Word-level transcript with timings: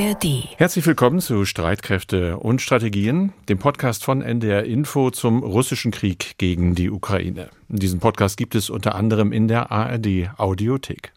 ARD. 0.00 0.48
Herzlich 0.56 0.86
willkommen 0.86 1.20
zu 1.20 1.44
Streitkräfte 1.44 2.38
und 2.38 2.62
Strategien, 2.62 3.34
dem 3.50 3.58
Podcast 3.58 4.02
von 4.02 4.22
NDR 4.22 4.64
Info 4.64 5.10
zum 5.10 5.42
russischen 5.42 5.90
Krieg 5.90 6.38
gegen 6.38 6.74
die 6.74 6.90
Ukraine. 6.90 7.50
Diesen 7.68 8.00
Podcast 8.00 8.38
gibt 8.38 8.54
es 8.54 8.70
unter 8.70 8.94
anderem 8.94 9.30
in 9.30 9.46
der 9.46 9.70
ARD 9.70 10.30
Audiothek. 10.38 11.12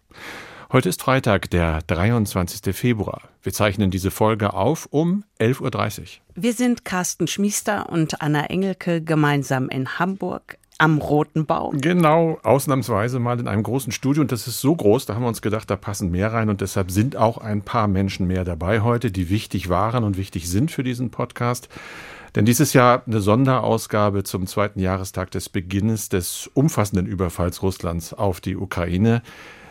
Heute 0.74 0.90
ist 0.90 1.02
Freitag, 1.02 1.50
der 1.52 1.82
23. 1.84 2.76
Februar. 2.76 3.22
Wir 3.42 3.54
zeichnen 3.54 3.90
diese 3.90 4.12
Folge 4.12 4.54
auf 4.54 4.88
um 4.92 5.24
11.30 5.40 6.02
Uhr. 6.02 6.08
Wir 6.36 6.54
sind 6.54 6.84
Carsten 6.84 7.28
Schmiester 7.28 7.90
und 7.90 8.22
Anna 8.22 8.48
Engelke 8.48 9.02
gemeinsam 9.02 9.70
in 9.70 9.98
Hamburg 9.98 10.58
am 10.84 10.98
Roten 10.98 11.46
Baum. 11.46 11.80
Genau, 11.80 12.40
ausnahmsweise 12.44 13.18
mal 13.20 13.40
in 13.40 13.48
einem 13.48 13.64
großen 13.64 13.94
Studio. 13.94 14.22
Und 14.22 14.34
das 14.34 14.48
ist 14.48 14.60
so 14.60 14.76
groß, 14.76 15.06
da 15.06 15.16
haben 15.16 15.22
wir 15.22 15.30
uns 15.30 15.42
gedacht, 15.42 15.70
da 15.70 15.78
passen 15.78 16.12
mehr 16.12 16.34
rein. 16.34 16.50
Und 16.50 16.60
deshalb 16.60 16.92
sind 16.92 17.16
auch 17.16 17.38
ein 17.38 17.62
paar 17.62 17.88
Menschen 17.88 18.28
mehr 18.28 18.44
dabei 18.44 18.82
heute, 18.82 19.10
die 19.10 19.30
wichtig 19.30 19.70
waren 19.70 20.04
und 20.04 20.18
wichtig 20.18 20.50
sind 20.50 20.72
für 20.72 20.84
diesen 20.84 21.10
Podcast. 21.10 21.70
Denn 22.36 22.44
dieses 22.44 22.74
Jahr 22.74 23.04
eine 23.08 23.22
Sonderausgabe 23.22 24.26
zum 24.26 24.46
zweiten 24.46 24.80
Jahrestag 24.80 25.32
des 25.32 25.48
Beginnes 25.48 26.10
des 26.10 26.50
umfassenden 26.54 27.06
Überfalls 27.06 27.62
Russlands 27.62 28.14
auf 28.14 28.42
die 28.42 28.58
Ukraine. 28.58 29.22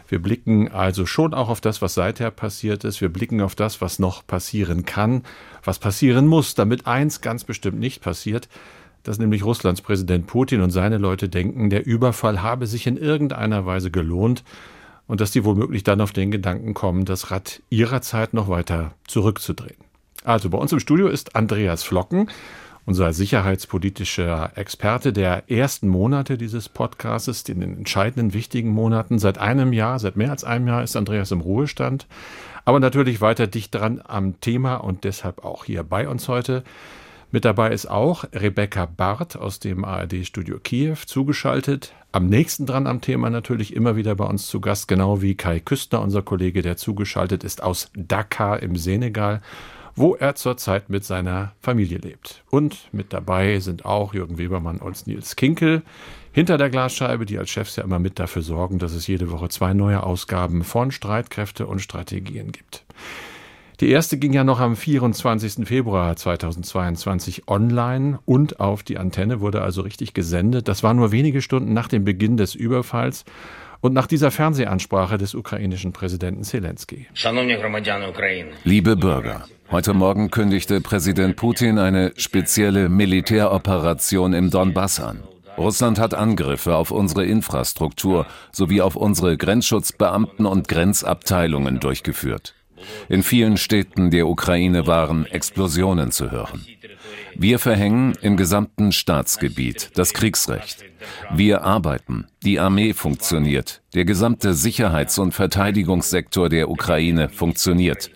Wir 0.08 0.22
blicken 0.22 0.68
also 0.68 1.04
schon 1.04 1.34
auch 1.34 1.50
auf 1.50 1.60
das, 1.60 1.82
was 1.82 1.92
seither 1.92 2.30
passiert 2.30 2.84
ist. 2.84 3.02
Wir 3.02 3.10
blicken 3.10 3.42
auf 3.42 3.54
das, 3.54 3.82
was 3.82 3.98
noch 3.98 4.26
passieren 4.26 4.86
kann, 4.86 5.24
was 5.62 5.78
passieren 5.78 6.26
muss, 6.26 6.54
damit 6.54 6.86
eins 6.86 7.20
ganz 7.20 7.44
bestimmt 7.44 7.80
nicht 7.80 8.00
passiert, 8.00 8.48
dass 9.02 9.18
nämlich 9.18 9.44
Russlands 9.44 9.80
Präsident 9.80 10.26
Putin 10.26 10.60
und 10.60 10.70
seine 10.70 10.98
Leute 10.98 11.28
denken, 11.28 11.70
der 11.70 11.86
Überfall 11.86 12.42
habe 12.42 12.66
sich 12.66 12.86
in 12.86 12.96
irgendeiner 12.96 13.66
Weise 13.66 13.90
gelohnt 13.90 14.44
und 15.06 15.20
dass 15.20 15.30
die 15.30 15.44
womöglich 15.44 15.84
dann 15.84 16.00
auf 16.00 16.12
den 16.12 16.30
Gedanken 16.30 16.74
kommen, 16.74 17.04
das 17.04 17.30
Rad 17.30 17.62
ihrer 17.70 18.00
Zeit 18.00 18.34
noch 18.34 18.48
weiter 18.48 18.94
zurückzudrehen. 19.06 19.76
Also 20.24 20.50
bei 20.50 20.58
uns 20.58 20.72
im 20.72 20.80
Studio 20.80 21.08
ist 21.08 21.34
Andreas 21.34 21.82
Flocken, 21.82 22.28
unser 22.84 23.12
sicherheitspolitischer 23.12 24.52
Experte 24.56 25.12
der 25.12 25.50
ersten 25.50 25.88
Monate 25.88 26.38
dieses 26.38 26.68
Podcasts, 26.68 27.48
in 27.48 27.60
den 27.60 27.76
entscheidenden, 27.78 28.34
wichtigen 28.34 28.70
Monaten. 28.70 29.18
Seit 29.18 29.38
einem 29.38 29.72
Jahr, 29.72 29.98
seit 29.98 30.16
mehr 30.16 30.30
als 30.30 30.44
einem 30.44 30.66
Jahr 30.66 30.82
ist 30.82 30.96
Andreas 30.96 31.30
im 31.30 31.40
Ruhestand, 31.40 32.06
aber 32.64 32.80
natürlich 32.80 33.20
weiter 33.20 33.46
dicht 33.46 33.74
dran 33.74 34.00
am 34.04 34.40
Thema 34.40 34.76
und 34.76 35.04
deshalb 35.04 35.44
auch 35.44 35.64
hier 35.64 35.82
bei 35.82 36.08
uns 36.08 36.28
heute. 36.28 36.62
Mit 37.34 37.46
dabei 37.46 37.70
ist 37.72 37.86
auch 37.86 38.24
Rebecca 38.34 38.84
Barth 38.84 39.38
aus 39.38 39.58
dem 39.58 39.86
ARD-Studio 39.86 40.58
Kiew 40.58 40.96
zugeschaltet. 41.06 41.94
Am 42.12 42.26
nächsten 42.26 42.66
dran 42.66 42.86
am 42.86 43.00
Thema 43.00 43.30
natürlich 43.30 43.74
immer 43.74 43.96
wieder 43.96 44.14
bei 44.14 44.26
uns 44.26 44.48
zu 44.48 44.60
Gast, 44.60 44.86
genau 44.86 45.22
wie 45.22 45.34
Kai 45.34 45.58
Küstner, 45.58 46.02
unser 46.02 46.20
Kollege, 46.20 46.60
der 46.60 46.76
zugeschaltet 46.76 47.42
ist 47.42 47.62
aus 47.62 47.90
Dakar 47.94 48.62
im 48.62 48.76
Senegal, 48.76 49.40
wo 49.96 50.14
er 50.14 50.34
zurzeit 50.34 50.90
mit 50.90 51.06
seiner 51.06 51.52
Familie 51.62 51.96
lebt. 51.96 52.44
Und 52.50 52.92
mit 52.92 53.14
dabei 53.14 53.60
sind 53.60 53.86
auch 53.86 54.12
Jürgen 54.12 54.36
Webermann 54.36 54.76
und 54.76 55.06
Nils 55.06 55.34
Kinkel 55.34 55.80
hinter 56.32 56.58
der 56.58 56.68
Glasscheibe, 56.68 57.24
die 57.24 57.38
als 57.38 57.48
Chefs 57.48 57.76
ja 57.76 57.84
immer 57.84 57.98
mit 57.98 58.18
dafür 58.18 58.42
sorgen, 58.42 58.78
dass 58.78 58.92
es 58.92 59.06
jede 59.06 59.30
Woche 59.30 59.48
zwei 59.48 59.72
neue 59.72 60.02
Ausgaben 60.02 60.64
von 60.64 60.90
Streitkräfte 60.90 61.66
und 61.66 61.80
Strategien 61.80 62.52
gibt. 62.52 62.84
Die 63.82 63.90
erste 63.90 64.16
ging 64.16 64.32
ja 64.32 64.44
noch 64.44 64.60
am 64.60 64.76
24. 64.76 65.66
Februar 65.66 66.14
2022 66.14 67.48
online 67.48 68.20
und 68.24 68.60
auf 68.60 68.84
die 68.84 68.96
Antenne, 68.96 69.40
wurde 69.40 69.60
also 69.60 69.82
richtig 69.82 70.14
gesendet. 70.14 70.68
Das 70.68 70.84
war 70.84 70.94
nur 70.94 71.10
wenige 71.10 71.42
Stunden 71.42 71.72
nach 71.72 71.88
dem 71.88 72.04
Beginn 72.04 72.36
des 72.36 72.54
Überfalls 72.54 73.24
und 73.80 73.92
nach 73.92 74.06
dieser 74.06 74.30
Fernsehansprache 74.30 75.18
des 75.18 75.34
ukrainischen 75.34 75.92
Präsidenten 75.92 76.44
Zelensky. 76.44 77.08
Liebe 78.62 78.94
Bürger, 78.94 79.46
heute 79.72 79.94
Morgen 79.94 80.30
kündigte 80.30 80.80
Präsident 80.80 81.34
Putin 81.34 81.80
eine 81.80 82.12
spezielle 82.14 82.88
Militäroperation 82.88 84.32
im 84.32 84.50
Donbass 84.50 85.00
an. 85.00 85.24
Russland 85.58 85.98
hat 85.98 86.14
Angriffe 86.14 86.76
auf 86.76 86.92
unsere 86.92 87.26
Infrastruktur 87.26 88.26
sowie 88.52 88.80
auf 88.80 88.94
unsere 88.94 89.36
Grenzschutzbeamten 89.36 90.46
und 90.46 90.68
Grenzabteilungen 90.68 91.80
durchgeführt. 91.80 92.54
In 93.08 93.22
vielen 93.22 93.56
Städten 93.56 94.10
der 94.10 94.26
Ukraine 94.26 94.86
waren 94.86 95.26
Explosionen 95.26 96.10
zu 96.10 96.30
hören. 96.30 96.64
Wir 97.34 97.58
verhängen 97.58 98.14
im 98.20 98.36
gesamten 98.36 98.92
Staatsgebiet 98.92 99.90
das 99.94 100.12
Kriegsrecht. 100.12 100.84
Wir 101.34 101.62
arbeiten, 101.62 102.26
die 102.42 102.60
Armee 102.60 102.92
funktioniert, 102.92 103.82
der 103.94 104.04
gesamte 104.04 104.54
Sicherheits- 104.54 105.18
und 105.18 105.32
Verteidigungssektor 105.32 106.48
der 106.48 106.70
Ukraine 106.70 107.28
funktioniert. 107.28 108.10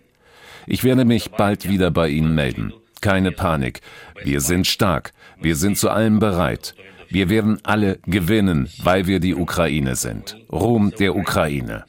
Ich 0.66 0.84
werde 0.84 1.04
mich 1.04 1.30
bald 1.30 1.68
wieder 1.68 1.90
bei 1.90 2.08
Ihnen 2.08 2.34
melden. 2.34 2.72
Keine 3.00 3.32
Panik. 3.32 3.80
Wir 4.22 4.40
sind 4.40 4.66
stark. 4.66 5.12
Wir 5.40 5.56
sind 5.56 5.78
zu 5.78 5.90
allem 5.90 6.18
bereit. 6.18 6.74
Wir 7.08 7.28
werden 7.28 7.60
alle 7.62 7.98
gewinnen, 8.06 8.68
weil 8.82 9.06
wir 9.06 9.20
die 9.20 9.34
Ukraine 9.34 9.94
sind. 9.96 10.36
Ruhm 10.50 10.92
der 10.98 11.14
Ukraine. 11.14 11.84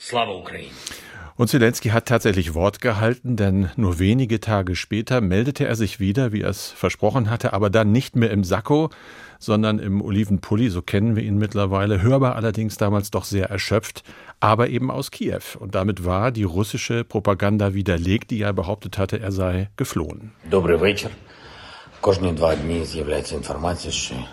Und 1.38 1.50
Zelensky 1.50 1.90
hat 1.90 2.08
tatsächlich 2.08 2.56
Wort 2.56 2.82
gehalten, 2.82 3.36
denn 3.36 3.70
nur 3.76 4.00
wenige 4.00 4.40
Tage 4.40 4.76
später 4.76 5.22
meldete 5.22 5.68
er 5.68 5.76
sich 5.76 6.00
wieder, 6.00 6.32
wie 6.32 6.42
er 6.42 6.50
es 6.50 6.72
versprochen 6.72 7.30
hatte, 7.30 7.54
aber 7.54 7.70
dann 7.70 7.92
nicht 7.92 8.16
mehr 8.16 8.32
im 8.32 8.44
Sakko, 8.44 8.90
sondern 9.38 9.78
im 9.78 10.02
Olivenpulli, 10.02 10.70
so 10.70 10.82
kennen 10.82 11.16
wir 11.16 11.22
ihn 11.22 11.38
mittlerweile, 11.38 12.02
hörbar 12.02 12.36
allerdings 12.36 12.78
damals 12.78 13.12
doch 13.12 13.24
sehr 13.24 13.52
erschöpft, 13.52 14.04
aber 14.40 14.70
eben 14.70 14.90
aus 14.90 15.12
Kiew. 15.12 15.44
Und 15.60 15.76
damit 15.76 16.04
war 16.04 16.32
die 16.32 16.42
russische 16.44 17.04
Propaganda 17.04 17.76
widerlegt, 17.76 18.32
die 18.32 18.40
ja 18.40 18.52
behauptet 18.52 18.98
hatte, 18.98 19.20
er 19.20 19.32
sei 19.32 19.70
geflohen. 19.78 20.32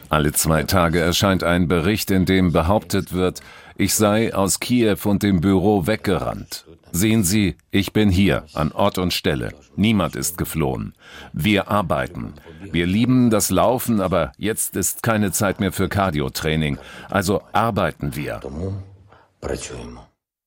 Alle 0.08 0.32
zwei 0.32 0.62
Tage 0.62 1.00
erscheint 1.00 1.44
ein 1.44 1.68
Bericht, 1.68 2.10
in 2.10 2.24
dem 2.24 2.52
behauptet 2.52 3.12
wird, 3.12 3.40
ich 3.76 3.94
sei 3.94 4.34
aus 4.34 4.58
Kiew 4.58 4.96
und 5.04 5.22
dem 5.22 5.42
Büro 5.42 5.86
weggerannt. 5.86 6.64
Sehen 6.96 7.24
Sie, 7.24 7.56
ich 7.72 7.92
bin 7.92 8.08
hier, 8.08 8.44
an 8.54 8.70
Ort 8.70 8.98
und 8.98 9.12
Stelle. 9.12 9.52
Niemand 9.74 10.14
ist 10.14 10.38
geflohen. 10.38 10.94
Wir 11.32 11.66
arbeiten. 11.66 12.34
Wir 12.70 12.86
lieben 12.86 13.30
das 13.30 13.50
Laufen, 13.50 14.00
aber 14.00 14.30
jetzt 14.38 14.76
ist 14.76 15.02
keine 15.02 15.32
Zeit 15.32 15.58
mehr 15.58 15.72
für 15.72 15.88
Cardiotraining. 15.88 16.78
Also 17.10 17.42
arbeiten 17.52 18.14
wir. 18.14 18.40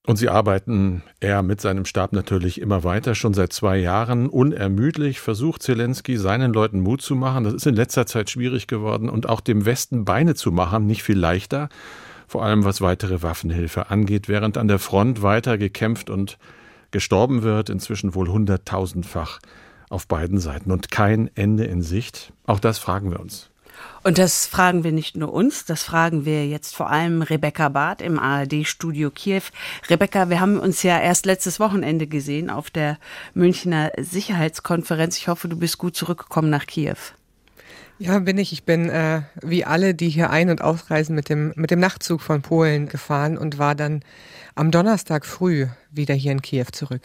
Und 0.06 0.16
sie 0.16 0.30
arbeiten, 0.30 1.04
er 1.20 1.44
mit 1.44 1.60
seinem 1.60 1.84
Stab 1.84 2.14
natürlich 2.14 2.62
immer 2.62 2.86
weiter, 2.86 3.14
schon 3.14 3.34
seit 3.34 3.52
zwei 3.52 3.76
Jahren. 3.76 4.30
Unermüdlich 4.30 5.20
versucht 5.20 5.62
Zelensky, 5.62 6.16
seinen 6.16 6.54
Leuten 6.54 6.80
Mut 6.80 7.02
zu 7.02 7.16
machen. 7.16 7.44
Das 7.44 7.56
ist 7.56 7.68
in 7.68 7.76
letzter 7.76 8.06
Zeit 8.06 8.30
schwierig 8.30 8.68
geworden 8.68 9.10
und 9.10 9.28
auch 9.28 9.42
dem 9.42 9.66
Westen 9.66 10.06
Beine 10.06 10.34
zu 10.34 10.54
machen, 10.54 10.86
nicht 10.86 11.04
viel 11.04 11.20
leichter 11.20 11.68
vor 12.28 12.44
allem 12.44 12.64
was 12.66 12.82
weitere 12.82 13.22
Waffenhilfe 13.24 13.90
angeht, 13.90 14.28
während 14.28 14.58
an 14.58 14.68
der 14.68 14.80
Front 14.80 15.22
weiter 15.22 15.58
gekämpft 15.58 16.10
und 16.10 16.38
gestorben 16.92 17.42
wird, 17.42 17.70
inzwischen 17.70 18.16
wohl 18.16 18.30
hunderttausendfach 18.30 19.40
auf 19.90 20.08
beiden 20.08 20.40
Seiten 20.40 20.72
und 20.72 20.92
kein 20.92 21.30
Ende 21.36 21.66
in 21.66 21.82
Sicht. 21.82 22.34
Auch 22.46 22.60
das 22.60 22.78
fragen 22.78 23.12
wir 23.12 23.20
uns. 23.20 23.50
Und 24.04 24.18
das 24.18 24.48
fragen 24.48 24.84
wir 24.84 24.92
nicht 24.92 25.16
nur 25.16 25.34
uns, 25.34 25.66
das 25.66 25.84
fragen 25.84 26.26
wir 26.26 26.48
jetzt 26.48 26.76
vor 26.76 26.90
allem 26.90 27.22
Rebecca 27.22 27.70
Barth 27.70 28.02
im 28.02 28.18
ARD-Studio 28.18 29.12
Kiew. 29.12 29.44
Rebecca, 29.90 30.30
wir 30.30 30.40
haben 30.40 30.60
uns 30.60 30.82
ja 30.84 31.00
erst 31.00 31.26
letztes 31.26 31.60
Wochenende 31.60 32.08
gesehen 32.08 32.50
auf 32.50 32.70
der 32.70 32.98
Münchner 33.34 33.92
Sicherheitskonferenz. 33.98 35.18
Ich 35.18 35.28
hoffe, 35.28 35.48
du 35.48 35.58
bist 35.58 35.78
gut 35.78 35.96
zurückgekommen 35.96 36.50
nach 36.50 36.66
Kiew. 36.66 36.98
Ja, 38.00 38.20
bin 38.20 38.38
ich. 38.38 38.54
Ich 38.54 38.64
bin 38.64 38.90
äh, 38.90 39.22
wie 39.42 39.66
alle, 39.66 39.96
die 39.96 40.10
hier 40.10 40.30
ein- 40.30 40.52
und 40.52 40.62
ausreisen, 40.62 41.16
mit 41.16 41.30
dem, 41.30 41.52
mit 41.56 41.72
dem 41.72 41.80
Nachtzug 41.80 42.22
von 42.22 42.44
Polen 42.44 42.88
gefahren 42.88 43.38
und 43.38 43.58
war 43.58 43.74
dann 43.74 44.02
am 44.54 44.70
Donnerstag 44.70 45.26
früh 45.26 45.68
wieder 45.90 46.14
hier 46.14 46.32
in 46.32 46.42
Kiew 46.42 46.66
zurück. 46.72 47.02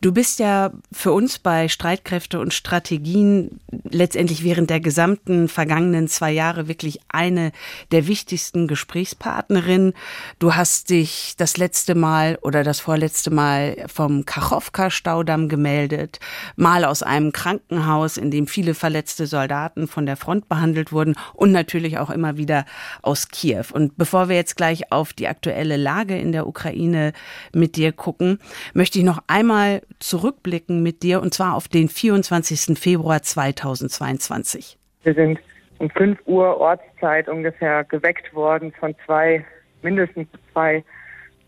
Du 0.00 0.12
bist 0.12 0.38
ja 0.38 0.72
für 0.92 1.12
uns 1.12 1.38
bei 1.38 1.68
Streitkräfte 1.68 2.38
und 2.38 2.54
Strategien 2.54 3.60
letztendlich 3.90 4.44
während 4.44 4.70
der 4.70 4.80
gesamten 4.80 5.48
vergangenen 5.48 6.08
zwei 6.08 6.30
Jahre 6.30 6.68
wirklich 6.68 7.00
eine 7.08 7.52
der 7.92 8.06
wichtigsten 8.06 8.68
Gesprächspartnerinnen. 8.68 9.94
Du 10.38 10.54
hast 10.54 10.90
dich 10.90 11.34
das 11.36 11.56
letzte 11.56 11.94
Mal 11.94 12.38
oder 12.42 12.62
das 12.62 12.80
vorletzte 12.80 13.30
Mal 13.30 13.86
vom 13.86 14.26
Kachowka-Staudamm 14.26 15.48
gemeldet, 15.48 16.20
mal 16.56 16.84
aus 16.84 17.02
einem 17.02 17.32
Krankenhaus, 17.32 18.16
in 18.16 18.30
dem 18.30 18.46
viele 18.46 18.74
verletzte 18.74 19.26
Soldaten 19.26 19.88
von 19.88 20.06
der 20.06 20.16
Front 20.16 20.48
behandelt 20.48 20.92
wurden 20.92 21.14
und 21.34 21.52
natürlich 21.52 21.98
auch 21.98 22.10
immer 22.10 22.36
wieder 22.36 22.66
aus 23.02 23.28
Kiew. 23.28 23.64
Und 23.72 23.96
bevor 23.96 24.28
wir 24.28 24.36
jetzt 24.36 24.56
gleich 24.56 24.92
auf 24.92 25.12
die 25.12 25.28
aktuelle 25.28 25.76
Lage 25.76 26.18
in 26.18 26.32
der 26.32 26.46
Ukraine 26.46 27.12
mit 27.54 27.76
dir 27.76 27.92
gucken, 27.92 28.38
möchte 28.74 28.98
ich 28.98 29.04
noch 29.04 29.22
einmal 29.26 29.45
einmal 29.46 29.82
zurückblicken 30.00 30.82
mit 30.82 31.04
dir 31.04 31.22
und 31.22 31.32
zwar 31.32 31.54
auf 31.54 31.68
den 31.68 31.88
24. 31.88 32.76
Februar 32.76 33.22
2022. 33.22 34.76
Wir 35.04 35.14
sind 35.14 35.38
um 35.78 35.88
5 35.88 36.18
Uhr 36.26 36.56
Ortszeit 36.58 37.28
ungefähr 37.28 37.84
geweckt 37.84 38.34
worden 38.34 38.72
von 38.80 38.96
zwei, 39.06 39.44
mindestens 39.82 40.26
zwei 40.52 40.82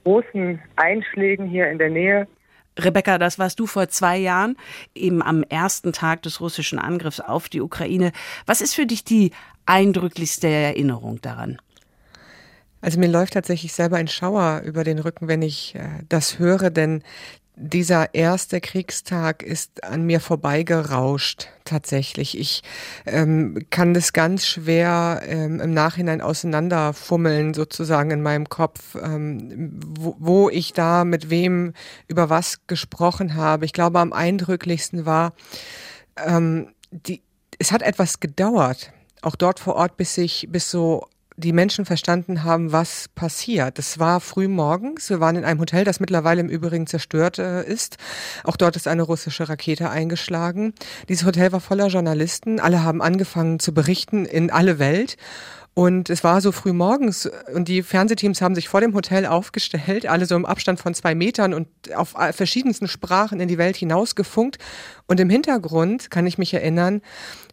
großen 0.05 0.61
Einschlägen 0.77 1.49
hier 1.49 1.69
in 1.69 1.79
der 1.79 1.91
Nähe. 1.91 2.29
Rebecca, 2.79 3.19
das 3.19 3.41
warst 3.41 3.59
du 3.59 3.67
vor 3.67 3.89
zwei 3.89 4.17
Jahren, 4.17 4.57
eben 4.95 5.21
am 5.21 5.43
ersten 5.43 5.93
Tag 5.93 6.23
des 6.23 6.41
russischen 6.41 6.79
Angriffs 6.79 7.19
auf 7.19 7.49
die 7.49 7.61
Ukraine. 7.61 8.13
Was 8.47 8.61
ist 8.61 8.77
für 8.77 8.87
dich 8.87 9.03
die 9.03 9.33
eindrücklichste 9.67 10.47
Erinnerung 10.47 11.21
daran? 11.21 11.59
Also 12.81 13.01
mir 13.01 13.09
läuft 13.09 13.33
tatsächlich 13.33 13.73
selber 13.73 13.97
ein 13.97 14.07
Schauer 14.07 14.63
über 14.65 14.85
den 14.85 15.01
Rücken, 15.01 15.27
wenn 15.27 15.43
ich 15.43 15.75
äh, 15.75 15.89
das 16.09 16.39
höre, 16.39 16.71
denn 16.71 17.03
dieser 17.61 18.15
erste 18.15 18.61
Kriegstag 18.61 19.43
ist 19.43 19.83
an 19.85 20.03
mir 20.05 20.21
vorbeigerauscht, 20.21 21.49
tatsächlich. 21.65 22.39
Ich 22.39 22.63
ähm, 23.05 23.67
kann 23.71 23.95
das 23.95 24.13
ganz 24.13 24.47
schwer 24.47 25.23
ähm, 25.27 25.61
im 25.61 25.75
Nachhinein 25.75 26.21
auseinanderfummeln, 26.21 27.55
sozusagen 27.55 28.11
in 28.13 28.23
meinem 28.23 28.49
Kopf, 28.49 28.95
ähm, 28.95 29.81
wo, 29.99 30.17
wo 30.19 30.51
ich 30.51 30.73
da 30.73 31.05
mit 31.05 31.31
wem 31.31 31.75
über 32.07 32.31
was 32.31 32.67
gesprochen 32.67 33.35
habe. 33.35 33.65
Ich 33.65 33.73
glaube, 33.73 33.99
am 33.99 34.13
eindrücklichsten 34.13 35.05
war, 35.05 35.33
ähm, 36.17 36.75
die, 36.91 37.23
es 37.59 37.73
hat 37.73 37.83
etwas 37.83 38.21
gedauert, 38.21 38.93
auch 39.21 39.35
dort 39.35 39.59
vor 39.59 39.75
Ort, 39.75 39.97
bis 39.97 40.17
ich, 40.17 40.47
bis 40.51 40.71
so 40.71 41.09
die 41.39 41.53
Menschen 41.53 41.85
verstanden 41.85 42.43
haben, 42.43 42.73
was 42.73 43.09
passiert. 43.15 43.79
Es 43.79 44.01
war 44.01 44.21
früh 44.21 44.49
morgens. 44.49 45.09
Wir 45.09 45.21
waren 45.21 45.37
in 45.37 45.45
einem 45.45 45.61
Hotel, 45.61 45.85
das 45.85 46.01
mittlerweile 46.01 46.41
im 46.41 46.49
Übrigen 46.49 46.89
zerstört 46.89 47.39
äh, 47.39 47.65
ist. 47.65 47.97
Auch 48.43 48.57
dort 48.57 48.75
ist 48.75 48.89
eine 48.89 49.03
russische 49.03 49.49
Rakete 49.49 49.89
eingeschlagen. 49.89 50.75
Dieses 51.09 51.25
Hotel 51.25 51.53
war 51.53 51.61
voller 51.61 51.87
Journalisten. 51.87 52.59
Alle 52.59 52.83
haben 52.83 53.01
angefangen 53.01 53.61
zu 53.61 53.73
berichten 53.73 54.27
in 54.27 54.51
alle 54.51 54.81
Welt. 54.81 55.17
Und 55.79 56.11
es 56.11 56.25
war 56.25 56.41
so 56.41 56.51
früh 56.51 56.73
morgens 56.73 57.31
und 57.55 57.69
die 57.69 57.85
Fernsehteams 57.85 58.43
haben 58.43 58.57
sich 58.57 58.69
vor 58.69 58.81
dem 58.81 58.95
Hotel 58.95 59.25
aufgestellt, 59.27 60.07
alle 60.07 60.27
so 60.27 60.35
im 60.35 60.45
Abstand 60.45 60.81
von 60.81 60.93
zwei 60.93 61.15
Metern 61.15 61.55
und 61.55 61.69
auf 61.95 62.17
verschiedensten 62.33 62.89
Sprachen 62.89 63.39
in 63.39 63.47
die 63.47 63.59
Welt 63.59 63.77
hinausgefunkt. 63.77 64.59
Und 65.07 65.21
im 65.21 65.31
Hintergrund, 65.31 66.11
kann 66.11 66.27
ich 66.27 66.37
mich 66.37 66.53
erinnern, 66.53 67.01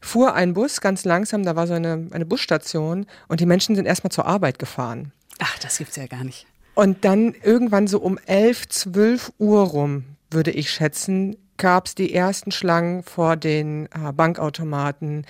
fuhr 0.01 0.33
ein 0.33 0.55
Bus 0.55 0.81
ganz 0.81 1.05
langsam, 1.05 1.43
da 1.43 1.55
war 1.55 1.67
so 1.67 1.75
eine, 1.75 2.07
eine 2.09 2.25
Busstation 2.25 3.05
und 3.27 3.41
die 3.41 3.45
Menschen 3.45 3.75
sind 3.75 3.85
erstmal 3.85 4.09
zur 4.09 4.25
Arbeit 4.25 4.57
gefahren. 4.57 5.11
Ach, 5.37 5.59
das 5.59 5.77
gibt's 5.77 5.95
ja 5.95 6.07
gar 6.07 6.23
nicht. 6.23 6.47
Und 6.73 7.05
dann 7.05 7.35
irgendwann 7.43 7.85
so 7.85 7.99
um 7.99 8.17
elf, 8.25 8.67
zwölf 8.69 9.33
Uhr 9.37 9.61
rum, 9.61 10.03
würde 10.31 10.49
ich 10.49 10.71
schätzen, 10.71 11.37
gab 11.57 11.85
es 11.85 11.93
die 11.93 12.13
ersten 12.13 12.51
Schlangen 12.51 13.03
vor 13.03 13.37
den 13.37 13.85
äh, 13.85 14.11
Bankautomaten 14.11 15.25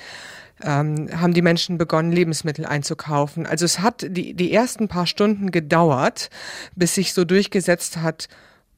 ähm, 0.63 1.09
haben 1.19 1.33
die 1.33 1.41
Menschen 1.41 1.77
begonnen, 1.77 2.11
Lebensmittel 2.11 2.65
einzukaufen. 2.65 3.45
Also 3.45 3.65
es 3.65 3.79
hat 3.79 4.05
die, 4.07 4.33
die 4.33 4.53
ersten 4.53 4.87
paar 4.87 5.07
Stunden 5.07 5.51
gedauert, 5.51 6.29
bis 6.75 6.95
sich 6.95 7.13
so 7.13 7.25
durchgesetzt 7.25 7.97
hat, 7.97 8.27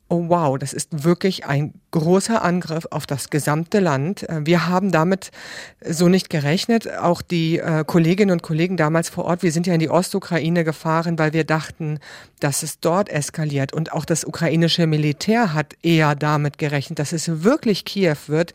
oh 0.09 0.29
wow, 0.29 0.57
das 0.57 0.73
ist 0.73 1.03
wirklich 1.03 1.45
ein 1.45 1.73
großer 1.91 2.41
Angriff 2.41 2.87
auf 2.91 3.05
das 3.05 3.29
gesamte 3.29 3.79
Land. 3.79 4.27
Äh, 4.29 4.45
wir 4.45 4.67
haben 4.67 4.91
damit 4.91 5.31
so 5.85 6.07
nicht 6.07 6.29
gerechnet. 6.29 6.91
Auch 6.97 7.21
die 7.21 7.59
äh, 7.59 7.83
Kolleginnen 7.85 8.31
und 8.31 8.41
Kollegen 8.41 8.77
damals 8.77 9.09
vor 9.09 9.25
Ort, 9.25 9.43
wir 9.43 9.51
sind 9.51 9.67
ja 9.67 9.73
in 9.73 9.79
die 9.79 9.89
Ostukraine 9.89 10.63
gefahren, 10.63 11.19
weil 11.19 11.33
wir 11.33 11.43
dachten, 11.43 11.99
dass 12.39 12.63
es 12.63 12.79
dort 12.79 13.09
eskaliert. 13.09 13.73
Und 13.73 13.91
auch 13.91 14.05
das 14.05 14.23
ukrainische 14.23 14.87
Militär 14.87 15.53
hat 15.53 15.75
eher 15.81 16.15
damit 16.15 16.57
gerechnet, 16.57 16.99
dass 16.99 17.11
es 17.11 17.43
wirklich 17.43 17.83
Kiew 17.83 18.17
wird 18.27 18.53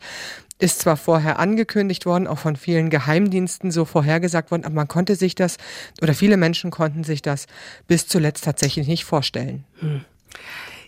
ist 0.59 0.79
zwar 0.79 0.97
vorher 0.97 1.39
angekündigt 1.39 2.05
worden, 2.05 2.27
auch 2.27 2.39
von 2.39 2.55
vielen 2.55 2.89
Geheimdiensten 2.89 3.71
so 3.71 3.85
vorhergesagt 3.85 4.51
worden, 4.51 4.65
aber 4.65 4.75
man 4.75 4.87
konnte 4.87 5.15
sich 5.15 5.35
das, 5.35 5.57
oder 6.01 6.13
viele 6.13 6.37
Menschen 6.37 6.71
konnten 6.71 7.03
sich 7.03 7.21
das 7.21 7.47
bis 7.87 8.07
zuletzt 8.07 8.43
tatsächlich 8.43 8.87
nicht 8.87 9.05
vorstellen. 9.05 9.65
Hm. 9.79 10.05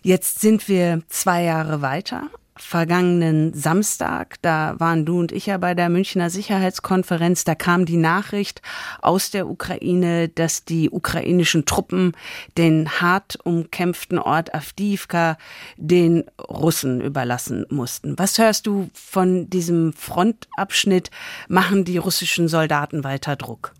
Jetzt 0.02 0.40
sind 0.40 0.68
wir 0.68 1.02
zwei 1.10 1.44
Jahre 1.44 1.82
weiter 1.82 2.30
vergangenen 2.58 3.54
Samstag, 3.54 4.42
da 4.42 4.76
waren 4.80 5.06
du 5.06 5.20
und 5.20 5.32
ich 5.32 5.48
ja 5.48 5.58
bei 5.58 5.74
der 5.74 5.90
Münchner 5.90 6.30
Sicherheitskonferenz, 6.30 7.44
da 7.44 7.54
kam 7.54 7.86
die 7.86 7.98
Nachricht 7.98 8.62
aus 9.02 9.30
der 9.30 9.48
Ukraine, 9.48 10.30
dass 10.30 10.64
die 10.64 10.90
ukrainischen 10.90 11.66
Truppen 11.66 12.14
den 12.58 12.90
hart 13.02 13.38
umkämpften 13.44 14.20
Ort 14.20 14.56
Avdiivka 14.56 15.38
den 15.76 16.24
Russen 16.40 17.02
überlassen 17.02 17.66
mussten. 17.70 18.18
Was 18.18 18.38
hörst 18.38 18.68
du 18.68 18.90
von 18.94 19.50
diesem 19.50 19.92
Frontabschnitt? 19.92 21.12
Machen 21.50 21.84
die 21.84 21.98
russischen 21.98 22.48
Soldaten 22.48 23.04
weiter 23.04 23.36
Druck? 23.36 23.74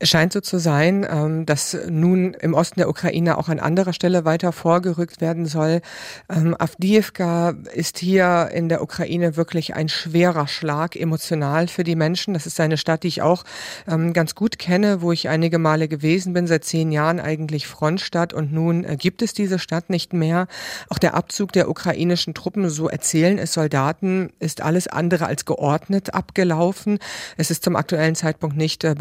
Es 0.00 0.08
scheint 0.08 0.32
so 0.32 0.40
zu 0.40 0.58
sein, 0.58 1.06
ähm, 1.08 1.46
dass 1.46 1.76
nun 1.88 2.34
im 2.34 2.54
Osten 2.54 2.80
der 2.80 2.88
Ukraine 2.88 3.38
auch 3.38 3.48
an 3.48 3.60
anderer 3.60 3.92
Stelle 3.92 4.24
weiter 4.24 4.52
vorgerückt 4.52 5.20
werden 5.20 5.46
soll. 5.46 5.80
Ähm, 6.28 6.56
Avdiivka 6.58 7.54
ist 7.72 7.98
hier 7.98 8.50
in 8.52 8.68
der 8.68 8.82
Ukraine 8.82 9.36
wirklich 9.36 9.74
ein 9.74 9.88
schwerer 9.88 10.48
Schlag 10.48 10.96
emotional 10.96 11.68
für 11.68 11.84
die 11.84 11.94
Menschen. 11.94 12.34
Das 12.34 12.46
ist 12.46 12.58
eine 12.60 12.76
Stadt, 12.76 13.04
die 13.04 13.08
ich 13.08 13.22
auch 13.22 13.44
ähm, 13.86 14.12
ganz 14.12 14.34
gut 14.34 14.58
kenne, 14.58 15.00
wo 15.00 15.12
ich 15.12 15.28
einige 15.28 15.58
Male 15.58 15.86
gewesen 15.88 16.32
bin, 16.32 16.46
seit 16.46 16.64
zehn 16.64 16.90
Jahren 16.90 17.20
eigentlich 17.20 17.66
Frontstadt 17.66 18.32
und 18.32 18.52
nun 18.52 18.84
äh, 18.84 18.96
gibt 18.96 19.22
es 19.22 19.32
diese 19.32 19.58
Stadt 19.58 19.90
nicht 19.90 20.12
mehr. 20.12 20.48
Auch 20.88 20.98
der 20.98 21.14
Abzug 21.14 21.52
der 21.52 21.68
ukrainischen 21.68 22.34
Truppen, 22.34 22.68
so 22.68 22.88
erzählen 22.88 23.38
es 23.38 23.52
Soldaten, 23.52 24.30
ist 24.40 24.60
alles 24.60 24.88
andere 24.88 25.26
als 25.26 25.44
geordnet 25.44 26.14
abgelaufen. 26.14 26.98
Es 27.36 27.50
ist 27.50 27.62
zum 27.64 27.76
aktuellen 27.76 28.16
Zeitpunkt 28.16 28.56
nicht 28.56 28.82
äh, 28.82 28.94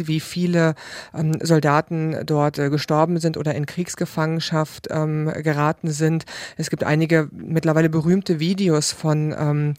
bekannt, 0.00 0.08
wie 0.08 0.20
viele 0.20 0.74
ähm, 1.14 1.32
Soldaten 1.42 2.16
dort 2.24 2.58
äh, 2.58 2.70
gestorben 2.70 3.18
sind 3.18 3.36
oder 3.36 3.54
in 3.54 3.66
Kriegsgefangenschaft 3.66 4.88
ähm, 4.90 5.30
geraten 5.42 5.90
sind. 5.90 6.24
Es 6.56 6.70
gibt 6.70 6.84
einige 6.84 7.28
mittlerweile 7.32 7.88
berühmte 7.88 8.40
Videos 8.40 8.92
von 8.92 9.34
ähm, 9.38 9.74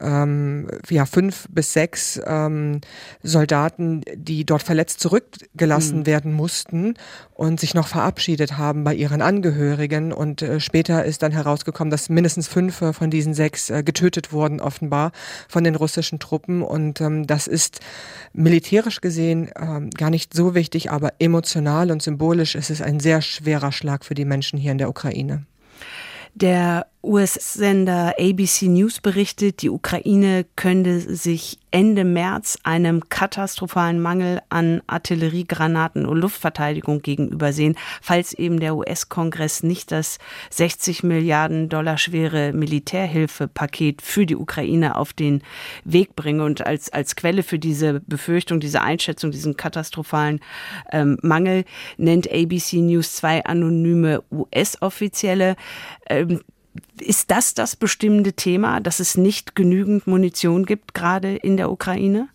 ähm, 0.00 0.68
ja, 0.88 1.06
fünf 1.06 1.46
bis 1.50 1.72
sechs 1.72 2.20
ähm, 2.26 2.80
Soldaten, 3.22 4.02
die 4.14 4.44
dort 4.44 4.62
verletzt 4.62 5.00
zurückgelassen 5.00 6.00
mhm. 6.00 6.06
werden 6.06 6.32
mussten 6.32 6.94
und 7.34 7.60
sich 7.60 7.74
noch 7.74 7.88
verabschiedet 7.88 8.56
haben 8.56 8.84
bei 8.84 8.94
ihren 8.94 9.22
Angehörigen. 9.22 10.12
Und 10.12 10.42
äh, 10.42 10.60
später 10.60 11.04
ist 11.04 11.22
dann 11.22 11.32
herausgekommen, 11.32 11.90
dass 11.90 12.08
mindestens 12.08 12.48
fünf 12.48 12.80
äh, 12.80 12.92
von 12.92 13.10
diesen 13.10 13.34
sechs 13.34 13.70
äh, 13.70 13.82
getötet 13.82 14.32
wurden, 14.32 14.60
offenbar 14.60 15.12
von 15.48 15.64
den 15.64 15.74
russischen 15.74 16.18
Truppen. 16.18 16.62
Und 16.62 17.00
ähm, 17.00 17.26
das 17.26 17.46
ist 17.46 17.80
militärisch 18.32 19.00
gesehen 19.00 19.50
ähm, 19.64 19.90
gar 19.90 20.10
nicht 20.10 20.34
so 20.34 20.54
wichtig, 20.54 20.90
aber 20.90 21.12
emotional 21.18 21.90
und 21.90 22.02
symbolisch 22.02 22.54
ist 22.54 22.70
es 22.70 22.80
ein 22.80 23.00
sehr 23.00 23.22
schwerer 23.22 23.72
Schlag 23.72 24.04
für 24.04 24.14
die 24.14 24.24
Menschen 24.24 24.58
hier 24.58 24.72
in 24.72 24.78
der 24.78 24.88
Ukraine. 24.88 25.46
Der 26.34 26.86
US-Sender 27.04 28.14
ABC 28.18 28.66
News 28.68 29.00
berichtet, 29.00 29.62
die 29.62 29.70
Ukraine 29.70 30.46
könnte 30.56 31.00
sich 31.00 31.58
Ende 31.70 32.04
März 32.04 32.56
einem 32.62 33.08
katastrophalen 33.08 34.00
Mangel 34.00 34.40
an 34.48 34.80
Artilleriegranaten 34.86 36.06
und 36.06 36.18
Luftverteidigung 36.18 37.02
gegenübersehen, 37.02 37.76
falls 38.00 38.32
eben 38.32 38.60
der 38.60 38.76
US-Kongress 38.76 39.64
nicht 39.64 39.90
das 39.90 40.18
60 40.50 41.02
Milliarden 41.02 41.68
Dollar 41.68 41.98
schwere 41.98 42.52
Militärhilfepaket 42.52 44.02
für 44.02 44.24
die 44.24 44.36
Ukraine 44.36 44.96
auf 44.96 45.12
den 45.12 45.42
Weg 45.84 46.14
bringe. 46.14 46.44
Und 46.44 46.64
als, 46.64 46.92
als 46.92 47.16
Quelle 47.16 47.42
für 47.42 47.58
diese 47.58 48.00
Befürchtung, 48.00 48.60
diese 48.60 48.80
Einschätzung, 48.80 49.32
diesen 49.32 49.56
katastrophalen 49.56 50.40
ähm, 50.92 51.18
Mangel 51.22 51.64
nennt 51.96 52.30
ABC 52.30 52.76
News 52.76 53.16
zwei 53.16 53.44
anonyme 53.44 54.22
US-Offizielle. 54.30 55.56
Ähm, 56.08 56.40
ist 57.00 57.30
das 57.30 57.54
das 57.54 57.76
bestimmende 57.76 58.32
Thema, 58.32 58.80
dass 58.80 59.00
es 59.00 59.16
nicht 59.16 59.54
genügend 59.54 60.06
Munition 60.06 60.66
gibt, 60.66 60.94
gerade 60.94 61.36
in 61.36 61.56
der 61.56 61.70
Ukraine? 61.70 62.28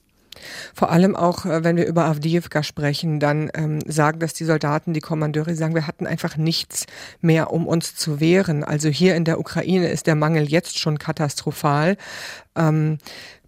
Vor 0.74 0.92
allem 0.92 1.16
auch, 1.16 1.46
äh, 1.46 1.64
wenn 1.64 1.78
wir 1.78 1.86
über 1.86 2.06
Avdiivka 2.06 2.64
sprechen, 2.64 3.20
dann 3.20 3.50
ähm, 3.54 3.80
sagen 3.86 4.20
das 4.20 4.34
die 4.34 4.46
Soldaten, 4.46 4.94
die 4.94 5.02
Kommandeure, 5.02 5.56
sagen, 5.56 5.76
wir 5.76 5.88
hatten 5.88 6.08
einfach 6.08 6.38
nichts 6.38 6.86
mehr, 7.22 7.52
um 7.52 7.68
uns 7.68 7.96
zu 7.96 8.20
wehren. 8.20 8.64
Also 8.64 8.90
hier 8.90 9.16
in 9.16 9.26
der 9.26 9.40
Ukraine 9.40 9.90
ist 9.90 10.08
der 10.08 10.16
Mangel 10.16 10.50
jetzt 10.50 10.80
schon 10.80 10.98
katastrophal. 10.98 11.98
Ähm, 12.56 12.98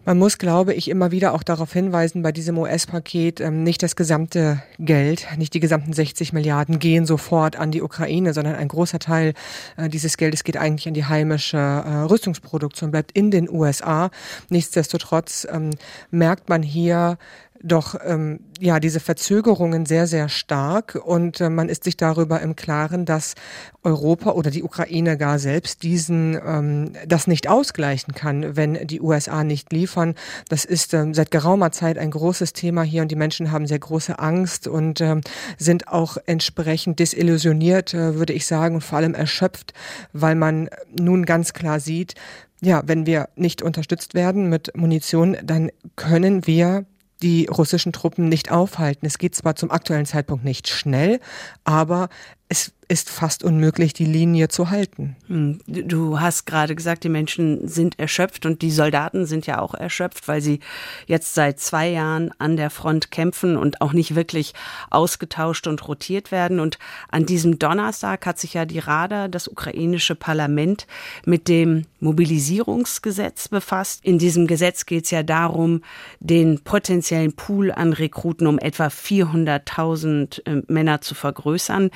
man 0.06 0.18
muss, 0.18 0.38
glaube 0.38 0.74
ich, 0.74 0.90
immer 0.90 1.12
wieder 1.12 1.34
auch 1.34 1.44
darauf 1.44 1.74
hinweisen, 1.74 2.22
bei 2.22 2.32
diesem 2.32 2.58
US-Paket 2.58 3.40
ähm, 3.40 3.64
nicht 3.64 3.84
das 3.84 3.96
gesamte 3.96 4.62
Geld, 4.80 5.28
nicht 5.38 5.54
die 5.54 5.60
gesamten 5.60 5.94
60 5.94 6.34
Milliarden 6.34 6.80
gehen 6.80 7.06
sofort 7.06 7.56
an 7.56 7.72
die 7.72 7.82
Ukraine, 7.82 8.34
sondern 8.34 8.56
ein 8.56 8.68
großer 8.68 9.00
Teil 9.00 9.34
äh, 9.78 9.90
dieses 9.90 10.18
Geldes 10.18 10.44
geht 10.44 10.58
eigentlich 10.58 10.88
an 10.88 10.94
die 10.94 11.06
heimische 11.06 11.58
äh, 11.58 12.04
Rüstungsproduktion, 12.10 12.92
bleibt 12.92 13.12
in 13.12 13.32
den 13.32 13.50
USA. 13.50 14.10
Nichtsdestotrotz 14.50 15.48
ähm, 15.52 15.72
merkt 16.10 16.50
man 16.50 16.64
hier, 16.64 17.18
doch 17.64 17.96
ähm, 18.04 18.40
ja 18.60 18.80
diese 18.80 19.00
Verzögerungen 19.00 19.86
sehr, 19.86 20.08
sehr 20.08 20.30
stark 20.30 21.00
und 21.04 21.42
äh, 21.42 21.50
man 21.50 21.70
ist 21.70 21.84
sich 21.84 21.98
darüber 21.98 22.42
im 22.42 22.56
Klaren, 22.56 23.06
dass 23.06 23.36
Europa 23.84 24.32
oder 24.32 24.52
die 24.52 24.64
Ukraine 24.64 25.18
gar 25.18 25.40
selbst 25.40 25.84
diesen 25.84 26.40
ähm, 26.46 26.94
das 27.08 27.28
nicht 27.28 27.48
ausgleichen 27.48 28.14
kann, 28.14 28.56
wenn 28.56 28.88
die 28.88 29.02
USA 29.02 29.44
nicht 29.44 29.72
liefern. 29.74 30.16
Das 30.50 30.66
ist 30.66 30.94
ähm, 30.94 31.14
seit 31.14 31.32
geraumer 31.32 31.72
Zeit 31.72 31.98
ein 31.98 32.12
großes 32.12 32.54
Thema 32.54 32.84
hier 32.84 33.02
und 33.02 33.12
die 33.12 33.16
Menschen 33.16 33.52
haben 33.52 33.68
sehr 33.68 33.80
große 33.80 34.20
Angst 34.20 34.68
und 34.68 35.02
ähm, 35.02 35.22
sind 35.58 35.88
auch 35.88 36.18
entsprechend 36.26 37.00
desillusioniert, 37.00 37.94
äh, 37.94 38.16
würde 38.16 38.34
ich 38.34 38.46
sagen, 38.46 38.76
und 38.76 38.82
vor 38.82 38.98
allem 38.98 39.14
erschöpft, 39.14 39.74
weil 40.14 40.36
man 40.36 40.70
nun 40.98 41.26
ganz 41.26 41.54
klar 41.54 41.80
sieht, 41.80 42.16
ja, 42.64 42.84
wenn 42.86 43.08
wir 43.08 43.30
nicht 43.36 43.64
unterstützt 43.64 44.14
werden 44.14 44.48
mit 44.48 44.78
Munition, 44.78 45.36
dann 45.44 45.72
können 45.96 46.46
wir 46.46 46.86
die 47.22 47.48
russischen 47.48 47.94
Truppen 47.94 48.30
nicht 48.30 48.52
aufhalten. 48.52 49.06
Es 49.06 49.18
geht 49.18 49.36
zwar 49.36 49.56
zum 49.56 49.72
aktuellen 49.72 50.06
Zeitpunkt 50.06 50.44
nicht 50.44 50.68
schnell, 50.68 51.20
aber 51.64 52.10
es 52.50 52.74
ist 52.92 53.10
fast 53.10 53.46
unmöglich, 53.46 53.94
die 53.94 54.06
Linie 54.06 54.50
zu 54.50 54.70
halten. 54.70 55.16
Hm, 55.28 55.60
du 55.66 56.20
hast 56.20 56.46
gerade 56.46 56.76
gesagt, 56.76 57.06
die 57.06 57.10
Menschen 57.10 57.66
sind 57.66 57.98
erschöpft 57.98 58.46
und 58.46 58.62
die 58.62 58.70
Soldaten 58.70 59.26
sind 59.26 59.48
ja 59.48 59.62
auch 59.62 59.74
erschöpft, 59.74 60.28
weil 60.28 60.42
sie 60.42 60.60
jetzt 61.08 61.34
seit 61.34 61.62
zwei 61.62 61.88
Jahren 61.88 62.32
an 62.38 62.58
der 62.58 62.70
Front 62.70 63.10
kämpfen 63.10 63.56
und 63.56 63.80
auch 63.80 63.94
nicht 63.94 64.16
wirklich 64.16 64.54
ausgetauscht 64.90 65.68
und 65.68 65.88
rotiert 65.88 66.34
werden. 66.34 66.60
Und 66.60 66.80
an 67.10 67.26
diesem 67.26 67.60
Donnerstag 67.60 68.26
hat 68.26 68.38
sich 68.40 68.56
ja 68.56 68.66
die 68.66 68.80
Rada, 68.80 69.30
das 69.30 69.48
ukrainische 69.48 70.16
Parlament, 70.16 70.86
mit 71.26 71.48
dem 71.48 71.86
Mobilisierungsgesetz 72.02 73.48
befasst. 73.48 74.04
In 74.04 74.20
diesem 74.20 74.48
Gesetz 74.48 74.86
geht 74.86 75.06
es 75.06 75.12
ja 75.12 75.24
darum, 75.24 75.82
den 76.20 76.60
potenziellen 76.60 77.32
Pool 77.34 77.72
an 77.72 77.94
Rekruten 77.94 78.48
um 78.48 78.60
etwa 78.60 78.88
400.000 78.88 80.46
äh, 80.46 80.62
Männer 80.68 81.00
zu 81.00 81.16
vergrößern. 81.16 81.90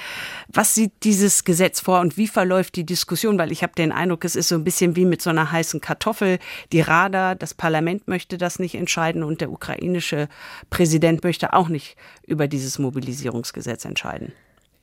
Was 0.47 0.73
sieht 0.85 1.03
dieses 1.03 1.43
Gesetz 1.43 1.79
vor 1.79 1.99
und 2.01 2.15
wie 2.15 2.27
verläuft 2.27 2.75
die 2.75 2.85
Diskussion? 2.85 3.39
Weil 3.39 3.51
ich 3.51 3.63
habe 3.63 3.73
den 3.73 3.91
Eindruck, 3.91 4.23
es 4.23 4.35
ist 4.35 4.49
so 4.49 4.55
ein 4.55 4.63
bisschen 4.63 4.95
wie 4.95 5.05
mit 5.05 5.19
so 5.19 5.31
einer 5.31 5.51
heißen 5.51 5.81
Kartoffel. 5.81 6.37
Die 6.71 6.81
Rada, 6.81 7.33
das 7.33 7.55
Parlament 7.55 8.07
möchte 8.07 8.37
das 8.37 8.59
nicht 8.59 8.75
entscheiden 8.75 9.23
und 9.23 9.41
der 9.41 9.51
ukrainische 9.51 10.27
Präsident 10.69 11.23
möchte 11.23 11.53
auch 11.53 11.69
nicht 11.69 11.95
über 12.27 12.47
dieses 12.47 12.77
Mobilisierungsgesetz 12.77 13.83
entscheiden. 13.85 14.31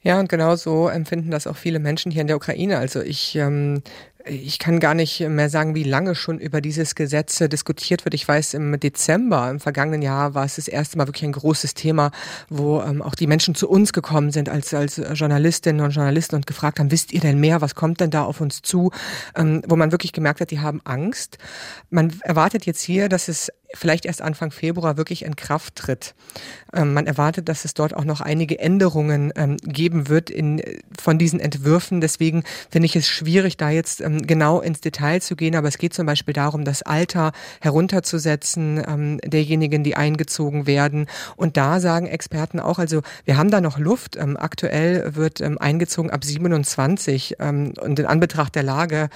Ja, 0.02 0.18
und 0.18 0.28
genau 0.28 0.56
so 0.56 0.88
empfinden 0.88 1.30
das 1.30 1.46
auch 1.46 1.56
viele 1.56 1.78
Menschen 1.78 2.10
hier 2.10 2.22
in 2.22 2.26
der 2.26 2.36
Ukraine. 2.36 2.78
Also 2.78 3.00
ich 3.00 3.36
ähm, 3.36 3.82
ich 4.24 4.58
kann 4.58 4.80
gar 4.80 4.94
nicht 4.94 5.20
mehr 5.20 5.48
sagen, 5.48 5.74
wie 5.74 5.82
lange 5.82 6.14
schon 6.14 6.38
über 6.38 6.60
dieses 6.60 6.94
Gesetz 6.94 7.38
diskutiert 7.38 8.04
wird. 8.04 8.14
Ich 8.14 8.26
weiß, 8.26 8.54
im 8.54 8.78
Dezember, 8.78 9.50
im 9.50 9.60
vergangenen 9.60 10.02
Jahr, 10.02 10.34
war 10.34 10.44
es 10.44 10.56
das 10.56 10.68
erste 10.68 10.98
Mal 10.98 11.06
wirklich 11.06 11.24
ein 11.24 11.32
großes 11.32 11.74
Thema, 11.74 12.10
wo 12.48 12.80
ähm, 12.80 13.02
auch 13.02 13.14
die 13.14 13.26
Menschen 13.26 13.54
zu 13.54 13.68
uns 13.68 13.92
gekommen 13.92 14.30
sind 14.30 14.48
als, 14.48 14.74
als 14.74 15.00
Journalistinnen 15.14 15.84
und 15.84 15.90
Journalisten 15.92 16.36
und 16.36 16.46
gefragt 16.46 16.78
haben, 16.78 16.90
wisst 16.90 17.12
ihr 17.12 17.20
denn 17.20 17.38
mehr? 17.38 17.60
Was 17.60 17.74
kommt 17.74 18.00
denn 18.00 18.10
da 18.10 18.24
auf 18.24 18.40
uns 18.40 18.62
zu? 18.62 18.90
Ähm, 19.36 19.62
wo 19.66 19.76
man 19.76 19.92
wirklich 19.92 20.12
gemerkt 20.12 20.40
hat, 20.40 20.50
die 20.50 20.60
haben 20.60 20.80
Angst. 20.84 21.38
Man 21.90 22.12
erwartet 22.22 22.66
jetzt 22.66 22.82
hier, 22.82 23.08
dass 23.08 23.28
es 23.28 23.50
vielleicht 23.74 24.04
erst 24.04 24.22
Anfang 24.22 24.50
Februar 24.50 24.96
wirklich 24.96 25.24
in 25.24 25.36
Kraft 25.36 25.76
tritt. 25.76 26.14
Ähm, 26.72 26.92
man 26.92 27.06
erwartet, 27.06 27.48
dass 27.48 27.64
es 27.64 27.74
dort 27.74 27.94
auch 27.94 28.04
noch 28.04 28.20
einige 28.20 28.58
Änderungen 28.58 29.32
ähm, 29.36 29.56
geben 29.58 30.08
wird 30.08 30.30
in, 30.30 30.62
von 31.00 31.18
diesen 31.18 31.40
Entwürfen. 31.40 32.00
Deswegen 32.00 32.44
finde 32.70 32.86
ich 32.86 32.96
es 32.96 33.08
schwierig, 33.08 33.56
da 33.56 33.70
jetzt 33.70 34.00
ähm, 34.12 34.26
genau 34.26 34.60
ins 34.60 34.80
Detail 34.80 35.20
zu 35.20 35.36
gehen. 35.36 35.56
Aber 35.56 35.68
es 35.68 35.78
geht 35.78 35.94
zum 35.94 36.06
Beispiel 36.06 36.34
darum, 36.34 36.64
das 36.64 36.82
Alter 36.82 37.32
herunterzusetzen 37.60 38.82
ähm, 38.86 39.18
derjenigen, 39.24 39.84
die 39.84 39.96
eingezogen 39.96 40.66
werden. 40.66 41.06
Und 41.36 41.56
da 41.56 41.80
sagen 41.80 42.06
Experten 42.06 42.60
auch, 42.60 42.78
also 42.78 43.02
wir 43.24 43.36
haben 43.36 43.50
da 43.50 43.60
noch 43.60 43.78
Luft. 43.78 44.16
Ähm, 44.16 44.36
aktuell 44.36 45.14
wird 45.14 45.40
ähm, 45.40 45.58
eingezogen 45.58 46.10
ab 46.10 46.24
27. 46.24 47.36
und 47.40 47.98
in 47.98 48.06
Anbetracht 48.06 48.54
der 48.54 48.62
Lage 48.62 49.08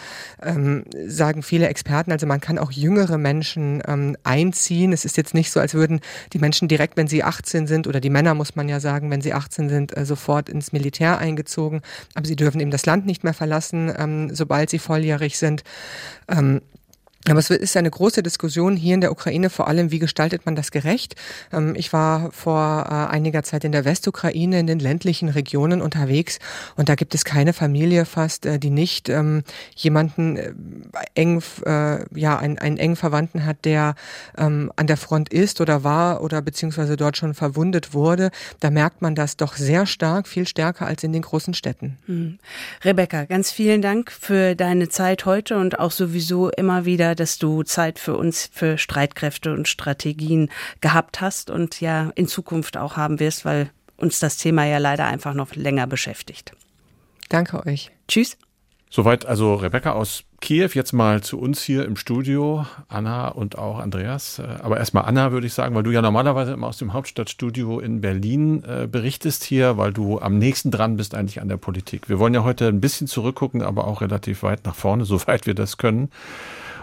sagen 1.07 1.43
viele 1.43 1.69
Experten, 1.69 2.13
also 2.13 2.27
man 2.27 2.41
kann 2.41 2.59
auch 2.59 2.71
jüngere 2.71 3.19
Menschen 3.19 3.83
einziehen 4.23 4.57
einziehen. 4.57 4.93
Es 4.93 5.05
ist 5.05 5.17
jetzt 5.17 5.35
nicht 5.35 5.51
so, 5.51 5.61
als 5.61 5.75
würden 5.75 6.01
die 6.33 6.39
Menschen 6.39 6.69
direkt, 6.69 6.97
wenn 6.97 7.09
sie 7.09 7.23
18 7.23 7.67
sind, 7.67 7.87
oder 7.87 8.01
die 8.01 8.11
Männer, 8.11 8.35
muss 8.35 8.57
man 8.57 8.69
ja 8.69 8.81
sagen, 8.81 9.11
wenn 9.11 9.21
sie 9.21 9.33
18 9.33 9.69
sind, 9.69 9.97
äh, 9.97 10.05
sofort 10.05 10.49
ins 10.49 10.73
Militär 10.73 11.19
eingezogen. 11.19 11.83
Aber 12.15 12.27
sie 12.27 12.37
dürfen 12.37 12.61
eben 12.61 12.71
das 12.71 12.87
Land 12.87 13.07
nicht 13.07 13.25
mehr 13.25 13.35
verlassen, 13.35 13.93
ähm, 13.97 14.35
sobald 14.35 14.71
sie 14.71 14.79
volljährig 14.89 15.39
sind. 15.39 15.65
Ähm, 16.29 16.63
aber 17.29 17.41
es 17.41 17.51
ist 17.51 17.77
eine 17.77 17.91
große 17.91 18.23
Diskussion 18.23 18.77
hier 18.77 18.95
in 18.95 19.01
der 19.01 19.11
Ukraine, 19.11 19.51
vor 19.51 19.67
allem, 19.67 19.91
wie 19.91 19.99
gestaltet 19.99 20.47
man 20.47 20.55
das 20.55 20.71
gerecht? 20.71 21.17
Ähm, 21.53 21.75
ich 21.77 21.93
war 21.93 22.31
vor 22.31 22.87
äh, 22.89 23.13
einiger 23.13 23.43
Zeit 23.43 23.65
in 23.65 23.73
der 23.73 23.85
Westukraine, 23.85 24.61
in 24.61 24.67
den 24.67 24.79
ländlichen 24.79 25.29
Regionen 25.29 25.83
unterwegs 25.83 26.39
und 26.77 26.89
da 26.89 26.95
gibt 26.95 27.15
es 27.15 27.25
keine 27.25 27.53
Familie 27.53 28.05
fast, 28.05 28.47
äh, 28.47 28.59
die 28.59 28.71
nicht 28.71 29.09
ähm, 29.09 29.43
jemanden 29.75 30.37
äh, 30.37 30.53
eng, 31.15 31.43
ja, 32.15 32.39
einen, 32.39 32.59
einen 32.59 32.79
engen 32.79 32.97
Verwandten 32.97 33.45
hat, 33.45 33.65
der 33.65 33.95
ähm, 34.39 34.71
an 34.77 34.87
der 34.87 34.97
Front 34.97 35.31
ist 35.31 35.61
oder 35.61 35.85
war 35.85 36.23
oder 36.23 36.43
beziehungsweise 36.43 36.97
dort 36.97 37.17
schon 37.17 37.35
verwundet 37.35 37.93
wurde. 37.93 38.31
Da 38.61 38.71
merkt 38.71 39.03
man 39.03 39.15
das 39.15 39.37
doch 39.37 39.57
sehr 39.57 39.87
stark, 39.87 40.29
viel 40.29 40.47
stärker 40.47 40.87
als 40.87 41.03
in 41.03 41.13
den 41.13 41.23
großen 41.23 41.55
Städten. 41.55 41.99
Hm. 42.07 42.39
Rebecca, 42.85 43.25
ganz 43.25 43.51
vielen 43.51 43.83
Dank 43.83 44.13
für 44.13 44.55
deine 44.55 44.89
Zeit 44.89 45.27
heute 45.27 45.57
und 45.57 45.79
auch 45.79 45.91
sowieso 45.91 46.51
immer 46.51 46.85
wieder 46.85 47.16
dass 47.17 47.39
du 47.39 47.63
Zeit 47.63 47.99
für 47.99 48.17
uns, 48.17 48.49
für 48.53 48.79
Streitkräfte 48.79 49.53
und 49.53 49.69
Strategien 49.69 50.51
gehabt 50.81 51.21
hast 51.21 51.51
und 51.51 51.81
ja 51.81 52.11
in 52.15 52.29
Zukunft 52.29 52.77
auch 52.77 52.97
haben 52.97 53.19
wirst, 53.19 53.45
weil 53.45 53.71
uns 53.97 54.21
das 54.21 54.37
Thema 54.37 54.65
ja 54.65 54.79
leider 54.79 55.07
einfach 55.07 55.35
noch 55.35 55.55
länger 55.55 55.87
beschäftigt. 55.87 56.53
Danke 57.29 57.67
euch. 57.67 57.91
Tschüss. 58.09 58.37
Soweit 58.89 59.27
also 59.27 59.55
Rebecca 59.55 59.93
aus 59.93 60.23
Kiew, 60.41 60.71
jetzt 60.75 60.93
mal 60.93 61.23
zu 61.23 61.41
uns 61.41 61.63
hier 61.63 61.85
im 61.87 61.97
Studio, 61.97 62.67
Anna 62.89 63.29
und 63.29 63.59
auch 63.59 63.79
Andreas. 63.79 64.39
Äh, 64.39 64.45
aber 64.63 64.77
erstmal 64.77 65.05
Anna, 65.05 65.33
würde 65.33 65.47
ich 65.47 65.55
sagen, 65.55 65.75
weil 65.75 65.83
du 65.83 65.91
ja 65.91 66.03
normalerweise 66.03 66.53
immer 66.53 66.69
aus 66.69 66.79
dem 66.79 66.93
Hauptstadtstudio 66.93 67.81
in 67.81 68.01
Berlin 68.01 68.63
äh, 68.65 68.87
berichtest 68.87 69.45
hier, 69.45 69.77
weil 69.77 69.93
du 69.93 70.21
am 70.21 70.39
nächsten 70.39 70.71
dran 70.71 70.97
bist 70.97 71.15
eigentlich 71.15 71.41
an 71.41 71.49
der 71.49 71.57
Politik. 71.57 72.09
Wir 72.09 72.19
wollen 72.19 72.35
ja 72.35 72.45
heute 72.45 72.69
ein 72.69 72.81
bisschen 72.81 73.07
zurückgucken, 73.07 73.63
aber 73.63 73.87
auch 73.87 74.03
relativ 74.03 74.43
weit 74.43 74.65
nach 74.67 74.75
vorne, 74.75 75.05
soweit 75.07 75.47
wir 75.47 75.55
das 75.55 75.79
können 75.79 76.11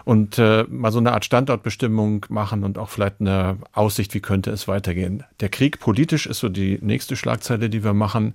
und 0.05 0.37
äh, 0.37 0.65
mal 0.67 0.91
so 0.91 0.99
eine 0.99 1.13
Art 1.13 1.25
Standortbestimmung 1.25 2.25
machen 2.29 2.63
und 2.63 2.77
auch 2.77 2.89
vielleicht 2.89 3.21
eine 3.21 3.57
Aussicht, 3.71 4.13
wie 4.13 4.19
könnte 4.19 4.51
es 4.51 4.67
weitergehen. 4.67 5.23
Der 5.39 5.49
Krieg 5.49 5.79
politisch 5.79 6.25
ist 6.25 6.39
so 6.39 6.49
die 6.49 6.79
nächste 6.81 7.15
Schlagzeile, 7.15 7.69
die 7.69 7.83
wir 7.83 7.93
machen. 7.93 8.33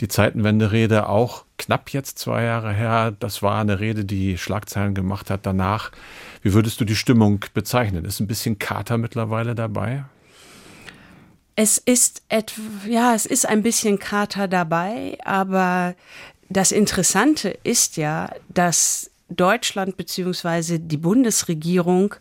Die 0.00 0.08
Zeitenwende-Rede 0.08 1.08
auch 1.08 1.44
knapp 1.58 1.90
jetzt 1.90 2.18
zwei 2.18 2.44
Jahre 2.44 2.72
her. 2.72 3.14
Das 3.18 3.42
war 3.42 3.60
eine 3.60 3.78
Rede, 3.78 4.04
die 4.04 4.38
Schlagzeilen 4.38 4.94
gemacht 4.94 5.30
hat 5.30 5.44
danach. 5.44 5.92
Wie 6.40 6.54
würdest 6.54 6.80
du 6.80 6.84
die 6.84 6.96
Stimmung 6.96 7.44
bezeichnen? 7.52 8.04
Ist 8.04 8.20
ein 8.20 8.26
bisschen 8.26 8.58
Kater 8.58 8.96
mittlerweile 8.98 9.54
dabei? 9.54 10.04
Es 11.54 11.76
ist 11.76 12.22
etwa, 12.30 12.62
ja, 12.88 13.14
es 13.14 13.26
ist 13.26 13.46
ein 13.46 13.62
bisschen 13.62 13.98
Kater 13.98 14.48
dabei, 14.48 15.18
aber 15.22 15.94
das 16.48 16.72
Interessante 16.72 17.50
ist 17.62 17.98
ja, 17.98 18.30
dass 18.48 19.11
Deutschland 19.36 19.96
beziehungsweise 19.96 20.78
die 20.80 20.96
Bundesregierung 20.96 22.14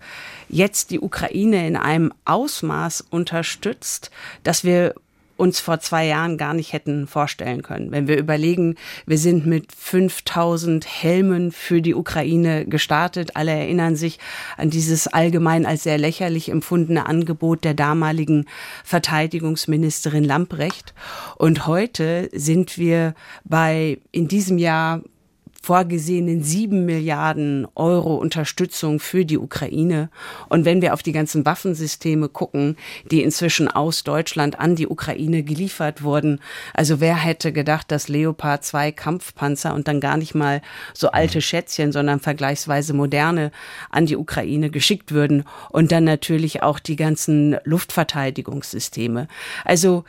jetzt 0.50 0.92
die 0.92 1.00
Ukraine 1.00 1.68
in 1.68 1.76
einem 1.76 2.14
Ausmaß 2.26 3.06
unterstützt, 3.10 4.12
dass 4.44 4.64
wir 4.64 4.96
uns 5.42 5.60
vor 5.60 5.80
zwei 5.80 6.06
Jahren 6.06 6.38
gar 6.38 6.54
nicht 6.54 6.72
hätten 6.72 7.08
vorstellen 7.08 7.64
können. 7.64 7.92
Wenn 7.92 8.08
wir 8.08 8.20
überlegen, 8.20 8.76
wir 9.08 9.18
sind 9.18 9.48
mit 9.48 9.72
5000 9.72 10.86
Helmen 10.86 11.52
für 11.52 11.82
die 11.82 11.96
Ukraine 11.96 12.66
gestartet. 12.68 13.36
Alle 13.36 13.52
erinnern 13.52 13.96
sich 13.96 14.20
an 14.56 14.70
dieses 14.70 15.08
allgemein 15.08 15.66
als 15.66 15.82
sehr 15.82 15.98
lächerlich 15.98 16.50
empfundene 16.50 17.08
Angebot 17.08 17.64
der 17.64 17.74
damaligen 17.74 18.46
Verteidigungsministerin 18.84 20.24
Lamprecht. 20.24 20.94
Und 21.38 21.66
heute 21.66 22.30
sind 22.34 22.78
wir 22.78 23.16
bei 23.44 23.98
in 24.12 24.28
diesem 24.28 24.60
Jahr 24.60 25.02
vorgesehenen 25.62 26.44
sieben 26.44 26.86
Milliarden 26.86 27.68
Euro 27.76 28.16
Unterstützung 28.16 29.00
für 29.00 29.26
die 29.26 29.38
Ukraine. 29.38 30.10
Und 30.50 30.66
wenn 30.66 30.82
wir 30.82 30.94
auf 30.94 31.04
die 31.04 31.12
ganzen 31.12 31.46
Waffensysteme 31.46 32.30
gucken, 32.30 32.78
die 33.12 33.22
inzwischen 33.22 33.68
aus 33.68 34.04
Deutschland 34.04 34.60
an 34.60 34.76
die 34.76 34.88
Ukraine 34.88 35.44
geliefert 35.44 36.02
wurden, 36.02 36.40
also 36.74 37.00
wer 37.00 37.16
hätte 37.16 37.54
gedacht, 37.54 37.92
dass 37.92 38.08
Leopard 38.08 38.66
2 38.66 38.92
Kampfpanzer 38.92 39.76
und 39.76 39.88
dann 39.88 40.00
gar 40.00 40.18
nicht 40.18 40.34
mal 40.34 40.62
so 40.96 41.12
alte 41.12 41.38
mhm. 41.38 41.42
Schätzchen, 41.42 41.92
sondern 41.92 42.20
vergleichsweise 42.20 42.94
moderne 42.94 43.52
an 43.92 44.08
die 44.08 44.18
Ukraine 44.18 44.72
geschickt 44.72 45.12
würden 45.12 45.44
und 45.70 45.92
dann 45.92 46.06
natürlich 46.06 46.64
auch 46.64 46.80
die 46.80 46.96
ganzen 46.96 47.58
Luftverteidigungssysteme. 47.66 49.28
Also 49.64 50.06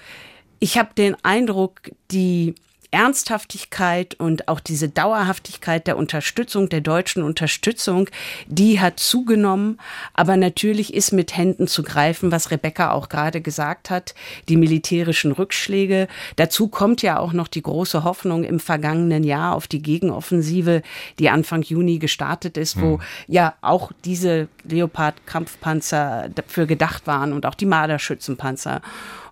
ich 0.61 0.79
habe 0.79 0.95
den 0.97 1.17
Eindruck, 1.25 1.91
die 2.11 2.55
Ernsthaftigkeit 2.93 4.15
und 4.15 4.49
auch 4.49 4.61
diese 4.61 4.89
Dauerhaftigkeit 4.89 5.87
der 5.87 5.97
Unterstützung, 5.97 6.69
der 6.69 6.83
deutschen 6.83 7.23
Unterstützung, 7.23 8.09
die 8.47 8.81
hat 8.81 9.01
zugenommen. 9.01 9.81
Aber 10.13 10.37
natürlich 10.37 10.93
ist 10.93 11.13
mit 11.13 11.37
Händen 11.37 11.67
zu 11.67 11.83
greifen, 11.83 12.31
was 12.31 12.51
Rebecca 12.51 12.93
auch 12.93 13.09
gerade 13.09 13.41
gesagt 13.41 13.89
hat, 13.91 14.15
die 14.49 14.59
militärischen 14.59 15.33
Rückschläge. 15.33 16.07
Dazu 16.37 16.69
kommt 16.69 17.01
ja 17.01 17.19
auch 17.19 17.33
noch 17.33 17.49
die 17.49 17.63
große 17.63 18.05
Hoffnung 18.05 18.45
im 18.45 18.61
vergangenen 18.61 19.25
Jahr 19.25 19.57
auf 19.57 19.67
die 19.67 19.83
Gegenoffensive, 19.83 20.83
die 21.19 21.31
Anfang 21.31 21.63
Juni 21.63 21.99
gestartet 21.99 22.59
ist, 22.59 22.79
wo 22.81 22.99
hm. 22.99 23.01
ja 23.27 23.55
auch 23.63 23.91
diese 24.05 24.49
Leopard-Kampfpanzer 24.65 26.29
dafür 26.35 26.67
gedacht 26.67 27.07
waren 27.07 27.33
und 27.33 27.47
auch 27.47 27.55
die 27.55 27.67
Marderschützenpanzer. 27.67 28.83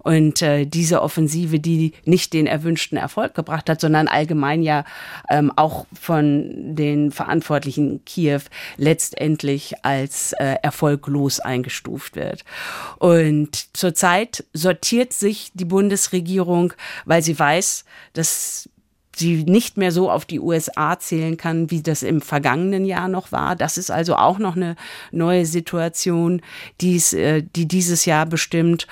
Und 0.02 0.42
äh, 0.42 0.66
diese 0.66 1.02
Offensive, 1.02 1.60
die 1.60 1.92
nicht 2.04 2.32
den 2.32 2.46
erwünschten 2.46 2.98
Erfolg 2.98 3.34
gebracht 3.34 3.68
hat, 3.68 3.80
sondern 3.80 4.08
allgemein 4.08 4.62
ja 4.62 4.84
ähm, 5.28 5.52
auch 5.56 5.86
von 5.98 6.74
den 6.74 7.12
Verantwortlichen 7.12 7.90
in 7.90 8.04
Kiew 8.04 8.40
letztendlich 8.76 9.84
als 9.84 10.32
äh, 10.34 10.56
erfolglos 10.62 11.40
eingestuft 11.40 12.16
wird. 12.16 12.44
Und 12.98 13.76
zurzeit 13.76 14.44
sortiert 14.52 15.12
sich 15.12 15.50
die 15.54 15.64
Bundesregierung, 15.64 16.72
weil 17.04 17.22
sie 17.22 17.38
weiß, 17.38 17.84
dass 18.12 18.68
sie 19.20 19.44
nicht 19.44 19.76
mehr 19.76 19.92
so 19.92 20.10
auf 20.10 20.24
die 20.24 20.40
USA 20.40 20.98
zählen 20.98 21.36
kann, 21.36 21.70
wie 21.70 21.82
das 21.82 22.02
im 22.02 22.20
vergangenen 22.20 22.84
Jahr 22.84 23.08
noch 23.08 23.32
war. 23.32 23.54
Das 23.54 23.78
ist 23.78 23.90
also 23.90 24.16
auch 24.16 24.38
noch 24.38 24.56
eine 24.56 24.76
neue 25.12 25.46
Situation, 25.46 26.42
die's, 26.80 27.12
äh, 27.12 27.42
die 27.42 27.68
dieses 27.68 28.04
Jahr 28.04 28.26
bestimmt 28.26 28.86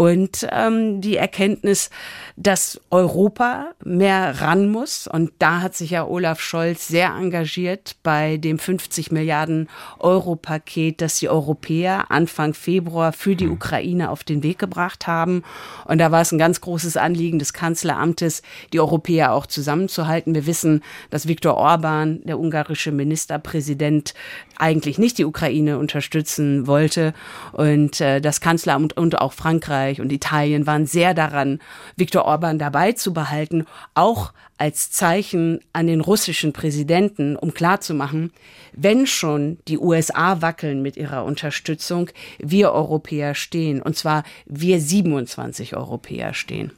und 0.00 0.46
ähm, 0.50 1.02
die 1.02 1.18
Erkenntnis, 1.18 1.90
dass 2.38 2.80
Europa 2.88 3.72
mehr 3.84 4.40
ran 4.40 4.70
muss. 4.70 5.06
Und 5.06 5.30
da 5.40 5.60
hat 5.60 5.74
sich 5.74 5.90
ja 5.90 6.06
Olaf 6.06 6.40
Scholz 6.40 6.88
sehr 6.88 7.10
engagiert 7.10 7.96
bei 8.02 8.38
dem 8.38 8.58
50 8.58 9.12
Milliarden 9.12 9.68
Euro 9.98 10.36
Paket, 10.36 11.02
das 11.02 11.18
die 11.18 11.28
Europäer 11.28 12.10
Anfang 12.10 12.54
Februar 12.54 13.12
für 13.12 13.36
die 13.36 13.44
hm. 13.44 13.52
Ukraine 13.52 14.08
auf 14.08 14.24
den 14.24 14.42
Weg 14.42 14.58
gebracht 14.58 15.06
haben. 15.06 15.42
Und 15.84 15.98
da 15.98 16.10
war 16.10 16.22
es 16.22 16.32
ein 16.32 16.38
ganz 16.38 16.62
großes 16.62 16.96
Anliegen 16.96 17.38
des 17.38 17.52
Kanzleramtes, 17.52 18.40
die 18.72 18.80
Europäer 18.80 19.34
auch 19.34 19.44
zusammenzuhalten. 19.44 20.34
Wir 20.34 20.46
wissen, 20.46 20.82
dass 21.10 21.28
Viktor 21.28 21.58
Orban, 21.58 22.22
der 22.24 22.38
ungarische 22.38 22.90
Ministerpräsident, 22.90 24.14
eigentlich 24.60 24.98
nicht 24.98 25.18
die 25.18 25.24
Ukraine 25.24 25.78
unterstützen 25.78 26.66
wollte. 26.66 27.14
Und 27.52 28.00
äh, 28.00 28.20
das 28.20 28.40
Kanzleramt 28.40 28.96
und 28.96 29.20
auch 29.20 29.32
Frankreich 29.32 30.00
und 30.00 30.12
Italien 30.12 30.66
waren 30.66 30.86
sehr 30.86 31.14
daran, 31.14 31.60
Viktor 31.96 32.24
Orban 32.24 32.58
dabei 32.58 32.92
zu 32.92 33.12
behalten, 33.12 33.66
auch 33.94 34.32
als 34.58 34.90
Zeichen 34.90 35.60
an 35.72 35.86
den 35.86 36.00
russischen 36.00 36.52
Präsidenten, 36.52 37.34
um 37.36 37.54
klarzumachen, 37.54 38.32
wenn 38.72 39.06
schon 39.06 39.58
die 39.68 39.78
USA 39.78 40.42
wackeln 40.42 40.82
mit 40.82 40.96
ihrer 40.96 41.24
Unterstützung, 41.24 42.10
wir 42.38 42.72
Europäer 42.72 43.34
stehen. 43.34 43.82
Und 43.82 43.96
zwar 43.96 44.24
wir 44.46 44.80
27 44.80 45.76
Europäer 45.76 46.34
stehen. 46.34 46.72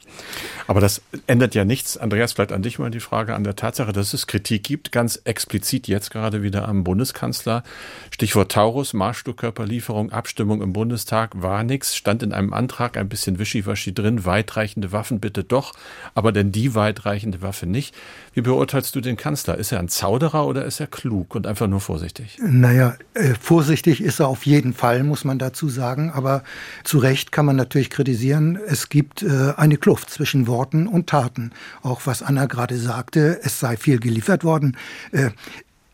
Aber 0.66 0.80
das 0.80 1.02
ändert 1.26 1.54
ja 1.54 1.64
nichts. 1.64 1.96
Andreas, 1.96 2.32
vielleicht 2.32 2.52
an 2.52 2.62
dich 2.62 2.78
mal 2.78 2.90
die 2.90 3.00
Frage 3.00 3.34
an 3.34 3.44
der 3.44 3.56
Tatsache, 3.56 3.92
dass 3.92 4.14
es 4.14 4.26
Kritik 4.26 4.62
gibt, 4.62 4.92
ganz 4.92 5.20
explizit 5.24 5.88
jetzt 5.88 6.10
gerade 6.10 6.42
wieder 6.42 6.68
am 6.68 6.84
Bundeskanzler. 6.84 7.62
Stichwort 8.10 8.52
Taurus, 8.52 8.92
Marschflugkörperlieferung, 8.92 10.12
Abstimmung 10.12 10.62
im 10.62 10.72
Bundestag 10.72 11.42
war 11.42 11.62
nichts, 11.64 11.96
stand 11.96 12.22
in 12.22 12.32
einem 12.32 12.52
Antrag 12.52 12.96
ein 12.96 13.08
bisschen 13.08 13.38
wischiwaschi 13.38 13.92
drin, 13.94 14.24
weitreichende 14.24 14.92
Waffen 14.92 15.20
bitte 15.20 15.44
doch, 15.44 15.74
aber 16.14 16.32
denn 16.32 16.52
die 16.52 16.74
weitreichende 16.74 17.42
Waffe 17.42 17.66
nicht. 17.66 17.94
Wie 18.32 18.40
beurteilst 18.40 18.94
du 18.94 19.00
den 19.00 19.16
Kanzler? 19.16 19.58
Ist 19.58 19.72
er 19.72 19.78
ein 19.78 19.88
Zauderer 19.88 20.46
oder 20.46 20.64
ist 20.64 20.80
er 20.80 20.86
klug 20.86 21.34
und 21.34 21.46
einfach 21.46 21.66
nur 21.66 21.80
vorsichtig? 21.82 22.38
Naja, 22.42 22.94
äh, 23.14 23.34
vorsichtig 23.40 24.00
ist 24.00 24.20
er 24.20 24.28
auf 24.28 24.46
jeden 24.46 24.72
Fall, 24.72 25.02
muss 25.02 25.24
man 25.24 25.38
dazu 25.38 25.68
sagen. 25.68 26.10
Aber 26.10 26.42
zu 26.84 26.98
Recht 26.98 27.32
kann 27.32 27.46
man 27.46 27.56
natürlich 27.56 27.90
kritisieren, 27.90 28.58
es 28.66 28.88
gibt 28.88 29.22
äh, 29.22 29.52
eine 29.56 29.76
Kluft 29.76 30.10
zwischen 30.10 30.46
Worten 30.46 30.86
und 30.86 31.08
Taten. 31.08 31.52
Auch 31.82 32.02
was 32.06 32.22
Anna 32.22 32.46
gerade 32.46 32.78
sagte, 32.78 33.40
es 33.42 33.60
sei 33.60 33.76
viel 33.76 33.98
geliefert 33.98 34.44
worden. 34.44 34.76
Äh, 35.12 35.30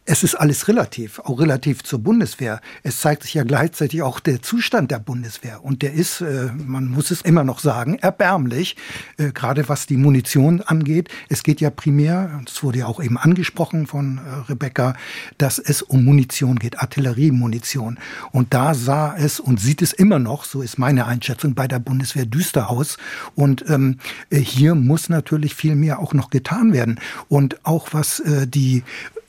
es 0.08 0.22
ist 0.22 0.36
alles 0.36 0.68
relativ, 0.68 1.18
auch 1.18 1.38
relativ 1.38 1.82
zur 1.82 1.98
Bundeswehr. 1.98 2.62
Es 2.82 3.00
zeigt 3.00 3.24
sich 3.24 3.34
ja 3.34 3.42
gleichzeitig 3.44 4.00
auch 4.00 4.20
der 4.20 4.40
Zustand 4.40 4.90
der 4.90 5.00
Bundeswehr. 5.00 5.62
Und 5.62 5.82
der 5.82 5.92
ist, 5.92 6.22
äh, 6.22 6.48
man 6.56 6.86
muss 6.86 7.10
es 7.10 7.20
immer 7.20 7.44
noch 7.44 7.58
sagen, 7.58 7.98
erbärmlich, 7.98 8.76
äh, 9.18 9.32
gerade 9.32 9.68
was 9.68 9.86
die 9.86 9.98
Munition 9.98 10.62
angeht. 10.62 11.10
Es 11.28 11.42
geht 11.42 11.60
ja 11.60 11.68
primär, 11.68 12.40
das 12.46 12.62
wurde 12.62 12.78
ja 12.78 12.86
auch 12.86 13.02
eben 13.02 13.18
angesprochen 13.18 13.86
von 13.86 14.16
äh, 14.16 14.50
Rebecca, 14.50 14.94
dass 15.36 15.58
es 15.58 15.82
um 15.82 16.06
Munition 16.06 16.58
geht, 16.58 16.78
Artilleriemunition. 16.78 17.98
Und 18.32 18.54
da 18.54 18.72
sah 18.72 19.14
es 19.14 19.38
und 19.38 19.60
sieht 19.60 19.82
es 19.82 19.92
immer 19.92 20.18
noch, 20.18 20.44
so 20.44 20.62
ist 20.62 20.78
meine 20.78 21.04
Einschätzung, 21.04 21.54
bei 21.54 21.68
der 21.68 21.80
Bundeswehr 21.80 22.24
düster 22.24 22.70
aus. 22.70 22.96
Und 23.34 23.68
ähm, 23.68 23.98
hier 24.32 24.74
muss 24.74 25.10
natürlich 25.10 25.54
viel 25.54 25.74
mehr 25.74 25.98
auch 25.98 26.14
noch 26.14 26.30
getan 26.30 26.72
werden. 26.72 26.98
Und 27.28 27.60
auch 27.66 27.88
was 27.92 28.22
die 28.46 28.84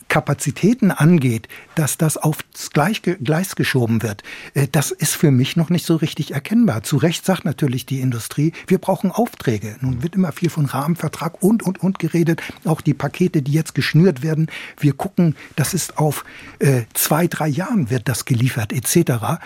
Kapazitäten 0.10 0.92
angeht, 0.92 1.48
dass 1.76 1.98
das 1.98 2.18
aufs 2.18 2.72
Gleis 2.72 3.56
geschoben 3.56 4.04
wird, 4.04 4.24
äh, 4.54 4.68
das 4.70 4.92
ist 4.92 5.16
für 5.16 5.32
mich 5.32 5.56
noch 5.56 5.70
nicht 5.70 5.86
so 5.86 5.96
richtig 5.96 6.34
erkennbar. 6.34 6.84
Zu 6.84 6.98
Recht 6.98 7.26
sagt 7.26 7.46
natürlich 7.46 7.86
die 7.86 8.02
Industrie, 8.02 8.52
wir 8.68 8.80
brauchen 8.80 9.12
Aufträge. 9.12 9.78
Nun 9.82 10.04
wird 10.04 10.16
immer 10.16 10.32
viel 10.32 10.50
von 10.50 10.66
Rahmenvertrag 10.66 11.42
und, 11.42 11.64
und, 11.64 11.82
und 11.82 12.00
geredet. 12.00 12.42
Auch 12.66 12.82
die 12.82 12.94
Pakete, 12.94 13.42
die 13.42 13.54
jetzt 13.54 13.76
geschnürt 13.76 14.22
werden. 14.22 14.48
Wir 14.80 14.94
gucken, 14.94 15.36
das 15.56 15.74
ist 15.74 15.98
auf 15.98 16.26
äh, 16.60 16.84
zwei, 16.94 17.28
drei 17.28 17.48
Jahren 17.48 17.90
wird 17.90 18.10
das 18.10 18.26
geliefert, 18.26 18.74
etc. 18.74 19.40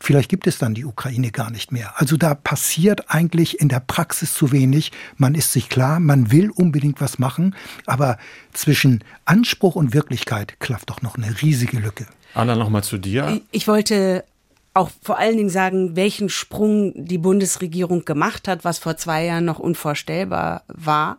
Vielleicht 0.00 0.28
gibt 0.28 0.46
es 0.46 0.58
dann 0.58 0.74
die 0.74 0.84
Ukraine 0.84 1.30
gar 1.30 1.50
nicht 1.50 1.72
mehr. 1.72 1.92
Also 1.96 2.16
da 2.16 2.34
passiert 2.34 3.10
eigentlich 3.10 3.60
in 3.60 3.68
der 3.68 3.80
Praxis 3.80 4.34
zu 4.34 4.52
wenig. 4.52 4.92
Man 5.16 5.34
ist 5.34 5.52
sich 5.52 5.68
klar, 5.68 6.00
man 6.00 6.30
will 6.30 6.50
unbedingt 6.50 7.00
was 7.00 7.18
machen, 7.18 7.54
aber 7.86 8.18
zwischen 8.52 9.02
Anspruch 9.24 9.74
und 9.74 9.94
Wirklichkeit 9.94 10.60
klafft 10.60 10.90
doch 10.90 11.02
noch 11.02 11.16
eine 11.16 11.42
riesige 11.42 11.78
Lücke. 11.78 12.06
Anna, 12.34 12.54
nochmal 12.54 12.84
zu 12.84 12.98
dir. 12.98 13.40
Ich 13.50 13.66
wollte 13.66 14.24
auch 14.74 14.90
vor 15.02 15.18
allen 15.18 15.36
Dingen 15.36 15.50
sagen, 15.50 15.96
welchen 15.96 16.28
Sprung 16.28 16.92
die 16.94 17.18
Bundesregierung 17.18 18.04
gemacht 18.04 18.46
hat, 18.46 18.64
was 18.64 18.78
vor 18.78 18.96
zwei 18.96 19.24
Jahren 19.24 19.44
noch 19.44 19.58
unvorstellbar 19.58 20.62
war. 20.68 21.18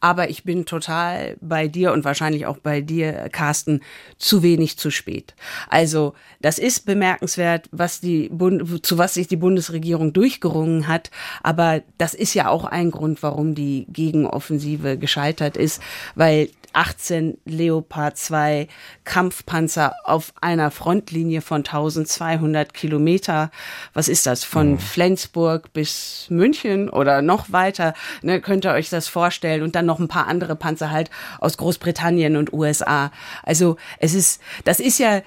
Aber 0.00 0.30
ich 0.30 0.44
bin 0.44 0.64
total 0.64 1.36
bei 1.40 1.66
dir 1.66 1.92
und 1.92 2.04
wahrscheinlich 2.04 2.46
auch 2.46 2.58
bei 2.58 2.80
dir, 2.80 3.28
Carsten, 3.32 3.80
zu 4.18 4.42
wenig 4.42 4.78
zu 4.78 4.90
spät. 4.90 5.34
Also 5.68 6.14
das 6.40 6.58
ist 6.58 6.86
bemerkenswert, 6.86 7.68
was 7.72 8.00
die 8.00 8.28
Bund 8.28 8.86
zu 8.86 8.96
was 8.96 9.14
sich 9.14 9.26
die 9.26 9.36
Bundesregierung 9.36 10.12
durchgerungen 10.12 10.86
hat. 10.86 11.10
Aber 11.42 11.82
das 11.98 12.14
ist 12.14 12.34
ja 12.34 12.48
auch 12.48 12.64
ein 12.64 12.90
Grund, 12.90 13.22
warum 13.22 13.54
die 13.54 13.86
Gegenoffensive 13.88 14.98
gescheitert 14.98 15.56
ist, 15.56 15.82
weil 16.14 16.48
18 16.72 17.38
Leopard 17.44 18.16
2 18.16 18.68
Kampfpanzer 19.04 19.94
auf 20.04 20.32
einer 20.40 20.70
Frontlinie 20.70 21.40
von 21.40 21.58
1200 21.58 22.74
Kilometer. 22.74 23.50
Was 23.92 24.08
ist 24.08 24.26
das? 24.26 24.44
Von 24.44 24.72
mhm. 24.72 24.78
Flensburg 24.78 25.72
bis 25.72 26.26
München 26.28 26.88
oder 26.88 27.22
noch 27.22 27.52
weiter? 27.52 27.94
Ne, 28.22 28.40
könnt 28.40 28.64
ihr 28.64 28.72
euch 28.72 28.90
das 28.90 29.08
vorstellen? 29.08 29.62
Und 29.62 29.74
dann 29.74 29.86
noch 29.86 29.98
ein 29.98 30.08
paar 30.08 30.26
andere 30.26 30.56
Panzer 30.56 30.90
halt 30.90 31.10
aus 31.38 31.56
Großbritannien 31.56 32.36
und 32.36 32.52
USA. 32.52 33.10
Also 33.42 33.76
es 33.98 34.14
ist, 34.14 34.40
das 34.64 34.80
ist 34.80 34.98
ja, 34.98 35.22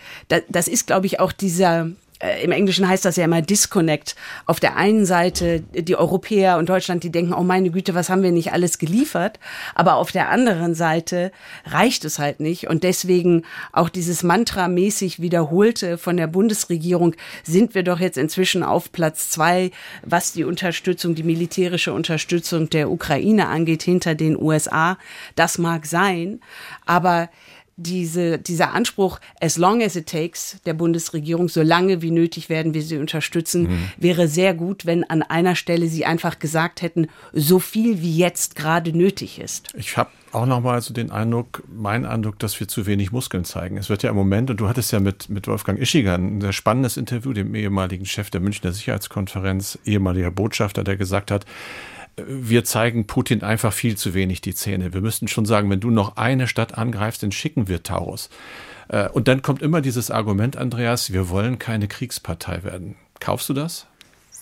das 0.50 0.68
ist, 0.68 0.88
glaube 0.88 1.06
ich, 1.06 1.20
auch 1.20 1.32
dieser 1.32 1.90
äh, 2.24 2.44
im 2.44 2.52
Englischen 2.52 2.88
heißt 2.88 3.04
das 3.06 3.18
ja 3.18 3.26
immer 3.26 3.42
Disconnect. 3.42 4.16
Auf 4.46 4.60
der 4.60 4.78
einen 4.78 5.06
Seite 5.06 5.62
die 5.62 5.96
Europäer 5.96 6.58
und 6.58 6.70
Deutschland, 6.70 7.04
die 7.04 7.12
denken, 7.12 7.34
oh 7.34 7.44
meine 7.44 7.70
Güte, 7.70 7.94
was 7.94 8.10
haben 8.10 8.24
wir 8.24 8.32
nicht 8.32 8.54
alles 8.54 8.78
geliefert? 8.78 9.40
Aber 9.76 9.96
auf 9.96 10.12
der 10.12 10.30
anderen 10.30 10.74
Seite 10.74 11.32
reicht 11.66 12.06
es 12.06 12.20
halt 12.20 12.40
nicht. 12.40 12.68
Und 12.68 12.84
deswegen 12.84 13.44
auch 13.72 13.90
dieses 13.90 14.24
Mantra-mäßig 14.24 15.20
wiederholte 15.20 15.98
von 15.98 16.18
der 16.18 16.28
Bundesregierung, 16.28 17.16
sind 17.44 17.76
wir 17.76 17.84
doch 17.84 18.00
jetzt 18.00 18.18
inzwischen 18.18 18.64
auf 18.64 18.92
Platz 18.92 19.30
zwei, 19.30 19.72
was 20.04 20.32
die 20.34 20.46
Unterstützung, 20.46 21.16
die 21.16 21.24
militärische 21.24 21.94
Unterstützung 21.94 22.70
der 22.70 22.90
Ukraine 22.90 23.48
angeht, 23.48 23.84
hinter 23.84 24.16
den 24.16 24.42
USA. 24.42 24.98
Das 25.36 25.58
mag 25.58 25.86
sein, 25.86 26.40
aber 26.86 27.30
diese, 27.76 28.38
dieser 28.38 28.74
Anspruch, 28.74 29.20
as 29.42 29.58
long 29.58 29.82
as 29.82 29.96
it 29.96 30.08
takes, 30.08 30.58
der 30.66 30.74
Bundesregierung, 30.74 31.50
so 31.50 31.62
lange 31.62 32.02
wie 32.02 32.12
nötig 32.12 32.50
werden 32.50 32.74
wir 32.74 32.82
sie 32.82 32.98
unterstützen, 32.98 33.64
mhm. 33.64 33.90
wäre 33.98 34.28
sehr 34.28 34.54
gut, 34.54 34.86
wenn 34.86 35.04
an 35.04 35.24
einer 35.24 35.56
Stelle 35.56 35.88
sie 35.88 36.06
einfach 36.06 36.40
gesagt 36.40 36.82
hätten, 36.82 37.08
so 37.32 37.60
viel 37.60 38.02
wie 38.02 38.16
jetzt 38.18 38.56
gerade 38.56 38.96
nötig 38.96 39.40
ist. 39.40 39.70
Ich 39.76 39.98
habe 39.98 40.10
auch 40.34 40.46
nochmal 40.46 40.82
so 40.82 40.94
den 40.94 41.12
Eindruck, 41.12 41.64
mein 41.68 42.06
Eindruck, 42.06 42.40
dass 42.40 42.60
wir 42.60 42.68
zu 42.68 42.86
wenig 42.86 43.12
Muskeln 43.12 43.46
zeigen. 43.46 43.78
Es 43.78 43.90
wird 43.90 44.04
ja 44.04 44.10
im 44.10 44.16
Moment, 44.16 44.50
und 44.50 44.60
du 44.60 44.68
hattest 44.68 44.92
ja 44.92 45.00
mit, 45.00 45.30
mit 45.30 45.48
Wolfgang 45.48 45.80
Ischiger 45.80 46.16
ein 46.16 46.42
sehr 46.42 46.54
spannendes 46.54 46.98
Interview, 46.98 47.34
dem 47.34 47.54
ehemaligen 47.56 48.06
Chef 48.06 48.30
der 48.30 48.42
Münchner 48.42 48.72
Sicherheitskonferenz, 48.72 49.78
ehemaliger 49.86 50.32
Botschafter, 50.32 50.84
der 50.84 50.98
gesagt 50.98 51.32
hat, 51.32 51.46
wir 52.18 52.64
zeigen 52.64 53.08
Putin 53.08 53.44
einfach 53.44 53.74
viel 53.74 53.98
zu 53.98 54.14
wenig 54.14 54.42
die 54.42 54.54
Zähne. 54.54 54.94
Wir 54.94 55.02
müssten 55.02 55.28
schon 55.28 55.46
sagen, 55.46 55.70
wenn 55.70 55.80
du 55.80 55.90
noch 55.90 56.18
eine 56.18 56.48
Stadt 56.48 56.78
angreifst, 56.78 57.24
dann 57.24 57.32
schicken 57.32 57.68
wir 57.68 57.84
Taurus. 57.84 58.30
Äh, 58.90 59.10
und 59.10 59.28
dann 59.28 59.42
kommt 59.42 59.62
immer 59.62 59.82
dieses 59.82 60.12
Argument, 60.12 60.58
Andreas, 60.58 61.12
wir 61.12 61.30
wollen 61.30 61.60
keine 61.60 61.88
Kriegspartei 61.88 62.64
werden. 62.64 62.96
Kaufst 63.20 63.50
du 63.50 63.54
das? 63.54 63.88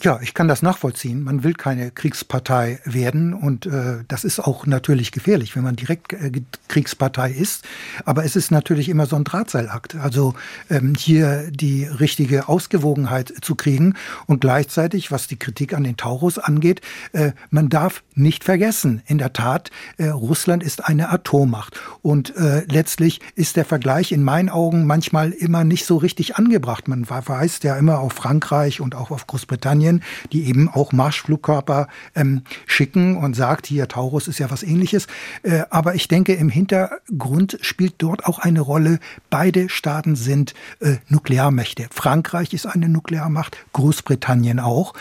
Ja, 0.04 0.20
ich 0.20 0.34
kann 0.34 0.48
das 0.48 0.64
nachvollziehen. 0.64 1.24
Man 1.24 1.44
will 1.44 1.54
keine 1.54 1.92
Kriegspartei 1.92 2.80
werden 2.86 3.36
und 3.36 3.68
äh, 3.68 4.00
das 4.08 4.24
ist 4.24 4.40
auch 4.40 4.66
natürlich 4.66 5.12
gefährlich, 5.12 5.56
wenn 5.56 5.62
man 5.62 5.76
direkt 5.76 6.14
äh, 6.14 6.32
Kriegspartei 6.70 7.30
ist. 7.30 7.66
Aber 8.04 8.26
es 8.26 8.36
ist 8.36 8.50
natürlich 8.50 8.90
immer 8.90 9.06
so 9.06 9.16
ein 9.16 9.26
Drahtseilakt. 9.26 9.94
Also 9.94 10.34
ähm, 10.72 10.96
hier 10.98 11.52
die 11.52 11.84
richtige 11.84 12.50
Ausgewogenheit 12.50 13.32
zu 13.42 13.54
kriegen 13.54 13.94
und 14.26 14.42
gleichzeitig, 14.42 15.12
was 15.12 15.28
die 15.28 15.38
Kritik 15.38 15.76
an 15.76 15.84
den 15.84 15.98
Taurus 15.98 16.40
angeht, 16.40 16.82
äh, 17.14 17.34
man 17.52 17.70
darf 17.70 18.02
nicht 18.16 18.44
vergessen, 18.44 19.04
in 19.06 19.20
der 19.20 19.34
Tat, 19.34 19.70
äh, 19.98 20.08
Russland 20.08 20.64
ist 20.64 20.84
eine 20.84 21.12
Atommacht 21.12 21.80
und 22.02 22.36
äh, 22.38 22.64
letztlich 22.66 23.22
ist 23.36 23.56
der 23.56 23.66
Vergleich 23.66 24.12
in 24.12 24.24
meinen 24.24 24.50
Augen 24.50 24.88
manchmal 24.88 25.32
immer 25.32 25.64
nicht 25.64 25.86
so 25.86 25.98
richtig 25.98 26.38
angebracht. 26.38 26.88
Man 26.88 27.06
verweist 27.06 27.64
ja 27.64 27.76
immer 27.76 28.00
auf 28.00 28.14
Frankreich 28.14 28.82
und 28.82 28.96
auch 28.96 29.12
auf 29.12 29.28
Großbritannien 29.28 29.91
Großbritannien, 29.92 30.02
die 30.32 30.48
eben 30.48 30.70
auch 30.70 30.92
Marschflugkörper 30.92 31.88
ähm, 32.16 32.44
schicken 32.66 33.18
und 33.18 33.36
sagt, 33.36 33.68
hier 33.68 33.88
Taurus 33.88 34.28
ist 34.28 34.40
ja 34.40 34.50
was 34.50 34.64
ähnliches. 34.64 35.08
Äh, 35.44 35.64
aber 35.70 35.96
ich 35.96 36.08
denke, 36.08 36.34
im 36.34 36.50
Hintergrund 36.50 37.58
spielt 37.62 37.96
dort 37.98 38.26
auch 38.26 38.40
eine 38.40 38.62
Rolle. 38.62 39.00
Beide 39.30 39.70
Staaten 39.70 40.16
sind 40.16 40.54
äh, 40.80 40.98
Nuklearmächte. 41.10 41.88
Frankreich 41.92 42.54
ist 42.54 42.66
eine 42.66 42.90
Nuklearmacht, 42.90 43.58
Großbritannien 43.74 44.60
auch. 44.60 44.94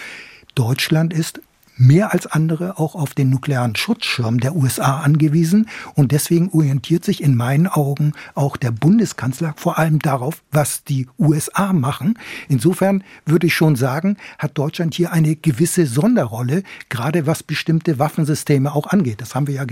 Deutschland 0.55 1.13
ist 1.13 1.41
mehr 1.81 2.13
als 2.13 2.27
andere 2.27 2.79
auch 2.79 2.95
auf 2.95 3.15
den 3.15 3.31
nuklearen 3.31 3.75
Schutzschirm 3.75 4.39
der 4.39 4.55
USA 4.55 5.01
angewiesen. 5.01 5.69
Und 5.95 6.13
deswegen 6.13 6.51
orientiert 6.51 7.05
sich 7.05 7.23
in 7.23 7.35
meinen 7.35 7.67
Augen 7.67 8.13
auch 8.35 8.57
der 8.57 8.71
Bundeskanzler 8.71 9.55
vor 9.57 9.79
allem 9.79 9.99
darauf, 9.99 10.43
was 10.53 10.85
die 10.85 11.09
USA 11.19 11.73
machen. 11.73 12.19
Insofern 12.49 13.03
würde 13.25 13.47
ich 13.47 13.55
schon 13.55 13.77
sagen, 13.77 14.19
hat 14.39 14.59
Deutschland 14.59 14.95
hier 14.95 15.13
eine 15.13 15.37
gewisse 15.37 15.87
Sonderrolle, 15.87 16.63
gerade 16.91 17.27
was 17.27 17.43
bestimmte 17.43 17.99
Waffensysteme 17.99 18.75
auch 18.75 18.87
angeht. 18.89 19.21
Das 19.23 19.35
haben 19.35 19.47
wir 19.47 19.55
ja 19.55 19.65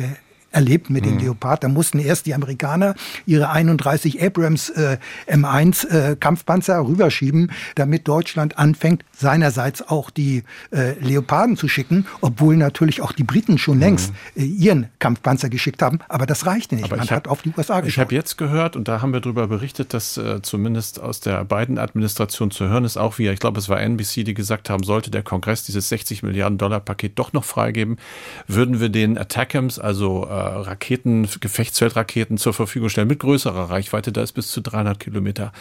erlebt 0.51 0.91
mit 0.91 1.05
mhm. 1.05 1.11
den 1.11 1.19
Leopard. 1.21 1.65
Da 1.65 1.69
mussten 1.69 1.99
erst 1.99 2.27
die 2.27 2.35
Amerikaner 2.35 2.95
ihre 3.27 3.51
31 3.51 4.23
Abrams 4.23 4.71
äh, 4.71 4.99
M1 5.27 5.89
äh, 5.89 6.17
Kampfpanzer 6.17 6.87
rüberschieben, 6.87 7.53
damit 7.75 8.09
Deutschland 8.09 8.59
anfängt, 8.59 9.05
seinerseits 9.17 9.87
auch 9.89 10.11
die 10.11 10.45
äh, 10.71 10.99
Leoparden 11.01 11.57
zu 11.57 11.69
schicken, 11.69 12.07
obwohl 12.21 12.57
natürlich 12.57 13.01
auch 13.03 13.13
die 13.13 13.25
Briten 13.25 13.59
schon 13.59 13.77
mhm. 13.77 13.83
längst 13.83 14.13
äh, 14.37 14.43
ihren 14.43 14.89
Kampfpanzer 14.99 15.49
geschickt 15.49 15.83
haben. 15.83 15.99
Aber 16.09 16.27
das 16.27 16.47
reichte 16.47 16.75
nicht. 16.75 16.87
Aber 16.87 16.97
Man 16.97 17.09
hab, 17.09 17.17
hat 17.17 17.29
auf 17.29 17.43
die 17.43 17.53
USA 17.57 17.81
geschaut. 17.81 17.89
Ich 17.89 17.99
habe 17.99 18.15
jetzt 18.15 18.39
gehört, 18.39 18.77
und 18.77 18.89
da 18.89 19.03
haben 19.03 19.13
wir 19.13 19.21
darüber 19.21 19.47
berichtet, 19.49 19.93
dass 19.95 20.17
äh, 20.17 20.41
zumindest 20.43 21.01
aus 21.01 21.21
der 21.21 21.45
beiden 21.45 21.79
Administration 21.79 22.51
zu 22.51 22.69
hören 22.69 22.85
ist, 22.85 22.97
auch 22.97 23.19
wie, 23.19 23.29
ich 23.29 23.41
glaube, 23.41 23.59
es 23.59 23.69
war 23.69 23.81
NBC, 23.81 24.25
die 24.25 24.35
gesagt 24.35 24.71
haben, 24.71 24.83
sollte 24.83 25.11
der 25.11 25.23
Kongress 25.23 25.65
dieses 25.65 25.89
60 25.89 26.23
Milliarden 26.23 26.59
Dollar 26.59 26.81
Paket 26.81 27.19
doch 27.19 27.33
noch 27.33 27.45
freigeben, 27.45 27.99
würden 28.47 28.81
wir 28.81 28.89
den 28.89 29.19
Attackams, 29.19 29.79
also 29.79 30.27
äh, 30.27 30.48
Raketen, 30.57 31.29
Gefechtsfeldraketen 31.41 32.39
zur 32.39 32.55
Verfügung 32.55 32.89
stellen 32.89 33.09
mit 33.09 33.21
größerer 33.21 33.71
Reichweite, 33.71 34.13
da 34.13 34.23
ist 34.23 34.33
bis 34.33 34.51
zu 34.51 34.61
300 34.61 34.99
Kilometer 34.99 35.53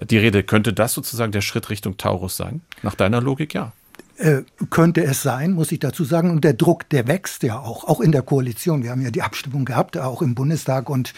die 0.00 0.18
Rede. 0.18 0.42
Könnte 0.42 0.72
das 0.72 0.94
sozusagen 0.94 1.32
der 1.32 1.40
Schritt 1.40 1.70
Richtung 1.70 1.96
Taurus 1.96 2.36
sein? 2.36 2.60
Nach 2.82 2.94
deiner 2.94 3.20
Logik 3.20 3.54
ja. 3.54 3.72
Äh, 4.18 4.44
könnte 4.70 5.04
es 5.04 5.20
sein, 5.20 5.52
muss 5.52 5.72
ich 5.72 5.78
dazu 5.78 6.02
sagen. 6.04 6.30
Und 6.30 6.42
der 6.42 6.54
Druck, 6.54 6.88
der 6.88 7.06
wächst 7.06 7.42
ja 7.42 7.58
auch, 7.58 7.84
auch 7.84 8.00
in 8.00 8.12
der 8.12 8.22
Koalition. 8.22 8.82
Wir 8.82 8.90
haben 8.90 9.02
ja 9.02 9.10
die 9.10 9.20
Abstimmung 9.20 9.66
gehabt, 9.66 9.98
auch 9.98 10.22
im 10.22 10.34
Bundestag 10.34 10.88
und 10.88 11.12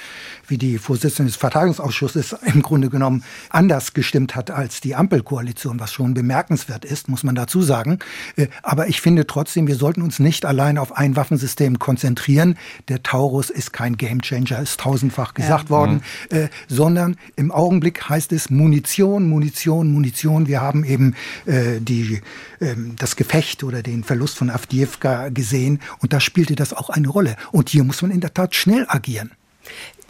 wie 0.48 0.58
die 0.58 0.78
Vorsitzende 0.78 1.30
des 1.30 1.36
Verteidigungsausschusses 1.36 2.32
im 2.52 2.60
Grunde 2.60 2.90
genommen 2.90 3.22
anders 3.50 3.94
gestimmt 3.94 4.34
hat 4.34 4.50
als 4.50 4.80
die 4.80 4.96
Ampelkoalition, 4.96 5.78
was 5.78 5.92
schon 5.92 6.12
bemerkenswert 6.12 6.84
ist, 6.84 7.08
muss 7.08 7.22
man 7.22 7.36
dazu 7.36 7.62
sagen. 7.62 8.00
Äh, 8.34 8.48
aber 8.64 8.88
ich 8.88 9.00
finde 9.00 9.28
trotzdem, 9.28 9.68
wir 9.68 9.76
sollten 9.76 10.02
uns 10.02 10.18
nicht 10.18 10.44
allein 10.44 10.76
auf 10.76 10.96
ein 10.96 11.14
Waffensystem 11.14 11.78
konzentrieren. 11.78 12.58
Der 12.88 13.04
Taurus 13.04 13.48
ist 13.48 13.72
kein 13.72 13.96
Gamechanger, 13.96 14.60
ist 14.60 14.80
tausendfach 14.80 15.34
gesagt 15.34 15.64
ja. 15.64 15.70
worden, 15.70 16.02
mhm. 16.32 16.36
Äh, 16.36 16.48
sondern 16.66 17.16
im 17.36 17.52
Augenblick 17.52 18.08
heißt 18.08 18.32
es 18.32 18.50
Munition, 18.50 19.28
Munition, 19.28 19.92
Munition. 19.92 20.48
Wir 20.48 20.60
haben 20.60 20.82
eben 20.82 21.14
die 21.46 22.20
ähm, 22.60 22.87
das 22.96 23.16
Gefecht 23.16 23.64
oder 23.64 23.82
den 23.82 24.04
Verlust 24.04 24.36
von 24.38 24.50
Avdiivka 24.50 25.28
gesehen 25.28 25.80
und 26.00 26.12
da 26.12 26.20
spielte 26.20 26.54
das 26.54 26.72
auch 26.72 26.90
eine 26.90 27.08
Rolle. 27.08 27.36
Und 27.52 27.68
hier 27.68 27.84
muss 27.84 28.02
man 28.02 28.10
in 28.10 28.20
der 28.20 28.34
Tat 28.34 28.54
schnell 28.54 28.86
agieren. 28.88 29.32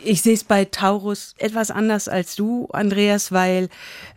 Ich 0.02 0.22
sehe 0.22 0.34
es 0.34 0.44
bei 0.44 0.64
Taurus 0.64 1.34
etwas 1.38 1.70
anders 1.70 2.08
als 2.08 2.36
du, 2.36 2.68
Andreas, 2.72 3.32
weil 3.32 3.68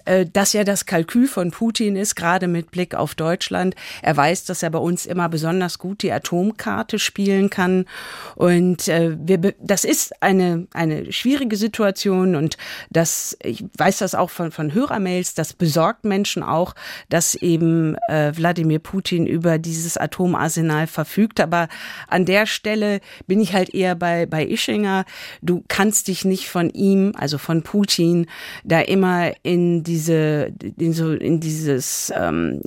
äh, 0.05 0.25
das 0.31 0.53
ja 0.53 0.63
das 0.63 0.85
Kalkül 0.85 1.27
von 1.27 1.51
Putin 1.51 1.95
ist, 1.95 2.15
gerade 2.15 2.47
mit 2.47 2.71
Blick 2.71 2.95
auf 2.95 3.15
Deutschland. 3.15 3.75
Er 4.01 4.15
weiß, 4.15 4.45
dass 4.45 4.63
er 4.63 4.69
bei 4.69 4.79
uns 4.79 5.05
immer 5.05 5.29
besonders 5.29 5.79
gut 5.79 6.03
die 6.03 6.11
Atomkarte 6.11 6.99
spielen 6.99 7.49
kann. 7.49 7.85
Und 8.35 8.87
äh, 8.87 9.17
wir, 9.19 9.53
das 9.59 9.83
ist 9.83 10.21
eine, 10.21 10.67
eine 10.73 11.11
schwierige 11.11 11.55
Situation 11.55 12.35
und 12.35 12.57
das, 12.89 13.37
ich 13.43 13.63
weiß 13.77 13.99
das 13.99 14.15
auch 14.15 14.29
von, 14.29 14.51
von 14.51 14.73
Hörermails, 14.73 15.33
das 15.33 15.53
besorgt 15.53 16.05
Menschen 16.05 16.43
auch, 16.43 16.75
dass 17.09 17.35
eben 17.35 17.95
äh, 18.07 18.31
Wladimir 18.35 18.79
Putin 18.79 19.25
über 19.25 19.57
dieses 19.57 19.97
Atomarsenal 19.97 20.87
verfügt. 20.87 21.39
Aber 21.39 21.67
an 22.07 22.25
der 22.25 22.45
Stelle 22.45 23.01
bin 23.27 23.39
ich 23.39 23.53
halt 23.53 23.73
eher 23.73 23.95
bei, 23.95 24.25
bei 24.25 24.45
Ischinger. 24.45 25.05
Du 25.41 25.63
kannst 25.71 26.07
dich 26.07 26.25
nicht 26.25 26.49
von 26.49 26.69
ihm, 26.69 27.13
also 27.15 27.37
von 27.37 27.61
Putin, 27.61 28.27
da 28.63 28.81
immer 28.81 29.31
in 29.43 29.83
die 29.83 29.91
diese, 29.91 30.53
in 30.77 30.93
so 30.93 31.11
in 31.11 31.39
dieses 31.41 32.13
ähm, 32.15 32.61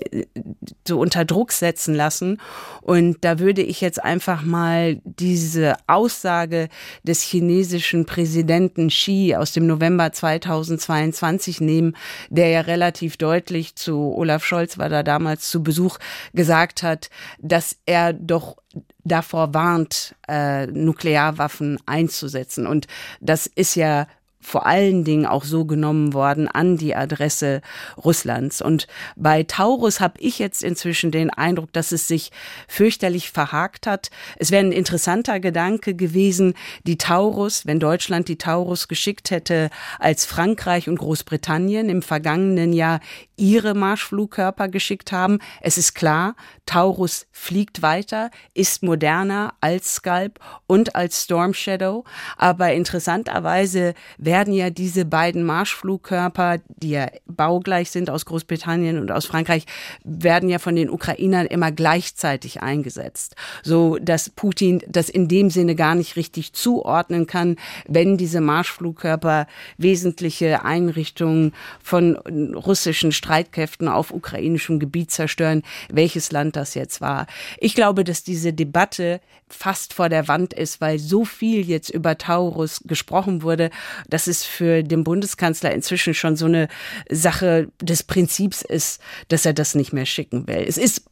so 0.86 1.00
unter 1.00 1.24
Druck 1.24 1.52
setzen 1.52 1.94
lassen. 1.94 2.38
Und 2.82 3.24
da 3.24 3.38
würde 3.38 3.62
ich 3.62 3.80
jetzt 3.80 4.02
einfach 4.02 4.42
mal 4.42 5.00
diese 5.04 5.76
Aussage 5.86 6.68
des 7.02 7.22
chinesischen 7.22 8.04
Präsidenten 8.04 8.88
Xi 8.88 9.34
aus 9.36 9.52
dem 9.52 9.66
November 9.66 10.12
2022 10.12 11.60
nehmen, 11.62 11.96
der 12.28 12.48
ja 12.48 12.60
relativ 12.60 13.16
deutlich 13.16 13.74
zu 13.74 14.14
Olaf 14.14 14.44
Scholz 14.44 14.76
war 14.76 14.90
da 14.90 15.02
damals 15.02 15.50
zu 15.50 15.62
Besuch 15.62 15.98
gesagt 16.34 16.82
hat, 16.82 17.08
dass 17.38 17.76
er 17.86 18.12
doch 18.12 18.56
davor 19.04 19.54
warnt, 19.54 20.14
äh, 20.28 20.66
Nuklearwaffen 20.66 21.78
einzusetzen. 21.86 22.66
Und 22.66 22.86
das 23.20 23.46
ist 23.46 23.74
ja 23.74 24.06
vor 24.44 24.66
allen 24.66 25.04
Dingen 25.04 25.24
auch 25.24 25.44
so 25.44 25.64
genommen 25.64 26.12
worden 26.12 26.48
an 26.48 26.76
die 26.76 26.94
Adresse 26.94 27.62
Russlands. 27.96 28.60
Und 28.60 28.86
bei 29.16 29.42
Taurus 29.42 30.00
habe 30.00 30.20
ich 30.20 30.38
jetzt 30.38 30.62
inzwischen 30.62 31.10
den 31.10 31.30
Eindruck, 31.30 31.72
dass 31.72 31.92
es 31.92 32.06
sich 32.06 32.30
fürchterlich 32.68 33.30
verhakt 33.30 33.86
hat. 33.86 34.10
Es 34.36 34.50
wäre 34.50 34.64
ein 34.64 34.72
interessanter 34.72 35.40
Gedanke 35.40 35.94
gewesen, 35.94 36.54
die 36.86 36.98
Taurus, 36.98 37.66
wenn 37.66 37.80
Deutschland 37.80 38.28
die 38.28 38.36
Taurus 38.36 38.86
geschickt 38.86 39.30
hätte, 39.30 39.70
als 39.98 40.26
Frankreich 40.26 40.90
und 40.90 40.98
Großbritannien 40.98 41.88
im 41.88 42.02
vergangenen 42.02 42.74
Jahr 42.74 43.00
ihre 43.36 43.74
Marschflugkörper 43.74 44.68
geschickt 44.68 45.12
haben. 45.12 45.38
Es 45.60 45.78
ist 45.78 45.94
klar, 45.94 46.36
Taurus 46.66 47.26
fliegt 47.32 47.82
weiter, 47.82 48.30
ist 48.54 48.82
moderner 48.82 49.54
als 49.60 49.94
Scalp 49.94 50.40
und 50.66 50.94
als 50.96 51.24
Storm 51.24 51.54
Shadow. 51.54 52.04
Aber 52.36 52.72
interessanterweise 52.72 53.94
werden 54.18 54.54
ja 54.54 54.70
diese 54.70 55.04
beiden 55.04 55.44
Marschflugkörper, 55.44 56.58
die 56.68 56.90
ja 56.90 57.08
baugleich 57.26 57.90
sind 57.90 58.10
aus 58.10 58.24
Großbritannien 58.26 58.98
und 58.98 59.10
aus 59.10 59.26
Frankreich, 59.26 59.66
werden 60.04 60.48
ja 60.48 60.58
von 60.58 60.76
den 60.76 60.90
Ukrainern 60.90 61.46
immer 61.46 61.72
gleichzeitig 61.72 62.62
eingesetzt. 62.62 63.36
So 63.62 63.98
dass 64.00 64.30
Putin 64.30 64.82
das 64.88 65.08
in 65.08 65.28
dem 65.28 65.50
Sinne 65.50 65.74
gar 65.74 65.94
nicht 65.94 66.16
richtig 66.16 66.52
zuordnen 66.52 67.26
kann, 67.26 67.56
wenn 67.86 68.16
diese 68.16 68.40
Marschflugkörper 68.40 69.46
wesentliche 69.76 70.64
Einrichtungen 70.64 71.52
von 71.82 72.16
russischen 72.16 73.12
Streitkräften 73.24 73.88
auf 73.88 74.12
ukrainischem 74.12 74.78
Gebiet 74.78 75.10
zerstören, 75.10 75.62
welches 75.88 76.30
Land 76.30 76.56
das 76.56 76.74
jetzt 76.74 77.00
war. 77.00 77.26
Ich 77.58 77.74
glaube, 77.74 78.04
dass 78.04 78.22
diese 78.22 78.52
Debatte 78.52 79.20
fast 79.48 79.94
vor 79.94 80.10
der 80.10 80.28
Wand 80.28 80.52
ist, 80.52 80.82
weil 80.82 80.98
so 80.98 81.24
viel 81.24 81.66
jetzt 81.66 81.88
über 81.88 82.18
Taurus 82.18 82.82
gesprochen 82.84 83.42
wurde, 83.42 83.70
dass 84.10 84.26
es 84.26 84.44
für 84.44 84.82
den 84.82 85.04
Bundeskanzler 85.04 85.72
inzwischen 85.72 86.12
schon 86.12 86.36
so 86.36 86.44
eine 86.44 86.68
Sache 87.10 87.68
des 87.80 88.02
Prinzips 88.02 88.60
ist, 88.60 89.00
dass 89.28 89.46
er 89.46 89.54
das 89.54 89.74
nicht 89.74 89.94
mehr 89.94 90.06
schicken 90.06 90.46
will. 90.46 90.62
Es 90.68 90.76
ist, 90.76 91.04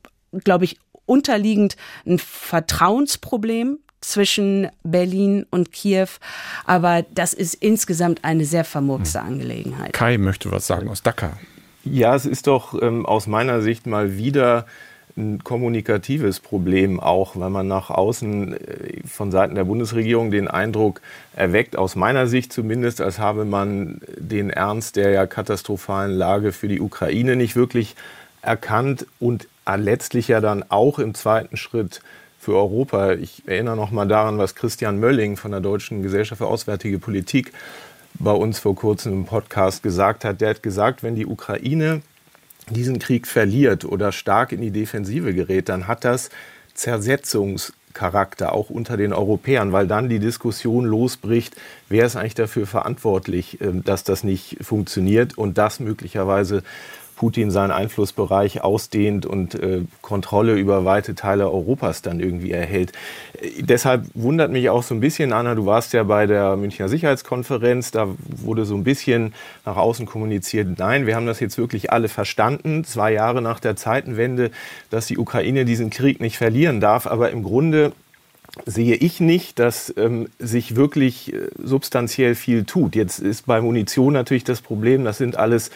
glaube 0.44 0.66
ich, 0.66 0.76
unterliegend 1.06 1.76
ein 2.06 2.18
Vertrauensproblem 2.18 3.78
zwischen 4.02 4.68
Berlin 4.82 5.46
und 5.50 5.72
Kiew. 5.72 6.08
Aber 6.66 7.02
das 7.10 7.32
ist 7.32 7.54
insgesamt 7.54 8.22
eine 8.22 8.44
sehr 8.44 8.64
vermurkste. 8.64 9.22
Angelegenheit. 9.22 9.94
Kai 9.94 10.18
möchte 10.18 10.50
was 10.50 10.66
sagen 10.66 10.88
aus 10.90 11.02
Dakar. 11.02 11.38
Ja, 11.84 12.14
es 12.14 12.26
ist 12.26 12.46
doch 12.46 12.80
ähm, 12.80 13.06
aus 13.06 13.26
meiner 13.26 13.60
Sicht 13.60 13.86
mal 13.86 14.16
wieder 14.16 14.66
ein 15.16 15.42
kommunikatives 15.42 16.40
Problem 16.40 17.00
auch, 17.00 17.36
weil 17.36 17.50
man 17.50 17.66
nach 17.66 17.90
außen 17.90 18.54
äh, 18.54 19.06
von 19.06 19.30
Seiten 19.30 19.56
der 19.56 19.64
Bundesregierung 19.64 20.30
den 20.30 20.48
Eindruck 20.48 21.00
erweckt, 21.34 21.76
aus 21.76 21.96
meiner 21.96 22.26
Sicht 22.28 22.52
zumindest, 22.52 23.00
als 23.00 23.18
habe 23.18 23.44
man 23.44 24.00
den 24.16 24.50
Ernst 24.50 24.96
der 24.96 25.10
ja 25.10 25.26
katastrophalen 25.26 26.12
Lage 26.12 26.52
für 26.52 26.68
die 26.68 26.80
Ukraine 26.80 27.36
nicht 27.36 27.56
wirklich 27.56 27.96
erkannt 28.42 29.06
und 29.18 29.48
letztlich 29.76 30.28
ja 30.28 30.40
dann 30.40 30.64
auch 30.68 30.98
im 30.98 31.14
zweiten 31.14 31.56
Schritt 31.56 32.00
für 32.38 32.56
Europa. 32.56 33.12
Ich 33.12 33.42
erinnere 33.46 33.76
noch 33.76 33.90
mal 33.90 34.06
daran, 34.06 34.38
was 34.38 34.54
Christian 34.54 34.98
Mölling 34.98 35.36
von 35.36 35.52
der 35.52 35.60
Deutschen 35.60 36.02
Gesellschaft 36.02 36.38
für 36.38 36.46
Auswärtige 36.46 36.98
Politik 36.98 37.52
bei 38.22 38.32
uns 38.32 38.60
vor 38.60 38.76
kurzem 38.76 39.12
im 39.12 39.24
Podcast 39.24 39.82
gesagt 39.82 40.24
hat. 40.24 40.40
Der 40.40 40.50
hat 40.50 40.62
gesagt, 40.62 41.02
wenn 41.02 41.16
die 41.16 41.26
Ukraine 41.26 42.02
diesen 42.70 42.98
Krieg 42.98 43.26
verliert 43.26 43.84
oder 43.84 44.12
stark 44.12 44.52
in 44.52 44.60
die 44.60 44.70
Defensive 44.70 45.34
gerät, 45.34 45.68
dann 45.68 45.88
hat 45.88 46.04
das 46.04 46.30
Zersetzungscharakter 46.74 48.52
auch 48.52 48.70
unter 48.70 48.96
den 48.96 49.12
Europäern, 49.12 49.72
weil 49.72 49.88
dann 49.88 50.08
die 50.08 50.20
Diskussion 50.20 50.84
losbricht, 50.84 51.56
wer 51.88 52.06
ist 52.06 52.16
eigentlich 52.16 52.34
dafür 52.34 52.66
verantwortlich, 52.66 53.60
ähm, 53.60 53.82
dass 53.84 54.04
das 54.04 54.22
nicht 54.22 54.58
funktioniert 54.62 55.36
und 55.36 55.58
das 55.58 55.80
möglicherweise 55.80 56.62
Putin 57.22 57.52
seinen 57.52 57.70
Einflussbereich 57.70 58.64
ausdehnt 58.64 59.26
und 59.26 59.54
äh, 59.54 59.82
Kontrolle 60.00 60.54
über 60.54 60.84
weite 60.84 61.14
Teile 61.14 61.48
Europas 61.48 62.02
dann 62.02 62.18
irgendwie 62.18 62.50
erhält. 62.50 62.90
Äh, 63.40 63.62
deshalb 63.62 64.06
wundert 64.14 64.50
mich 64.50 64.68
auch 64.70 64.82
so 64.82 64.92
ein 64.92 64.98
bisschen, 64.98 65.32
Anna, 65.32 65.54
du 65.54 65.64
warst 65.64 65.92
ja 65.92 66.02
bei 66.02 66.26
der 66.26 66.56
Münchner 66.56 66.88
Sicherheitskonferenz, 66.88 67.92
da 67.92 68.08
wurde 68.26 68.64
so 68.64 68.74
ein 68.74 68.82
bisschen 68.82 69.34
nach 69.64 69.76
außen 69.76 70.04
kommuniziert, 70.04 70.80
nein, 70.80 71.06
wir 71.06 71.14
haben 71.14 71.26
das 71.26 71.38
jetzt 71.38 71.58
wirklich 71.58 71.92
alle 71.92 72.08
verstanden, 72.08 72.82
zwei 72.82 73.12
Jahre 73.12 73.40
nach 73.40 73.60
der 73.60 73.76
Zeitenwende, 73.76 74.50
dass 74.90 75.06
die 75.06 75.16
Ukraine 75.16 75.64
diesen 75.64 75.90
Krieg 75.90 76.20
nicht 76.20 76.38
verlieren 76.38 76.80
darf, 76.80 77.06
aber 77.06 77.30
im 77.30 77.44
Grunde 77.44 77.92
sehe 78.66 78.96
ich 78.96 79.20
nicht, 79.20 79.58
dass 79.58 79.94
ähm, 79.96 80.28
sich 80.38 80.76
wirklich 80.76 81.32
äh, 81.32 81.48
substanziell 81.62 82.34
viel 82.34 82.64
tut. 82.64 82.94
Jetzt 82.94 83.18
ist 83.18 83.46
bei 83.46 83.60
Munition 83.60 84.12
natürlich 84.12 84.44
das 84.44 84.60
Problem, 84.60 85.04
das 85.04 85.18
sind 85.18 85.36
alles 85.36 85.70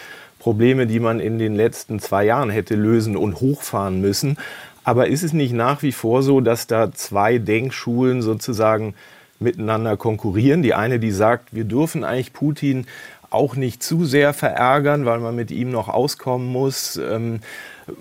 Probleme, 0.47 0.87
die 0.87 1.01
man 1.01 1.19
in 1.19 1.41
den 1.41 1.57
letzten 1.57 1.99
zwei 1.99 2.25
Jahren 2.25 2.51
hätte 2.51 2.77
lösen 2.77 3.17
und 3.17 3.41
hochfahren 3.41 4.01
müssen. 4.01 4.37
Aber 4.85 5.09
ist 5.09 5.25
es 5.25 5.33
nicht 5.33 5.53
nach 5.53 5.83
wie 5.83 5.91
vor 5.91 6.23
so, 6.23 6.41
dass 6.41 6.69
da 6.69 6.93
zwei 6.93 7.39
Denkschulen 7.39 8.23
sozusagen 8.23 8.95
miteinander 9.41 9.97
konkurrieren? 9.97 10.63
Die 10.63 10.73
eine, 10.73 11.01
die 11.01 11.11
sagt, 11.11 11.53
wir 11.53 11.65
dürfen 11.65 12.05
eigentlich 12.05 12.33
Putin 12.33 12.87
auch 13.29 13.57
nicht 13.57 13.83
zu 13.83 14.05
sehr 14.05 14.33
verärgern, 14.33 15.05
weil 15.05 15.19
man 15.19 15.35
mit 15.35 15.51
ihm 15.51 15.73
noch 15.73 15.89
auskommen 15.89 16.47
muss. 16.47 16.97
Ähm, 16.97 17.41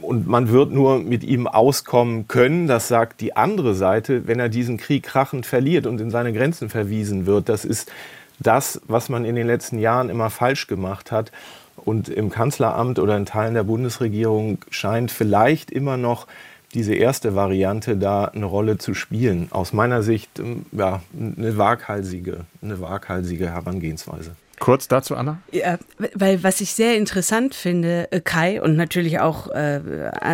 und 0.04 0.28
man 0.28 0.50
wird 0.50 0.72
nur 0.72 1.00
mit 1.00 1.24
ihm 1.24 1.48
auskommen 1.48 2.28
können, 2.28 2.68
das 2.68 2.88
sagt 2.88 3.22
die 3.22 3.36
andere 3.36 3.74
Seite, 3.74 4.28
wenn 4.28 4.40
er 4.40 4.50
diesen 4.50 4.78
Krieg 4.78 5.02
krachend 5.02 5.48
verliert 5.48 5.88
und 5.88 6.00
in 6.00 6.12
seine 6.12 6.32
Grenzen 6.32 6.70
verwiesen 6.70 7.26
wird. 7.26 7.50
Das 7.50 7.66
ist 7.66 7.92
das, 8.38 8.82
was 8.86 9.10
man 9.10 9.26
in 9.26 9.36
den 9.36 9.48
letzten 9.48 9.80
Jahren 9.80 10.10
immer 10.10 10.30
falsch 10.30 10.68
gemacht 10.68 11.12
hat. 11.12 11.32
Und 11.76 12.10
im 12.10 12.30
Kanzleramt 12.30 13.00
oder 13.00 13.18
in 13.18 13.26
Teilen 13.26 13.54
der 13.54 13.64
Bundesregierung 13.64 14.60
scheint 14.70 15.12
vielleicht 15.12 15.72
immer 15.72 15.98
noch 15.98 16.28
diese 16.74 16.94
erste 16.94 17.36
Variante 17.36 17.96
da 17.98 18.26
eine 18.26 18.46
Rolle 18.46 18.78
zu 18.78 18.94
spielen. 18.94 19.48
Aus 19.52 19.74
meiner 19.74 20.04
Sicht 20.04 20.40
ähm, 20.40 20.66
ja, 20.72 21.02
eine 21.18 21.58
waghalsige, 21.58 22.42
eine 22.62 22.82
waghalsige 22.82 23.50
Herangehensweise. 23.50 24.36
Kurz 24.60 24.88
dazu, 24.88 25.16
Anna? 25.16 25.40
Ja, 25.52 25.78
weil 26.14 26.44
was 26.44 26.62
ich 26.62 26.74
sehr 26.74 26.96
interessant 26.96 27.56
finde, 27.56 28.12
äh, 28.12 28.22
Kai 28.22 28.62
und 28.62 28.76
natürlich 28.76 29.20
auch 29.20 29.50
äh, 29.50 29.82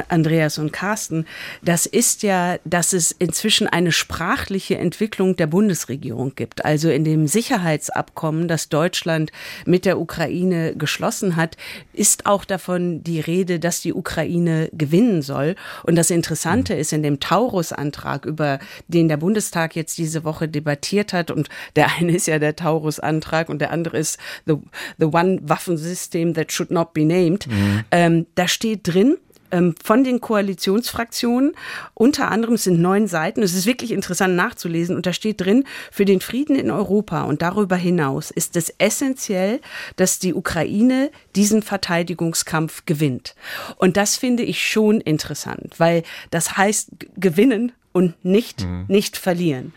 Andreas 0.09 0.57
und 0.59 0.71
Carsten, 0.71 1.25
das 1.61 1.85
ist 1.85 2.21
ja, 2.21 2.57
dass 2.63 2.93
es 2.93 3.11
inzwischen 3.11 3.67
eine 3.67 3.91
sprachliche 3.91 4.77
Entwicklung 4.77 5.35
der 5.35 5.47
Bundesregierung 5.47 6.35
gibt. 6.35 6.65
Also 6.65 6.89
in 6.89 7.03
dem 7.03 7.27
Sicherheitsabkommen, 7.27 8.47
das 8.47 8.69
Deutschland 8.69 9.31
mit 9.65 9.85
der 9.85 9.99
Ukraine 9.99 10.75
geschlossen 10.75 11.35
hat, 11.35 11.57
ist 11.93 12.25
auch 12.25 12.45
davon 12.45 13.03
die 13.03 13.19
Rede, 13.19 13.59
dass 13.59 13.81
die 13.81 13.93
Ukraine 13.93 14.69
gewinnen 14.71 15.21
soll. 15.23 15.55
Und 15.83 15.95
das 15.95 16.11
Interessante 16.11 16.75
mhm. 16.75 16.79
ist 16.79 16.93
in 16.93 17.03
dem 17.03 17.19
Taurus-Antrag, 17.19 18.25
über 18.25 18.59
den 18.87 19.07
der 19.07 19.17
Bundestag 19.17 19.75
jetzt 19.75 19.97
diese 19.97 20.23
Woche 20.23 20.47
debattiert 20.47 21.11
hat, 21.11 21.31
und 21.31 21.49
der 21.75 21.95
eine 21.97 22.15
ist 22.15 22.27
ja 22.27 22.37
der 22.37 22.55
Taurus-Antrag 22.55 23.49
und 23.49 23.59
der 23.59 23.71
andere 23.71 23.97
ist 23.97 24.10
ist 24.11 24.19
the, 24.45 24.55
the 24.97 25.05
one 25.05 25.39
Waffensystem 25.43 26.33
that 26.33 26.51
should 26.51 26.71
not 26.71 26.93
be 26.93 27.05
named. 27.05 27.47
Mhm. 27.47 27.83
Ähm, 27.91 28.25
da 28.35 28.47
steht 28.47 28.81
drin, 28.83 29.17
ähm, 29.51 29.75
von 29.83 30.03
den 30.03 30.21
Koalitionsfraktionen. 30.21 31.53
Unter 31.93 32.31
anderem 32.31 32.55
sind 32.55 32.81
neun 32.81 33.07
Seiten. 33.07 33.43
Es 33.43 33.53
ist 33.53 33.65
wirklich 33.65 33.91
interessant 33.91 34.35
nachzulesen. 34.35 34.95
Und 34.95 35.05
da 35.05 35.13
steht 35.13 35.41
drin, 35.41 35.65
für 35.91 36.05
den 36.05 36.21
Frieden 36.21 36.55
in 36.55 36.71
Europa 36.71 37.23
und 37.23 37.41
darüber 37.41 37.75
hinaus 37.75 38.31
ist 38.31 38.55
es 38.55 38.73
essentiell, 38.77 39.59
dass 39.97 40.19
die 40.19 40.33
Ukraine 40.33 41.11
diesen 41.35 41.63
Verteidigungskampf 41.63 42.85
gewinnt. 42.85 43.35
Und 43.75 43.97
das 43.97 44.15
finde 44.15 44.43
ich 44.43 44.65
schon 44.65 45.01
interessant, 45.01 45.73
weil 45.79 46.03
das 46.29 46.55
heißt 46.55 46.91
gewinnen 47.17 47.73
und 47.91 48.23
nicht, 48.23 48.63
mhm. 48.63 48.85
nicht 48.87 49.17
verlieren. 49.17 49.73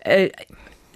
Äh, 0.00 0.30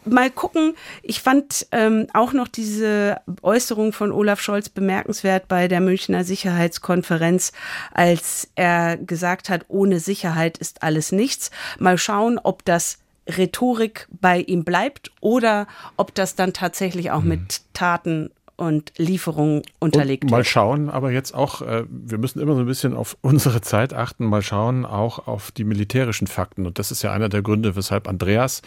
mal 0.07 0.31
gucken. 0.31 0.75
Ich 1.03 1.21
fand 1.21 1.67
ähm, 1.73 2.07
auch 2.12 2.33
noch 2.33 2.49
diese 2.49 3.21
Äußerung 3.43 3.93
von 3.93 4.12
Olaf 4.12 4.40
Scholz 4.40 4.69
bemerkenswert 4.69 5.49
bei 5.49 5.69
der 5.69 5.81
Münchner 5.81 6.25
Sicherheitskonferenz, 6.25 7.53
als 7.93 8.49
er 8.55 8.97
gesagt 8.97 9.49
hat, 9.49 9.67
ohne 9.69 10.01
Sicherheit 10.01 10.59
ist 10.59 10.83
alles 10.83 11.12
nichts. 11.12 11.51
Mal 11.79 11.99
schauen, 11.99 12.38
ob 12.43 12.64
das 12.64 12.99
Rhetorik 13.29 14.07
bei 14.21 14.40
ihm 14.40 14.64
bleibt 14.64 15.11
oder 15.21 15.67
ob 15.97 16.14
das 16.14 16.35
dann 16.35 16.53
tatsächlich 16.53 17.11
auch 17.11 17.23
hm. 17.23 17.29
mit 17.29 17.62
Taten 17.73 18.31
und 18.57 18.93
Lieferungen 18.97 19.62
unterlegt 19.81 20.25
und 20.25 20.31
mal 20.31 20.45
schauen, 20.45 20.88
aber 20.88 21.11
jetzt 21.11 21.35
auch, 21.35 21.62
äh, 21.62 21.85
wir 21.88 22.19
müssen 22.19 22.40
immer 22.40 22.55
so 22.55 22.61
ein 22.61 22.67
bisschen 22.67 22.95
auf 22.95 23.17
unsere 23.23 23.61
Zeit 23.61 23.93
achten, 23.93 24.27
mal 24.27 24.43
schauen 24.43 24.85
auch 24.85 25.27
auf 25.27 25.51
die 25.51 25.64
militärischen 25.64 26.27
Fakten. 26.27 26.67
Und 26.67 26.79
das 26.79 26.90
ist 26.90 27.03
ja 27.03 27.12
einer 27.12 27.29
der 27.29 27.43
Gründe, 27.43 27.77
weshalb 27.77 28.09
Andreas 28.09 28.62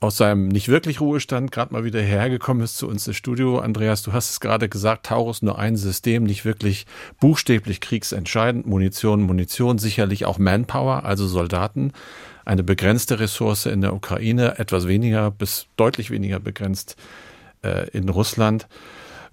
aus 0.00 0.16
seinem 0.16 0.48
nicht 0.48 0.68
wirklich 0.68 1.00
Ruhestand 1.00 1.50
gerade 1.50 1.72
mal 1.72 1.84
wieder 1.84 2.00
hergekommen 2.00 2.62
ist 2.62 2.76
zu 2.78 2.86
uns 2.86 3.06
ins 3.08 3.16
Studio. 3.16 3.58
Andreas, 3.58 4.02
du 4.02 4.12
hast 4.12 4.30
es 4.30 4.40
gerade 4.40 4.68
gesagt, 4.68 5.06
Taurus 5.06 5.42
nur 5.42 5.58
ein 5.58 5.76
System, 5.76 6.22
nicht 6.22 6.44
wirklich 6.44 6.86
buchstäblich 7.18 7.80
kriegsentscheidend. 7.80 8.66
Munition, 8.66 9.22
Munition, 9.22 9.78
sicherlich 9.78 10.24
auch 10.24 10.38
Manpower, 10.38 11.04
also 11.04 11.26
Soldaten. 11.26 11.92
Eine 12.44 12.62
begrenzte 12.62 13.18
Ressource 13.18 13.66
in 13.66 13.80
der 13.80 13.92
Ukraine, 13.92 14.58
etwas 14.58 14.86
weniger 14.86 15.30
bis 15.32 15.66
deutlich 15.76 16.10
weniger 16.10 16.38
begrenzt 16.38 16.96
äh, 17.62 17.88
in 17.90 18.08
Russland. 18.08 18.68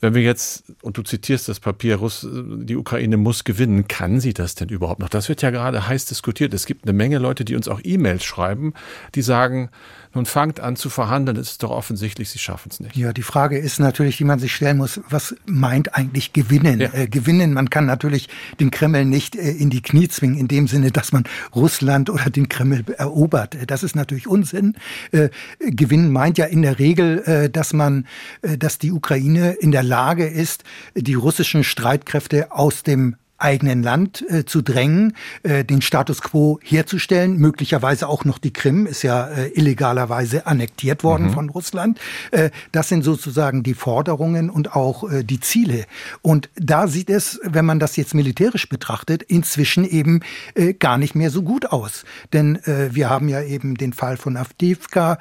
Wenn 0.01 0.13
wir 0.13 0.21
jetzt, 0.21 0.65
und 0.81 0.97
du 0.97 1.03
zitierst 1.03 1.47
das 1.47 1.59
Papier, 1.59 1.95
Russ, 1.95 2.27
die 2.29 2.75
Ukraine 2.75 3.17
muss 3.17 3.43
gewinnen, 3.43 3.87
kann 3.87 4.19
sie 4.19 4.33
das 4.33 4.55
denn 4.55 4.69
überhaupt 4.69 4.99
noch? 4.99 5.09
Das 5.09 5.29
wird 5.29 5.41
ja 5.41 5.51
gerade 5.51 5.87
heiß 5.87 6.05
diskutiert. 6.05 6.53
Es 6.53 6.65
gibt 6.65 6.83
eine 6.83 6.93
Menge 6.93 7.17
Leute, 7.17 7.45
die 7.45 7.55
uns 7.55 7.67
auch 7.67 7.79
E-Mails 7.83 8.23
schreiben, 8.23 8.73
die 9.15 9.21
sagen, 9.21 9.69
nun 10.15 10.25
fangt 10.25 10.59
an 10.59 10.75
zu 10.75 10.89
verhandeln, 10.89 11.37
es 11.37 11.51
ist 11.51 11.63
doch 11.63 11.71
offensichtlich, 11.71 12.29
sie 12.29 12.39
schaffen 12.39 12.69
es 12.71 12.79
nicht. 12.79 12.95
Ja, 12.95 13.13
die 13.13 13.21
Frage 13.21 13.57
ist 13.57 13.79
natürlich, 13.79 14.17
die 14.17 14.23
man 14.23 14.39
sich 14.39 14.55
stellen 14.55 14.77
muss, 14.77 15.01
was 15.09 15.35
meint 15.45 15.95
eigentlich 15.95 16.33
gewinnen? 16.33 16.79
Ja. 16.79 16.93
Äh, 16.93 17.07
gewinnen, 17.07 17.53
man 17.53 17.69
kann 17.69 17.85
natürlich 17.85 18.29
den 18.59 18.71
Kreml 18.71 19.05
nicht 19.05 19.35
äh, 19.35 19.51
in 19.51 19.69
die 19.69 19.81
Knie 19.81 20.07
zwingen, 20.07 20.37
in 20.37 20.47
dem 20.47 20.67
Sinne, 20.67 20.91
dass 20.91 21.11
man 21.11 21.25
Russland 21.53 22.09
oder 22.09 22.29
den 22.29 22.49
Kreml 22.49 22.83
erobert. 22.97 23.55
Äh, 23.55 23.65
das 23.65 23.83
ist 23.83 23.95
natürlich 23.95 24.27
Unsinn. 24.27 24.75
Äh, 25.11 25.29
gewinnen 25.59 26.11
meint 26.11 26.37
ja 26.37 26.45
in 26.45 26.61
der 26.61 26.79
Regel, 26.79 27.19
äh, 27.25 27.49
dass 27.49 27.73
man, 27.73 28.07
äh, 28.41 28.57
dass 28.57 28.79
die 28.79 28.91
Ukraine 28.91 29.51
in 29.53 29.71
der 29.71 29.83
Lage 29.83 30.25
ist, 30.25 30.63
die 30.95 31.13
russischen 31.13 31.63
Streitkräfte 31.63 32.51
aus 32.51 32.83
dem 32.83 33.15
eigenen 33.37 33.83
Land 33.83 34.23
äh, 34.29 34.45
zu 34.45 34.61
drängen, 34.61 35.13
äh, 35.43 35.65
den 35.65 35.81
Status 35.81 36.21
quo 36.21 36.59
herzustellen, 36.63 37.37
möglicherweise 37.37 38.07
auch 38.07 38.23
noch 38.23 38.37
die 38.37 38.53
Krim, 38.53 38.85
ist 38.85 39.03
ja 39.03 39.27
äh, 39.27 39.49
illegalerweise 39.49 40.47
annektiert 40.47 41.03
worden 41.03 41.27
mhm. 41.27 41.33
von 41.33 41.49
Russland. 41.49 41.99
Äh, 42.31 42.49
das 42.71 42.87
sind 42.89 43.03
sozusagen 43.03 43.63
die 43.63 43.73
Forderungen 43.73 44.49
und 44.49 44.75
auch 44.75 45.09
äh, 45.11 45.23
die 45.23 45.39
Ziele. 45.39 45.85
Und 46.21 46.49
da 46.55 46.87
sieht 46.87 47.09
es, 47.09 47.39
wenn 47.43 47.65
man 47.65 47.79
das 47.79 47.97
jetzt 47.97 48.13
militärisch 48.13 48.69
betrachtet, 48.69 49.23
inzwischen 49.23 49.83
eben 49.83 50.21
äh, 50.55 50.73
gar 50.73 50.97
nicht 50.97 51.15
mehr 51.15 51.29
so 51.29 51.41
gut 51.41 51.65
aus. 51.67 52.05
Denn 52.33 52.59
wir 52.65 53.09
haben 53.09 53.29
ja 53.29 53.41
eben 53.41 53.75
den 53.75 53.93
Fall 53.93 54.17
von 54.17 54.37
Avdivka 54.37 55.17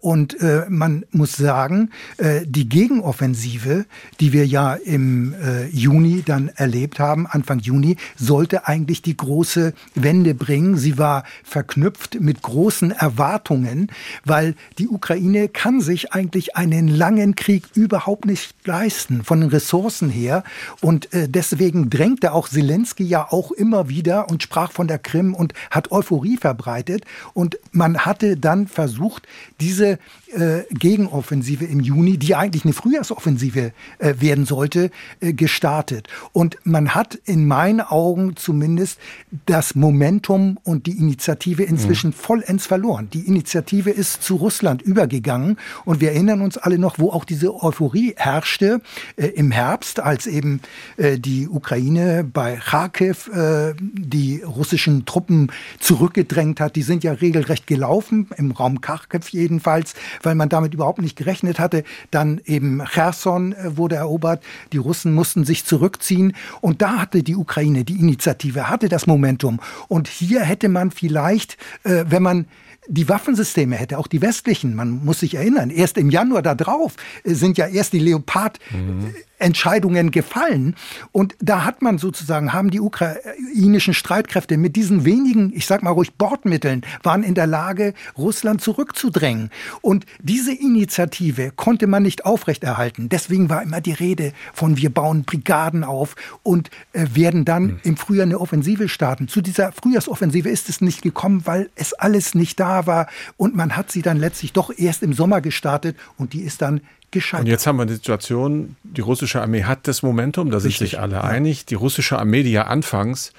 und 0.00 0.36
man 0.68 1.04
muss 1.10 1.36
sagen, 1.36 1.90
die 2.18 2.68
Gegenoffensive, 2.68 3.86
die 4.20 4.32
wir 4.32 4.46
ja 4.46 4.74
im 4.74 5.34
Juni 5.70 6.22
dann 6.24 6.48
erlebt 6.48 6.98
haben, 6.98 7.26
an 7.26 7.42
Anfang 7.48 7.60
Juni, 7.60 7.96
sollte 8.14 8.66
eigentlich 8.66 9.00
die 9.00 9.16
große 9.16 9.72
Wende 9.94 10.34
bringen. 10.34 10.76
Sie 10.76 10.98
war 10.98 11.24
verknüpft 11.44 12.20
mit 12.20 12.42
großen 12.42 12.90
Erwartungen, 12.90 13.90
weil 14.26 14.54
die 14.76 14.86
Ukraine 14.86 15.48
kann 15.48 15.80
sich 15.80 16.12
eigentlich 16.12 16.56
einen 16.56 16.88
langen 16.88 17.36
Krieg 17.36 17.64
überhaupt 17.74 18.26
nicht 18.26 18.54
leisten, 18.66 19.24
von 19.24 19.40
den 19.40 19.48
Ressourcen 19.48 20.10
her. 20.10 20.44
Und 20.82 21.10
äh, 21.14 21.26
deswegen 21.26 21.88
drängte 21.88 22.32
auch 22.32 22.50
Zelensky 22.50 23.04
ja 23.04 23.26
auch 23.30 23.50
immer 23.50 23.88
wieder 23.88 24.28
und 24.28 24.42
sprach 24.42 24.70
von 24.70 24.86
der 24.86 24.98
Krim 24.98 25.34
und 25.34 25.54
hat 25.70 25.90
Euphorie 25.90 26.36
verbreitet. 26.36 27.04
Und 27.32 27.58
man 27.72 28.04
hatte 28.04 28.36
dann 28.36 28.68
versucht, 28.68 29.26
diese 29.58 29.98
äh, 30.34 30.64
Gegenoffensive 30.70 31.64
im 31.64 31.80
Juni, 31.80 32.18
die 32.18 32.34
eigentlich 32.34 32.64
eine 32.64 32.74
Frühjahrsoffensive 32.74 33.72
äh, 34.00 34.14
werden 34.18 34.44
sollte, 34.44 34.90
gestartet. 35.20 36.08
Und 36.32 36.58
man 36.64 36.94
hat 36.94 37.14
in 37.24 37.37
meinen 37.46 37.80
Augen 37.80 38.36
zumindest 38.36 38.98
das 39.46 39.74
Momentum 39.74 40.58
und 40.64 40.86
die 40.86 40.98
Initiative 40.98 41.62
inzwischen 41.62 42.10
mhm. 42.10 42.14
vollends 42.14 42.66
verloren. 42.66 43.08
Die 43.12 43.26
Initiative 43.26 43.90
ist 43.90 44.22
zu 44.22 44.36
Russland 44.36 44.82
übergegangen 44.82 45.56
und 45.84 46.00
wir 46.00 46.12
erinnern 46.12 46.40
uns 46.40 46.58
alle 46.58 46.78
noch, 46.78 46.98
wo 46.98 47.10
auch 47.10 47.24
diese 47.24 47.54
Euphorie 47.62 48.14
herrschte 48.16 48.80
äh, 49.16 49.26
im 49.26 49.50
Herbst, 49.50 50.00
als 50.00 50.26
eben 50.26 50.60
äh, 50.96 51.18
die 51.18 51.48
Ukraine 51.48 52.24
bei 52.24 52.56
Kharkiv 52.56 53.28
äh, 53.28 53.74
die 53.78 54.42
russischen 54.42 55.06
Truppen 55.06 55.52
zurückgedrängt 55.78 56.60
hat. 56.60 56.76
Die 56.76 56.82
sind 56.82 57.04
ja 57.04 57.12
regelrecht 57.12 57.66
gelaufen, 57.66 58.28
im 58.36 58.50
Raum 58.50 58.80
Kharkiv 58.80 59.28
jedenfalls 59.30 59.94
weil 60.22 60.34
man 60.34 60.48
damit 60.48 60.74
überhaupt 60.74 61.00
nicht 61.00 61.16
gerechnet 61.16 61.58
hatte. 61.58 61.84
Dann 62.10 62.40
eben 62.44 62.82
Cherson 62.84 63.52
äh, 63.52 63.76
wurde 63.76 63.96
erobert, 63.96 64.42
die 64.72 64.78
Russen 64.78 65.12
mussten 65.12 65.44
sich 65.44 65.64
zurückziehen 65.64 66.34
und 66.60 66.82
da 66.82 66.98
hatte 66.98 67.22
die 67.28 67.36
Ukraine 67.36 67.84
die 67.84 68.00
Initiative, 68.00 68.68
hatte 68.68 68.88
das 68.88 69.06
Momentum. 69.06 69.60
Und 69.86 70.08
hier 70.08 70.40
hätte 70.40 70.68
man 70.68 70.90
vielleicht, 70.90 71.56
äh, 71.84 72.04
wenn 72.08 72.22
man 72.22 72.46
die 72.88 73.08
Waffensysteme 73.08 73.76
hätte, 73.76 73.98
auch 73.98 74.06
die 74.06 74.22
westlichen, 74.22 74.74
man 74.74 75.04
muss 75.04 75.20
sich 75.20 75.34
erinnern, 75.34 75.70
erst 75.70 75.98
im 75.98 76.10
Januar 76.10 76.42
da 76.42 76.54
drauf 76.54 76.94
äh, 77.22 77.34
sind 77.34 77.58
ja 77.58 77.66
erst 77.66 77.92
die 77.92 77.98
Leopard 77.98 78.58
mhm. 78.70 79.14
Entscheidungen 79.38 80.10
gefallen. 80.10 80.74
Und 81.12 81.36
da 81.40 81.64
hat 81.64 81.82
man 81.82 81.98
sozusagen, 81.98 82.52
haben 82.52 82.70
die 82.70 82.80
ukrainischen 82.80 83.94
Streitkräfte 83.94 84.56
mit 84.56 84.76
diesen 84.76 85.04
wenigen, 85.04 85.52
ich 85.54 85.66
sag 85.66 85.82
mal 85.82 85.90
ruhig 85.90 86.14
Bordmitteln, 86.14 86.82
waren 87.02 87.22
in 87.22 87.34
der 87.34 87.46
Lage, 87.46 87.94
Russland 88.16 88.60
zurückzudrängen. 88.60 89.50
Und 89.80 90.06
diese 90.20 90.52
Initiative 90.52 91.52
konnte 91.54 91.86
man 91.86 92.02
nicht 92.02 92.24
aufrechterhalten. 92.24 93.08
Deswegen 93.08 93.48
war 93.48 93.62
immer 93.62 93.80
die 93.80 93.92
Rede 93.92 94.32
von 94.52 94.76
wir 94.76 94.90
bauen 94.90 95.24
Brigaden 95.24 95.84
auf 95.84 96.16
und 96.42 96.70
äh, 96.92 97.06
werden 97.12 97.44
dann 97.44 97.62
mhm. 97.62 97.80
im 97.84 97.96
Frühjahr 97.96 98.26
eine 98.26 98.40
Offensive 98.40 98.88
starten. 98.88 99.28
Zu 99.28 99.40
dieser 99.40 99.72
Frühjahrsoffensive 99.72 100.48
ist 100.48 100.68
es 100.68 100.80
nicht 100.80 101.02
gekommen, 101.02 101.42
weil 101.44 101.70
es 101.74 101.92
alles 101.92 102.34
nicht 102.34 102.60
da 102.60 102.86
war. 102.86 103.08
Und 103.36 103.54
man 103.54 103.76
hat 103.76 103.90
sie 103.90 104.02
dann 104.02 104.18
letztlich 104.18 104.52
doch 104.52 104.70
erst 104.76 105.02
im 105.02 105.12
Sommer 105.12 105.40
gestartet 105.40 105.96
und 106.16 106.32
die 106.32 106.42
ist 106.42 106.62
dann 106.62 106.80
gescheitert. 107.10 107.46
Und 107.46 107.50
jetzt 107.50 107.66
haben 107.66 107.76
wir 107.78 107.86
die 107.86 107.94
Situation, 107.94 108.76
die 108.82 109.00
russische 109.00 109.40
Armee 109.40 109.64
hat 109.64 109.88
das 109.88 110.02
Momentum, 110.02 110.50
da 110.50 110.60
sind 110.60 110.70
Richtig, 110.70 110.90
sich 110.90 111.00
alle 111.00 111.16
ja. 111.16 111.20
einig. 111.22 111.66
Die 111.66 111.74
russische 111.74 112.18
Armee, 112.18 112.42
die 112.42 112.52
ja 112.52 112.66
anfangs 112.66 113.32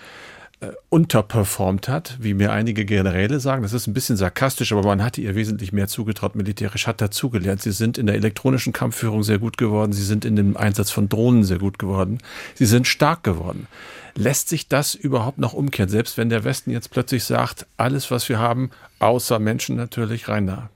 äh, 0.62 0.71
unterperformt 0.89 1.88
hat, 1.88 2.17
wie 2.19 2.34
mir 2.34 2.51
einige 2.51 2.84
Generäle 2.84 3.39
sagen. 3.39 3.63
Das 3.63 3.71
ist 3.71 3.88
ein 3.88 3.93
bisschen 3.93 4.17
sarkastisch, 4.17 4.73
aber 4.73 4.84
man 4.84 5.01
hatte 5.01 5.21
ihr 5.21 5.34
wesentlich 5.36 5.71
mehr 5.71 5.88
zugetraut 5.88 6.36
militärisch, 6.36 6.86
hat 6.86 6.99
dazugelernt. 6.99 7.62
Sie 7.62 7.71
sind 7.71 7.97
in 7.97 8.08
der 8.08 8.15
elektronischen 8.15 8.73
Kampfführung 8.73 9.23
sehr 9.23 9.39
gut 9.39 9.58
geworden, 9.58 9.93
sie 9.93 10.03
sind 10.03 10.25
in 10.25 10.36
dem 10.36 10.58
Einsatz 10.58 10.91
von 10.91 11.08
Drohnen 11.08 11.45
sehr 11.45 11.60
gut 11.60 11.79
geworden, 11.79 12.17
sie 12.55 12.65
sind 12.65 12.88
stark 12.88 13.23
geworden. 13.23 13.67
Lässt 14.15 14.49
sich 14.49 14.67
das 14.67 14.95
überhaupt 14.95 15.38
noch 15.38 15.53
umkehren, 15.53 15.89
selbst 15.89 16.17
wenn 16.17 16.29
der 16.29 16.43
Westen 16.43 16.71
jetzt 16.71 16.91
plötzlich 16.91 17.23
sagt, 17.23 17.65
alles, 17.77 18.12
was 18.12 18.27
wir 18.27 18.39
haben, 18.39 18.71
außer 18.99 19.39
Menschen 19.39 19.77
natürlich, 19.77 20.27
rein 20.27 20.47
da? 20.47 20.69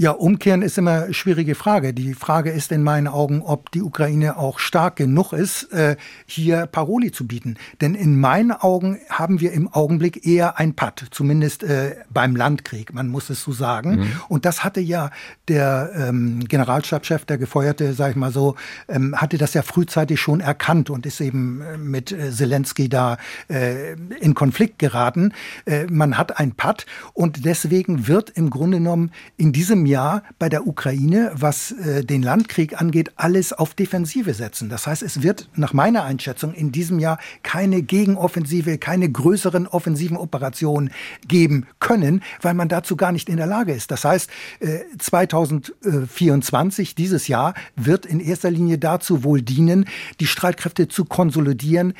Ja, 0.00 0.12
umkehren 0.12 0.62
ist 0.62 0.78
immer 0.78 1.02
eine 1.02 1.12
schwierige 1.12 1.54
Frage. 1.54 1.92
Die 1.92 2.14
Frage 2.14 2.48
ist 2.48 2.72
in 2.72 2.82
meinen 2.82 3.06
Augen, 3.06 3.42
ob 3.42 3.70
die 3.70 3.82
Ukraine 3.82 4.38
auch 4.38 4.58
stark 4.58 4.96
genug 4.96 5.34
ist, 5.34 5.70
äh, 5.74 5.96
hier 6.24 6.64
Paroli 6.64 7.12
zu 7.12 7.26
bieten. 7.26 7.58
Denn 7.82 7.94
in 7.94 8.18
meinen 8.18 8.50
Augen 8.50 8.98
haben 9.10 9.40
wir 9.40 9.52
im 9.52 9.68
Augenblick 9.68 10.26
eher 10.26 10.58
ein 10.58 10.72
Patt, 10.72 11.04
zumindest 11.10 11.64
äh, 11.64 11.96
beim 12.08 12.34
Landkrieg, 12.34 12.94
man 12.94 13.08
muss 13.08 13.28
es 13.28 13.42
so 13.42 13.52
sagen. 13.52 13.96
Mhm. 13.96 14.12
Und 14.30 14.46
das 14.46 14.64
hatte 14.64 14.80
ja 14.80 15.10
der 15.48 15.90
ähm, 15.94 16.48
Generalstabschef, 16.48 17.26
der 17.26 17.36
gefeuerte, 17.36 17.92
sag 17.92 18.12
ich 18.12 18.16
mal 18.16 18.32
so, 18.32 18.56
ähm, 18.88 19.14
hatte 19.14 19.36
das 19.36 19.52
ja 19.52 19.60
frühzeitig 19.60 20.18
schon 20.18 20.40
erkannt 20.40 20.88
und 20.88 21.04
ist 21.04 21.20
eben 21.20 21.60
äh, 21.60 21.76
mit 21.76 22.08
Zelensky 22.08 22.88
da 22.88 23.18
in 23.48 24.34
Konflikt 24.34 24.78
geraten. 24.78 25.32
Man 25.90 26.16
hat 26.16 26.38
ein 26.38 26.52
Patt 26.52 26.86
und 27.12 27.44
deswegen 27.44 28.06
wird 28.06 28.30
im 28.30 28.48
Grunde 28.48 28.78
genommen 28.78 29.10
in 29.36 29.52
diesem 29.52 29.89
Jahr 29.90 30.22
bei 30.38 30.48
der 30.48 30.66
Ukraine, 30.66 31.32
was 31.34 31.72
äh, 31.72 32.02
den 32.02 32.22
Landkrieg 32.22 32.80
angeht, 32.80 33.12
alles 33.16 33.52
auf 33.52 33.74
Defensive 33.74 34.32
setzen. 34.32 34.70
Das 34.70 34.86
heißt, 34.86 35.02
es 35.02 35.22
wird 35.22 35.50
nach 35.54 35.74
meiner 35.74 36.04
Einschätzung 36.04 36.54
in 36.54 36.72
diesem 36.72 36.98
Jahr 36.98 37.18
keine 37.42 37.82
Gegenoffensive, 37.82 38.78
keine 38.78 39.10
größeren 39.10 39.66
offensiven 39.66 40.16
Operationen 40.16 40.90
geben 41.28 41.66
können, 41.80 42.22
weil 42.40 42.54
man 42.54 42.70
dazu 42.70 42.96
gar 42.96 43.12
nicht 43.12 43.28
in 43.28 43.36
der 43.36 43.46
Lage 43.46 43.74
ist. 43.74 43.90
Das 43.90 44.04
heißt, 44.04 44.30
äh, 44.60 44.78
2024, 44.98 46.94
dieses 46.94 47.28
Jahr, 47.28 47.52
wird 47.76 48.06
in 48.06 48.20
erster 48.20 48.50
Linie 48.50 48.78
dazu 48.78 49.24
wohl 49.24 49.42
dienen, 49.42 49.84
die 50.20 50.26
Streitkräfte 50.26 50.88
zu 50.88 51.04
konsolidieren, 51.04 51.92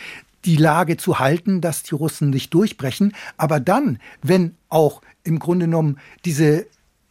die 0.44 0.56
Lage 0.56 0.96
zu 0.96 1.18
halten, 1.18 1.60
dass 1.60 1.82
die 1.82 1.94
Russen 1.94 2.30
nicht 2.30 2.54
durchbrechen. 2.54 3.12
Aber 3.36 3.60
dann, 3.60 3.98
wenn 4.22 4.54
auch 4.68 5.02
im 5.24 5.38
Grunde 5.38 5.66
genommen 5.66 5.98
diese 6.24 6.66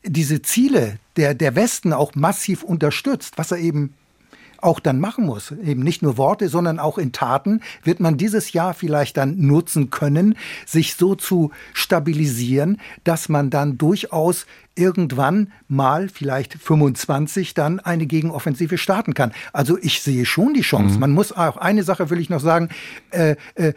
diese 0.09 0.41
Ziele 0.41 0.97
der, 1.17 1.33
der 1.33 1.55
Westen 1.55 1.93
auch 1.93 2.15
massiv 2.15 2.63
unterstützt, 2.63 3.37
was 3.37 3.51
er 3.51 3.57
eben 3.59 3.93
auch 4.61 4.79
dann 4.79 4.99
machen 4.99 5.25
muss, 5.25 5.51
eben 5.51 5.83
nicht 5.83 6.01
nur 6.01 6.17
Worte, 6.17 6.49
sondern 6.49 6.79
auch 6.79 6.97
in 6.97 7.11
Taten, 7.11 7.61
wird 7.83 7.99
man 7.99 8.17
dieses 8.17 8.51
Jahr 8.51 8.73
vielleicht 8.73 9.17
dann 9.17 9.39
nutzen 9.39 9.89
können, 9.89 10.35
sich 10.65 10.95
so 10.95 11.15
zu 11.15 11.51
stabilisieren, 11.73 12.79
dass 13.03 13.29
man 13.29 13.49
dann 13.49 13.77
durchaus 13.77 14.45
irgendwann 14.75 15.51
mal, 15.67 16.09
vielleicht 16.09 16.53
25, 16.53 17.53
dann 17.53 17.79
eine 17.79 18.05
Gegenoffensive 18.05 18.77
starten 18.77 19.13
kann. 19.13 19.31
Also 19.53 19.77
ich 19.81 20.01
sehe 20.01 20.25
schon 20.25 20.53
die 20.53 20.61
Chance. 20.61 20.95
Mhm. 20.95 20.99
Man 20.99 21.11
muss 21.11 21.31
auch, 21.31 21.57
eine 21.57 21.83
Sache 21.83 22.09
will 22.09 22.19
ich 22.19 22.29
noch 22.29 22.39
sagen, 22.39 22.69
äh, 23.11 23.35
äh, 23.55 23.73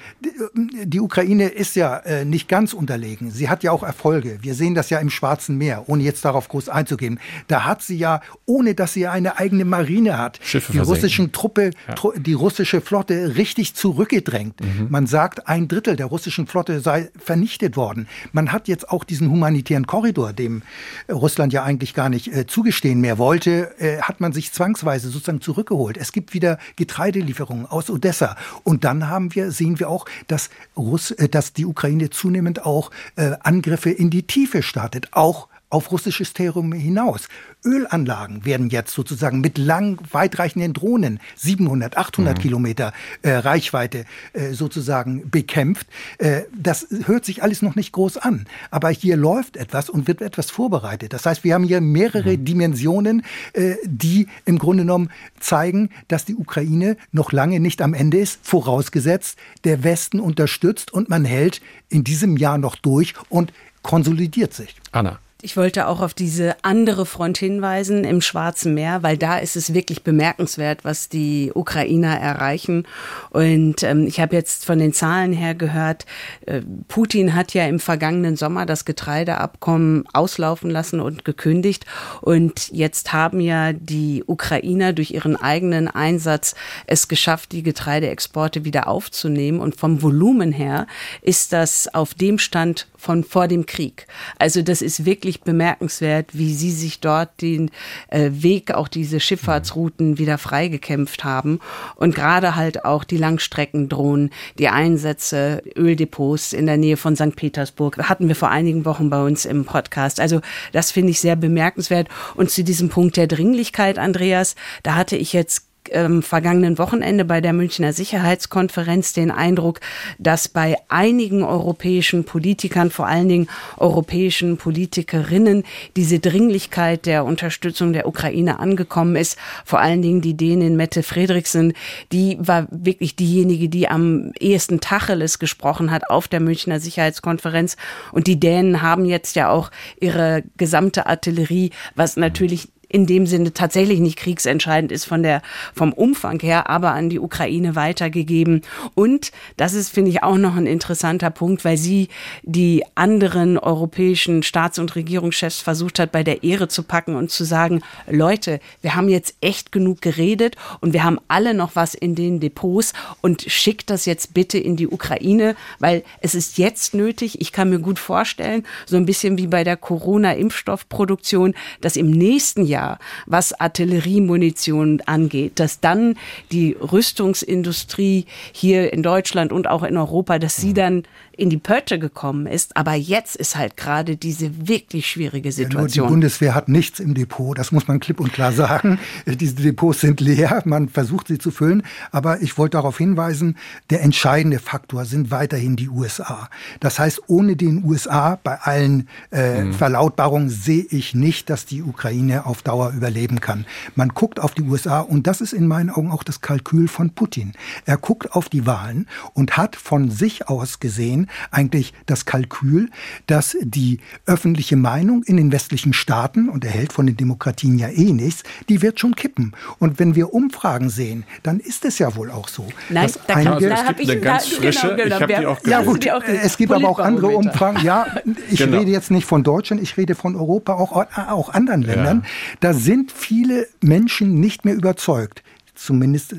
die 0.54 1.00
Ukraine 1.00 1.48
ist 1.48 1.76
ja 1.76 1.98
äh, 1.98 2.24
nicht 2.24 2.48
ganz 2.48 2.72
unterlegen. 2.72 3.30
Sie 3.30 3.48
hat 3.48 3.62
ja 3.62 3.72
auch 3.72 3.82
Erfolge. 3.82 4.38
Wir 4.42 4.54
sehen 4.54 4.74
das 4.74 4.90
ja 4.90 4.98
im 4.98 5.10
Schwarzen 5.10 5.58
Meer, 5.58 5.88
ohne 5.88 6.02
jetzt 6.02 6.24
darauf 6.24 6.48
groß 6.48 6.68
einzugehen. 6.68 7.18
Da 7.48 7.64
hat 7.64 7.82
sie 7.82 7.96
ja, 7.96 8.20
ohne 8.46 8.74
dass 8.74 8.92
sie 8.92 9.06
eine 9.06 9.38
eigene 9.38 9.64
Marine 9.64 10.18
hat, 10.18 10.38
Schiffe 10.42 10.72
die 10.72 10.78
russischen 10.78 11.32
Truppe, 11.32 11.70
ja. 11.88 11.94
tru 11.94 12.12
die 12.16 12.32
russische 12.32 12.80
Flotte 12.80 13.36
richtig 13.36 13.74
zurückgedrängt. 13.74 14.60
Mhm. 14.60 14.86
Man 14.88 15.06
sagt, 15.06 15.48
ein 15.48 15.68
Drittel 15.68 15.96
der 15.96 16.06
russischen 16.06 16.46
Flotte 16.46 16.80
sei 16.80 17.10
vernichtet 17.18 17.76
worden. 17.76 18.06
Man 18.32 18.52
hat 18.52 18.68
jetzt 18.68 18.90
auch 18.90 19.04
diesen 19.04 19.30
humanitären 19.30 19.86
Korridor, 19.86 20.32
dem 20.32 20.62
Russland 21.10 21.52
ja 21.52 21.62
eigentlich 21.62 21.94
gar 21.94 22.08
nicht 22.08 22.34
äh, 22.34 22.46
zugestehen 22.46 23.00
mehr 23.00 23.18
wollte, 23.18 23.74
äh, 23.78 24.00
hat 24.00 24.20
man 24.20 24.32
sich 24.32 24.52
zwangsweise 24.52 25.08
sozusagen 25.10 25.40
zurückgeholt. 25.40 25.96
Es 25.96 26.12
gibt 26.12 26.34
wieder 26.34 26.58
Getreidelieferungen 26.76 27.66
aus 27.66 27.90
Odessa. 27.90 28.36
Und 28.64 28.84
dann 28.84 29.08
haben 29.08 29.34
wir, 29.34 29.50
sehen 29.50 29.78
wir 29.78 29.88
auch, 29.88 30.06
dass, 30.28 30.50
Russ, 30.76 31.10
äh, 31.12 31.28
dass 31.28 31.52
die 31.52 31.66
Ukraine 31.66 32.10
zunehmend 32.10 32.64
auch 32.64 32.90
äh, 33.16 33.32
Angriffe 33.40 33.90
in 33.90 34.10
die 34.10 34.24
Tiefe 34.24 34.62
startet, 34.62 35.08
auch 35.12 35.48
auf 35.72 35.90
russisches 35.90 36.34
Territorium 36.34 36.72
hinaus. 36.72 37.28
Ölanlagen 37.64 38.44
werden 38.44 38.68
jetzt 38.68 38.92
sozusagen 38.92 39.40
mit 39.40 39.56
lang 39.56 39.98
weitreichenden 40.10 40.74
Drohnen 40.74 41.18
700, 41.36 41.96
800 41.96 42.36
mhm. 42.36 42.42
Kilometer 42.42 42.92
äh, 43.22 43.30
Reichweite 43.30 44.04
äh, 44.34 44.52
sozusagen 44.52 45.30
bekämpft. 45.30 45.86
Äh, 46.18 46.42
das 46.54 46.86
hört 47.06 47.24
sich 47.24 47.42
alles 47.42 47.62
noch 47.62 47.74
nicht 47.74 47.92
groß 47.92 48.18
an, 48.18 48.46
aber 48.70 48.90
hier 48.90 49.16
läuft 49.16 49.56
etwas 49.56 49.88
und 49.88 50.08
wird 50.08 50.20
etwas 50.20 50.50
vorbereitet. 50.50 51.14
Das 51.14 51.24
heißt, 51.24 51.42
wir 51.42 51.54
haben 51.54 51.64
hier 51.64 51.80
mehrere 51.80 52.36
mhm. 52.36 52.44
Dimensionen, 52.44 53.24
äh, 53.54 53.76
die 53.84 54.28
im 54.44 54.58
Grunde 54.58 54.82
genommen 54.82 55.10
zeigen, 55.40 55.88
dass 56.08 56.26
die 56.26 56.34
Ukraine 56.34 56.98
noch 57.12 57.32
lange 57.32 57.60
nicht 57.60 57.80
am 57.80 57.94
Ende 57.94 58.18
ist, 58.18 58.40
vorausgesetzt 58.42 59.38
der 59.64 59.84
Westen 59.84 60.20
unterstützt 60.20 60.92
und 60.92 61.08
man 61.08 61.24
hält 61.24 61.62
in 61.88 62.04
diesem 62.04 62.36
Jahr 62.36 62.58
noch 62.58 62.76
durch 62.76 63.14
und 63.30 63.54
konsolidiert 63.82 64.52
sich. 64.52 64.76
Anna. 64.92 65.18
Ich 65.44 65.56
wollte 65.56 65.88
auch 65.88 66.00
auf 66.00 66.14
diese 66.14 66.54
andere 66.62 67.04
Front 67.04 67.36
hinweisen 67.36 68.04
im 68.04 68.20
Schwarzen 68.20 68.74
Meer, 68.74 69.02
weil 69.02 69.18
da 69.18 69.38
ist 69.38 69.56
es 69.56 69.74
wirklich 69.74 70.04
bemerkenswert, 70.04 70.84
was 70.84 71.08
die 71.08 71.50
Ukrainer 71.52 72.16
erreichen. 72.16 72.86
Und 73.30 73.82
ähm, 73.82 74.06
ich 74.06 74.20
habe 74.20 74.36
jetzt 74.36 74.64
von 74.64 74.78
den 74.78 74.92
Zahlen 74.92 75.32
her 75.32 75.56
gehört, 75.56 76.06
äh, 76.46 76.62
Putin 76.86 77.34
hat 77.34 77.54
ja 77.54 77.66
im 77.66 77.80
vergangenen 77.80 78.36
Sommer 78.36 78.66
das 78.66 78.84
Getreideabkommen 78.84 80.04
auslaufen 80.12 80.70
lassen 80.70 81.00
und 81.00 81.24
gekündigt. 81.24 81.86
Und 82.20 82.68
jetzt 82.68 83.12
haben 83.12 83.40
ja 83.40 83.72
die 83.72 84.22
Ukrainer 84.24 84.92
durch 84.92 85.10
ihren 85.10 85.34
eigenen 85.34 85.88
Einsatz 85.88 86.54
es 86.86 87.08
geschafft, 87.08 87.50
die 87.50 87.64
Getreideexporte 87.64 88.64
wieder 88.64 88.86
aufzunehmen. 88.86 89.58
Und 89.58 89.74
vom 89.74 90.02
Volumen 90.02 90.52
her 90.52 90.86
ist 91.20 91.52
das 91.52 91.92
auf 91.92 92.14
dem 92.14 92.38
Stand 92.38 92.86
von 93.02 93.24
vor 93.24 93.48
dem 93.48 93.66
Krieg. 93.66 94.06
Also 94.38 94.62
das 94.62 94.80
ist 94.80 95.04
wirklich 95.04 95.40
bemerkenswert, 95.40 96.38
wie 96.38 96.54
sie 96.54 96.70
sich 96.70 97.00
dort 97.00 97.42
den 97.42 97.72
äh, 98.08 98.30
Weg, 98.32 98.72
auch 98.72 98.86
diese 98.86 99.18
Schifffahrtsrouten 99.18 100.18
wieder 100.18 100.38
freigekämpft 100.38 101.24
haben 101.24 101.58
und 101.96 102.14
gerade 102.14 102.54
halt 102.54 102.84
auch 102.84 103.02
die 103.02 103.16
Langstreckendrohnen, 103.16 104.30
die 104.58 104.68
Einsätze, 104.68 105.64
Öldepots 105.76 106.52
in 106.52 106.66
der 106.66 106.76
Nähe 106.76 106.96
von 106.96 107.16
St. 107.16 107.34
Petersburg 107.34 107.98
hatten 108.08 108.28
wir 108.28 108.36
vor 108.36 108.50
einigen 108.50 108.84
Wochen 108.84 109.10
bei 109.10 109.20
uns 109.20 109.46
im 109.46 109.64
Podcast. 109.64 110.20
Also 110.20 110.40
das 110.70 110.92
finde 110.92 111.10
ich 111.10 111.20
sehr 111.20 111.34
bemerkenswert 111.34 112.06
und 112.36 112.50
zu 112.50 112.62
diesem 112.62 112.88
Punkt 112.88 113.16
der 113.16 113.26
Dringlichkeit, 113.26 113.98
Andreas, 113.98 114.54
da 114.84 114.94
hatte 114.94 115.16
ich 115.16 115.32
jetzt 115.32 115.71
ähm, 115.90 116.22
vergangenen 116.22 116.78
Wochenende 116.78 117.24
bei 117.24 117.40
der 117.40 117.52
Münchner 117.52 117.92
Sicherheitskonferenz 117.92 119.12
den 119.12 119.30
Eindruck, 119.30 119.80
dass 120.18 120.48
bei 120.48 120.76
einigen 120.88 121.42
europäischen 121.42 122.24
Politikern, 122.24 122.90
vor 122.90 123.06
allen 123.06 123.28
Dingen 123.28 123.48
europäischen 123.76 124.56
Politikerinnen, 124.56 125.64
diese 125.96 126.18
Dringlichkeit 126.18 127.06
der 127.06 127.24
Unterstützung 127.24 127.92
der 127.92 128.06
Ukraine 128.06 128.58
angekommen 128.58 129.16
ist. 129.16 129.38
Vor 129.64 129.80
allen 129.80 130.02
Dingen 130.02 130.20
die 130.20 130.36
Dänin 130.36 130.76
Mette 130.76 131.02
Fredriksen, 131.02 131.74
die 132.12 132.38
war 132.40 132.66
wirklich 132.70 133.16
diejenige, 133.16 133.68
die 133.68 133.88
am 133.88 134.32
ehesten 134.38 134.80
Tacheles 134.80 135.38
gesprochen 135.38 135.90
hat 135.90 136.10
auf 136.10 136.28
der 136.28 136.40
Münchner 136.40 136.80
Sicherheitskonferenz. 136.80 137.76
Und 138.12 138.26
die 138.26 138.38
Dänen 138.38 138.82
haben 138.82 139.04
jetzt 139.04 139.36
ja 139.36 139.50
auch 139.50 139.70
ihre 140.00 140.42
gesamte 140.56 141.06
Artillerie, 141.06 141.70
was 141.94 142.16
natürlich 142.16 142.71
in 142.92 143.06
dem 143.06 143.26
Sinne 143.26 143.54
tatsächlich 143.54 144.00
nicht 144.00 144.18
kriegsentscheidend 144.18 144.92
ist 144.92 145.06
von 145.06 145.22
der, 145.22 145.40
vom 145.74 145.94
Umfang 145.94 146.38
her, 146.40 146.68
aber 146.68 146.92
an 146.92 147.08
die 147.08 147.18
Ukraine 147.18 147.74
weitergegeben. 147.74 148.62
Und 148.94 149.32
das 149.56 149.72
ist, 149.72 149.88
finde 149.88 150.10
ich, 150.10 150.22
auch 150.22 150.36
noch 150.36 150.56
ein 150.56 150.66
interessanter 150.66 151.30
Punkt, 151.30 151.64
weil 151.64 151.78
sie 151.78 152.08
die 152.42 152.84
anderen 152.94 153.56
europäischen 153.58 154.42
Staats- 154.42 154.78
und 154.78 154.94
Regierungschefs 154.94 155.60
versucht 155.60 155.98
hat, 155.98 156.12
bei 156.12 156.22
der 156.22 156.44
Ehre 156.44 156.68
zu 156.68 156.82
packen 156.82 157.16
und 157.16 157.30
zu 157.30 157.44
sagen, 157.44 157.80
Leute, 158.10 158.60
wir 158.82 158.94
haben 158.94 159.08
jetzt 159.08 159.36
echt 159.40 159.72
genug 159.72 160.02
geredet 160.02 160.56
und 160.80 160.92
wir 160.92 161.02
haben 161.02 161.18
alle 161.28 161.54
noch 161.54 161.74
was 161.74 161.94
in 161.94 162.14
den 162.14 162.40
Depots 162.40 162.92
und 163.22 163.42
schickt 163.42 163.88
das 163.88 164.04
jetzt 164.04 164.34
bitte 164.34 164.58
in 164.58 164.76
die 164.76 164.88
Ukraine, 164.88 165.56
weil 165.78 166.04
es 166.20 166.34
ist 166.34 166.58
jetzt 166.58 166.92
nötig. 166.92 167.40
Ich 167.40 167.52
kann 167.52 167.70
mir 167.70 167.78
gut 167.78 167.98
vorstellen, 167.98 168.66
so 168.84 168.96
ein 168.96 169.06
bisschen 169.06 169.38
wie 169.38 169.46
bei 169.46 169.64
der 169.64 169.78
Corona-Impfstoffproduktion, 169.78 171.54
dass 171.80 171.96
im 171.96 172.10
nächsten 172.10 172.66
Jahr 172.66 172.81
Jahr, 172.82 172.98
was 173.26 173.52
Artilleriemunition 173.58 175.00
angeht, 175.06 175.58
dass 175.60 175.80
dann 175.80 176.16
die 176.50 176.72
Rüstungsindustrie 176.72 178.26
hier 178.52 178.92
in 178.92 179.02
Deutschland 179.02 179.52
und 179.52 179.68
auch 179.68 179.82
in 179.82 179.96
Europa, 179.96 180.38
dass 180.38 180.56
sie 180.56 180.70
mhm. 180.70 180.74
dann 180.74 181.02
in 181.36 181.50
die 181.50 181.58
Pötte 181.58 181.98
gekommen 181.98 182.46
ist. 182.46 182.76
Aber 182.76 182.94
jetzt 182.94 183.36
ist 183.36 183.56
halt 183.56 183.76
gerade 183.76 184.16
diese 184.16 184.68
wirklich 184.68 185.06
schwierige 185.06 185.52
Situation. 185.52 186.04
Ja, 186.04 186.08
die 186.08 186.12
Bundeswehr 186.12 186.54
hat 186.54 186.68
nichts 186.68 187.00
im 187.00 187.14
Depot, 187.14 187.56
das 187.56 187.72
muss 187.72 187.88
man 187.88 188.00
klipp 188.00 188.20
und 188.20 188.32
klar 188.32 188.52
sagen. 188.52 188.98
Diese 189.26 189.54
Depots 189.54 190.00
sind 190.00 190.20
leer, 190.20 190.62
man 190.64 190.88
versucht 190.88 191.28
sie 191.28 191.38
zu 191.38 191.50
füllen. 191.50 191.82
Aber 192.10 192.42
ich 192.42 192.58
wollte 192.58 192.76
darauf 192.76 192.98
hinweisen, 192.98 193.56
der 193.90 194.02
entscheidende 194.02 194.58
Faktor 194.58 195.04
sind 195.04 195.30
weiterhin 195.30 195.76
die 195.76 195.88
USA. 195.88 196.48
Das 196.80 196.98
heißt, 196.98 197.22
ohne 197.28 197.56
den 197.56 197.84
USA 197.84 198.38
bei 198.42 198.58
allen 198.60 199.08
äh, 199.30 199.62
mhm. 199.62 199.72
Verlautbarungen 199.72 200.50
sehe 200.50 200.84
ich 200.90 201.14
nicht, 201.14 201.50
dass 201.50 201.66
die 201.66 201.82
Ukraine 201.82 202.46
auf 202.46 202.62
Dauer 202.62 202.92
überleben 202.94 203.40
kann. 203.40 203.66
Man 203.94 204.10
guckt 204.10 204.40
auf 204.40 204.54
die 204.54 204.62
USA 204.62 205.00
und 205.00 205.26
das 205.26 205.40
ist 205.40 205.52
in 205.52 205.66
meinen 205.66 205.90
Augen 205.90 206.10
auch 206.10 206.22
das 206.22 206.40
Kalkül 206.40 206.88
von 206.88 207.10
Putin. 207.10 207.52
Er 207.86 207.96
guckt 207.96 208.32
auf 208.32 208.48
die 208.48 208.66
Wahlen 208.66 209.06
und 209.34 209.56
hat 209.56 209.76
von 209.76 210.10
sich 210.10 210.48
aus 210.48 210.80
gesehen, 210.80 211.21
eigentlich 211.50 211.92
das 212.06 212.24
Kalkül, 212.24 212.90
dass 213.26 213.56
die 213.60 214.00
öffentliche 214.26 214.76
Meinung 214.76 215.22
in 215.24 215.36
den 215.36 215.52
westlichen 215.52 215.92
Staaten, 215.92 216.48
und 216.48 216.64
er 216.64 216.70
hält 216.70 216.92
von 216.92 217.06
den 217.06 217.16
Demokratien 217.16 217.78
ja 217.78 217.88
eh 217.88 218.12
nichts, 218.12 218.42
die 218.68 218.82
wird 218.82 219.00
schon 219.00 219.14
kippen. 219.14 219.54
Und 219.78 219.98
wenn 219.98 220.14
wir 220.14 220.32
Umfragen 220.34 220.90
sehen, 220.90 221.24
dann 221.42 221.60
ist 221.60 221.84
es 221.84 221.98
ja 221.98 222.14
wohl 222.16 222.30
auch 222.30 222.48
so. 222.48 222.66
Nein, 222.88 223.10
da, 223.26 223.34
kann, 223.34 223.46
einige, 223.48 223.70
also 223.72 223.90
es 223.90 223.96
gibt 223.96 224.10
eine 224.10 224.20
ganz 224.20 224.50
da, 224.50 224.56
frische, 224.56 224.96
genau, 224.96 225.02
genau, 225.02 225.16
ich 225.16 225.22
habe 225.22 225.34
die 225.34 225.46
auch 225.46 225.66
Ja 225.66 225.82
gut, 225.82 226.06
es 226.42 226.56
gibt 226.56 226.72
aber 226.72 226.88
auch 226.88 226.98
andere 226.98 227.28
Umfragen. 227.28 227.84
Ja, 227.84 228.06
ich 228.50 228.58
genau. 228.58 228.78
rede 228.78 228.90
jetzt 228.90 229.10
nicht 229.10 229.26
von 229.26 229.42
Deutschland, 229.42 229.82
ich 229.82 229.96
rede 229.96 230.14
von 230.14 230.36
Europa, 230.36 230.74
auch, 230.74 230.92
auch 230.92 231.48
anderen 231.50 231.82
Ländern. 231.82 232.22
Ja. 232.24 232.28
Da 232.60 232.74
sind 232.74 233.12
viele 233.12 233.66
Menschen 233.80 234.40
nicht 234.40 234.64
mehr 234.64 234.74
überzeugt 234.74 235.42
zumindest 235.74 236.36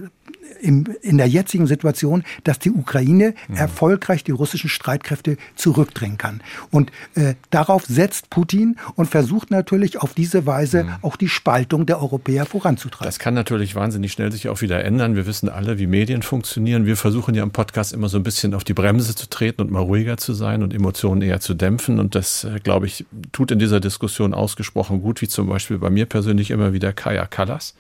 im, 0.64 0.86
in 1.02 1.18
der 1.18 1.28
jetzigen 1.28 1.68
Situation, 1.68 2.24
dass 2.44 2.58
die 2.58 2.72
Ukraine 2.72 3.36
mhm. 3.48 3.56
erfolgreich 3.56 4.24
die 4.24 4.32
russischen 4.32 4.70
Streitkräfte 4.70 5.38
zurückdrängen 5.56 6.18
kann. 6.18 6.42
Und 6.72 6.92
äh, 7.16 7.36
darauf 7.50 7.86
setzt 7.86 8.30
Putin 8.30 8.78
und 8.96 9.08
versucht 9.08 9.52
natürlich 9.52 10.02
auf 10.02 10.14
diese 10.14 10.46
Weise 10.46 10.86
mhm. 10.86 10.92
auch 11.02 11.18
die 11.18 11.28
Spaltung 11.28 11.86
der 11.86 12.02
Europäer 12.02 12.46
voranzutreiben. 12.46 13.08
Das 13.08 13.20
kann 13.20 13.34
natürlich 13.34 13.76
wahnsinnig 13.76 14.14
schnell 14.14 14.32
sich 14.32 14.48
auch 14.48 14.62
wieder 14.62 14.84
ändern. 14.84 15.16
Wir 15.16 15.26
wissen 15.26 15.50
alle, 15.50 15.78
wie 15.80 15.88
Medien 15.88 16.22
funktionieren. 16.22 16.86
Wir 16.86 16.96
versuchen 16.96 17.36
ja 17.36 17.44
im 17.44 17.52
Podcast 17.52 17.94
immer 17.94 18.08
so 18.08 18.18
ein 18.18 18.24
bisschen 18.24 18.54
auf 18.54 18.64
die 18.64 18.74
Bremse 18.74 19.16
zu 19.16 19.30
treten 19.30 19.62
und 19.62 19.72
mal 19.72 19.82
ruhiger 19.82 20.18
zu 20.18 20.34
sein 20.34 20.64
und 20.64 20.74
Emotionen 20.74 21.22
eher 21.22 21.42
zu 21.42 21.54
dämpfen. 21.54 22.00
Und 22.00 22.16
das, 22.16 22.46
äh, 22.46 22.60
glaube 22.64 22.86
ich, 22.86 23.06
tut 23.34 23.52
in 23.52 23.60
dieser 23.60 23.82
Diskussion 23.82 24.34
ausgesprochen 24.34 25.02
gut, 25.02 25.22
wie 25.22 25.28
zum 25.28 25.48
Beispiel 25.48 25.78
bei 25.78 25.90
mir 25.90 26.06
persönlich 26.06 26.52
immer 26.52 26.72
wieder 26.72 26.94
Kaya 26.94 27.26
Kallas. 27.26 27.76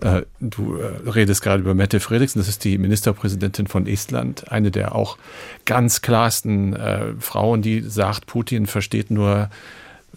Äh, 0.00 0.22
du 0.40 0.76
äh, 0.76 1.08
redest 1.08 1.42
gerade 1.42 1.62
über 1.62 1.74
Mette 1.74 2.00
Fredriksen, 2.00 2.40
das 2.40 2.48
ist 2.48 2.64
die 2.64 2.78
Ministerpräsidentin 2.78 3.66
von 3.66 3.86
Estland, 3.86 4.50
eine 4.50 4.70
der 4.70 4.94
auch 4.94 5.18
ganz 5.66 6.00
klarsten 6.00 6.74
äh, 6.74 7.12
Frauen, 7.18 7.62
die 7.62 7.80
sagt, 7.80 8.26
Putin 8.26 8.66
versteht 8.66 9.10
nur 9.10 9.50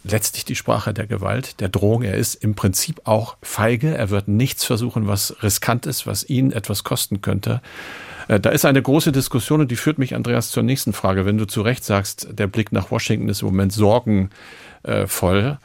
letztlich 0.03 0.45
die 0.45 0.55
Sprache 0.55 0.93
der 0.93 1.07
Gewalt, 1.07 1.59
der 1.59 1.69
Drohung. 1.69 2.03
Er 2.03 2.15
ist 2.15 2.35
im 2.35 2.55
Prinzip 2.55 3.01
auch 3.05 3.37
feige. 3.41 3.95
Er 3.95 4.09
wird 4.09 4.27
nichts 4.27 4.65
versuchen, 4.65 5.07
was 5.07 5.35
riskant 5.43 5.85
ist, 5.85 6.07
was 6.07 6.27
ihn 6.29 6.51
etwas 6.51 6.83
kosten 6.83 7.21
könnte. 7.21 7.61
Äh, 8.27 8.39
da 8.39 8.49
ist 8.49 8.65
eine 8.65 8.81
große 8.81 9.11
Diskussion 9.11 9.61
und 9.61 9.71
die 9.71 9.75
führt 9.75 9.97
mich, 9.97 10.15
Andreas, 10.15 10.51
zur 10.51 10.63
nächsten 10.63 10.93
Frage. 10.93 11.25
Wenn 11.25 11.37
du 11.37 11.45
zu 11.45 11.61
Recht 11.61 11.83
sagst, 11.83 12.27
der 12.31 12.47
Blick 12.47 12.71
nach 12.71 12.91
Washington 12.91 13.29
ist 13.29 13.41
im 13.41 13.47
Moment 13.49 13.73
sorgenvoll. 13.73 15.57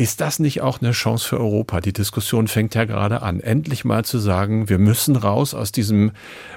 Ist 0.00 0.22
das 0.22 0.38
nicht 0.38 0.62
auch 0.62 0.80
eine 0.80 0.92
Chance 0.92 1.28
für 1.28 1.38
Europa? 1.38 1.82
Die 1.82 1.92
Diskussion 1.92 2.48
fängt 2.48 2.74
ja 2.74 2.86
gerade 2.86 3.20
an. 3.20 3.38
Endlich 3.38 3.84
mal 3.84 4.02
zu 4.02 4.18
sagen, 4.18 4.70
wir 4.70 4.78
müssen 4.78 5.14
raus 5.14 5.52
aus 5.52 5.72
diesem 5.72 6.12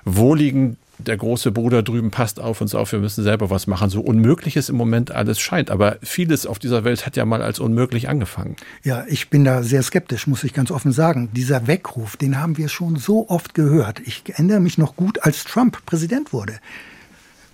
wohligen, 0.06 0.78
der 0.98 1.18
große 1.18 1.52
Bruder 1.52 1.84
drüben 1.84 2.10
passt 2.10 2.40
auf 2.40 2.62
uns 2.62 2.74
auf, 2.74 2.94
wir 2.94 3.00
müssen 3.00 3.22
selber 3.22 3.50
was 3.50 3.68
machen. 3.68 3.90
So 3.90 4.00
unmöglich 4.00 4.56
es 4.56 4.70
im 4.70 4.78
Moment 4.78 5.12
alles 5.12 5.42
scheint. 5.42 5.72
Aber 5.72 5.98
vieles 6.02 6.46
auf 6.46 6.58
dieser 6.58 6.86
Welt 6.86 7.06
hat 7.06 7.18
ja 7.18 7.26
mal 7.26 7.42
als 7.42 7.60
unmöglich 7.60 8.08
angefangen. 8.08 8.56
Ja, 8.82 9.04
ich 9.10 9.30
bin 9.30 9.44
da 9.44 9.62
sehr 9.62 9.84
skeptisch, 9.84 10.26
muss 10.26 10.46
ich 10.46 10.54
ganz 10.54 10.72
offen 10.72 10.94
sagen. 10.94 11.28
Dieser 11.34 11.68
Weckruf, 11.68 12.16
den 12.16 12.40
haben 12.40 12.58
wir 12.58 12.70
schon 12.70 12.96
so 12.96 13.28
oft 13.28 13.56
gehört. 13.56 14.00
Ich 14.06 14.24
erinnere 14.26 14.62
mich 14.62 14.78
noch 14.78 14.96
gut, 14.96 15.22
als 15.22 15.44
Trump 15.44 15.86
Präsident 15.86 16.32
wurde. 16.32 16.62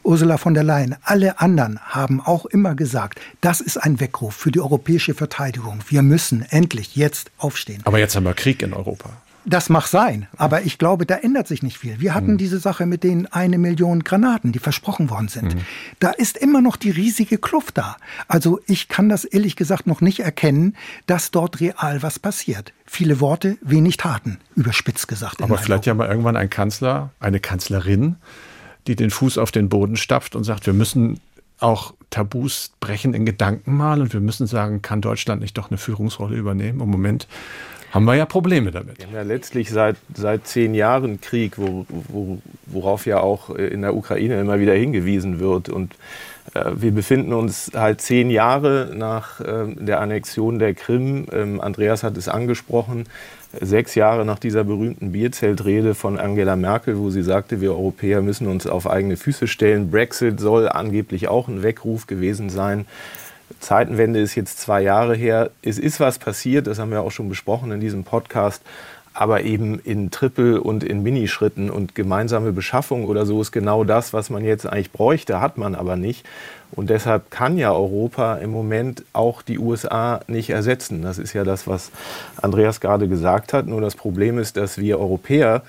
Ursula 0.09 0.37
von 0.37 0.55
der 0.55 0.63
Leyen, 0.63 0.95
alle 1.03 1.39
anderen 1.39 1.79
haben 1.81 2.19
auch 2.19 2.47
immer 2.47 2.73
gesagt, 2.73 3.21
das 3.41 3.61
ist 3.61 3.77
ein 3.77 3.99
Weckruf 3.99 4.33
für 4.33 4.49
die 4.49 4.59
europäische 4.59 5.13
Verteidigung. 5.13 5.81
Wir 5.87 6.01
müssen 6.01 6.43
endlich 6.49 6.95
jetzt 6.95 7.29
aufstehen. 7.37 7.83
Aber 7.85 7.99
jetzt 7.99 8.15
haben 8.15 8.23
wir 8.23 8.33
Krieg 8.33 8.63
in 8.63 8.73
Europa. 8.73 9.11
Das 9.45 9.69
mag 9.69 9.85
sein, 9.85 10.27
aber 10.35 10.63
ich 10.63 10.79
glaube, 10.79 11.05
da 11.05 11.13
ändert 11.13 11.47
sich 11.47 11.61
nicht 11.61 11.77
viel. 11.77 11.99
Wir 11.99 12.15
hatten 12.15 12.33
mhm. 12.33 12.37
diese 12.39 12.57
Sache 12.57 12.87
mit 12.87 13.03
den 13.03 13.27
eine 13.27 13.59
Million 13.59 14.03
Granaten, 14.03 14.51
die 14.51 14.57
versprochen 14.57 15.11
worden 15.11 15.27
sind. 15.27 15.53
Mhm. 15.53 15.61
Da 15.99 16.09
ist 16.09 16.37
immer 16.37 16.61
noch 16.61 16.75
die 16.75 16.89
riesige 16.89 17.37
Kluft 17.37 17.77
da. 17.77 17.95
Also 18.27 18.59
ich 18.65 18.87
kann 18.87 19.09
das 19.09 19.25
ehrlich 19.25 19.55
gesagt 19.55 19.85
noch 19.85 20.01
nicht 20.01 20.21
erkennen, 20.21 20.75
dass 21.05 21.29
dort 21.29 21.59
real 21.59 22.01
was 22.01 22.17
passiert. 22.17 22.73
Viele 22.87 23.19
Worte, 23.19 23.59
wenig 23.61 23.97
Taten, 23.97 24.39
überspitzt 24.55 25.07
gesagt. 25.07 25.43
Aber 25.43 25.59
vielleicht 25.59 25.85
ja 25.85 25.93
mal 25.93 26.07
irgendwann 26.07 26.35
ein 26.35 26.49
Kanzler, 26.49 27.11
eine 27.19 27.39
Kanzlerin, 27.39 28.15
die 28.89 28.95
den 28.95 29.11
Fuß 29.11 29.37
auf 29.37 29.51
den 29.51 29.69
Boden 29.69 29.95
stapft 29.95 30.35
und 30.35 30.43
sagt, 30.43 30.65
wir 30.65 30.73
müssen 30.73 31.19
auch 31.59 31.93
Tabus 32.09 32.71
brechen 32.79 33.13
in 33.13 33.25
Gedanken 33.25 33.77
mal 33.77 34.01
und 34.01 34.13
wir 34.13 34.19
müssen 34.19 34.47
sagen, 34.47 34.81
kann 34.81 34.99
Deutschland 34.99 35.41
nicht 35.41 35.57
doch 35.57 35.69
eine 35.69 35.77
Führungsrolle 35.77 36.35
übernehmen? 36.35 36.81
Im 36.81 36.89
Moment 36.89 37.27
haben 37.91 38.05
wir 38.05 38.15
ja 38.15 38.25
Probleme 38.25 38.71
damit. 38.71 38.97
Wir 38.97 39.05
haben 39.05 39.13
ja 39.13 39.21
letztlich 39.21 39.69
seit, 39.69 39.95
seit 40.15 40.47
zehn 40.47 40.73
Jahren 40.73 41.21
Krieg, 41.21 41.57
wo, 41.57 41.85
wo, 41.89 42.39
worauf 42.65 43.05
ja 43.05 43.19
auch 43.19 43.51
in 43.51 43.81
der 43.81 43.95
Ukraine 43.95 44.39
immer 44.39 44.59
wieder 44.59 44.73
hingewiesen 44.73 45.39
wird. 45.39 45.69
Und 45.69 45.95
Äh, 46.53 46.71
wir 46.75 46.91
befinden 46.91 47.33
uns 47.33 47.71
halt 47.73 48.01
zehn 48.01 48.29
Jahre 48.29 48.91
nach 48.95 49.41
ähm, 49.45 49.85
der 49.85 50.01
Annexion 50.01 50.59
der 50.59 50.73
Krim. 50.73 51.27
Ähm, 51.31 51.61
Andreas 51.61 52.03
hat 52.03 52.17
es 52.17 52.27
angesprochen. 52.27 53.05
Sechs 53.59 53.95
Jahre 53.95 54.25
nach 54.25 54.37
dieser 54.37 54.63
berühmten 54.63 55.11
Bierzeltrede 55.11 55.95
von 55.95 56.19
Angela 56.19 56.55
Merkel, 56.55 56.99
wo 56.99 57.09
sie 57.09 57.23
sagte, 57.23 57.61
wir 57.61 57.71
Europäer 57.71 58.21
müssen 58.21 58.47
uns 58.47 58.67
auf 58.67 58.87
eigene 58.87 59.17
Füße 59.17 59.47
stellen. 59.47 59.89
Brexit 59.89 60.39
soll 60.39 60.69
angeblich 60.69 61.29
auch 61.29 61.47
ein 61.47 61.63
Weckruf 61.63 62.05
gewesen 62.05 62.51
sein. 62.51 62.85
Zeitenwende 63.59 64.19
ist 64.19 64.35
jetzt 64.35 64.59
zwei 64.59 64.81
Jahre 64.83 65.15
her. 65.15 65.49
Es 65.63 65.79
ist 65.79 65.99
was 65.99 66.19
passiert, 66.19 66.67
das 66.67 66.77
haben 66.77 66.91
wir 66.91 67.01
auch 67.01 67.11
schon 67.11 67.29
besprochen 67.29 67.71
in 67.71 67.79
diesem 67.79 68.03
Podcast 68.03 68.61
aber 69.19 69.43
eben 69.43 69.79
in 69.79 70.11
Triple- 70.11 70.61
und 70.61 70.81
in 70.81 71.03
Minischritten 71.03 71.69
und 71.69 71.93
gemeinsame 71.93 72.53
Beschaffung 72.53 73.03
oder 73.03 73.25
so 73.25 73.41
ist 73.41 73.51
genau 73.51 73.83
das, 73.83 74.13
was 74.13 74.29
man 74.29 74.45
jetzt 74.45 74.65
eigentlich 74.65 74.93
bräuchte, 74.93 75.41
hat 75.41 75.57
man 75.57 75.75
aber 75.75 75.97
nicht. 75.97 76.25
Und 76.71 76.89
deshalb 76.89 77.29
kann 77.29 77.57
ja 77.57 77.73
Europa 77.73 78.35
im 78.35 78.49
Moment 78.49 79.03
auch 79.11 79.41
die 79.41 79.59
USA 79.59 80.21
nicht 80.27 80.51
ersetzen. 80.51 81.01
Das 81.01 81.17
ist 81.17 81.33
ja 81.33 81.43
das, 81.43 81.67
was 81.67 81.91
Andreas 82.41 82.79
gerade 82.79 83.09
gesagt 83.09 83.51
hat. 83.51 83.67
Nur 83.67 83.81
das 83.81 83.95
Problem 83.95 84.39
ist, 84.39 84.55
dass 84.55 84.77
wir 84.77 84.97
Europäer 85.01 85.63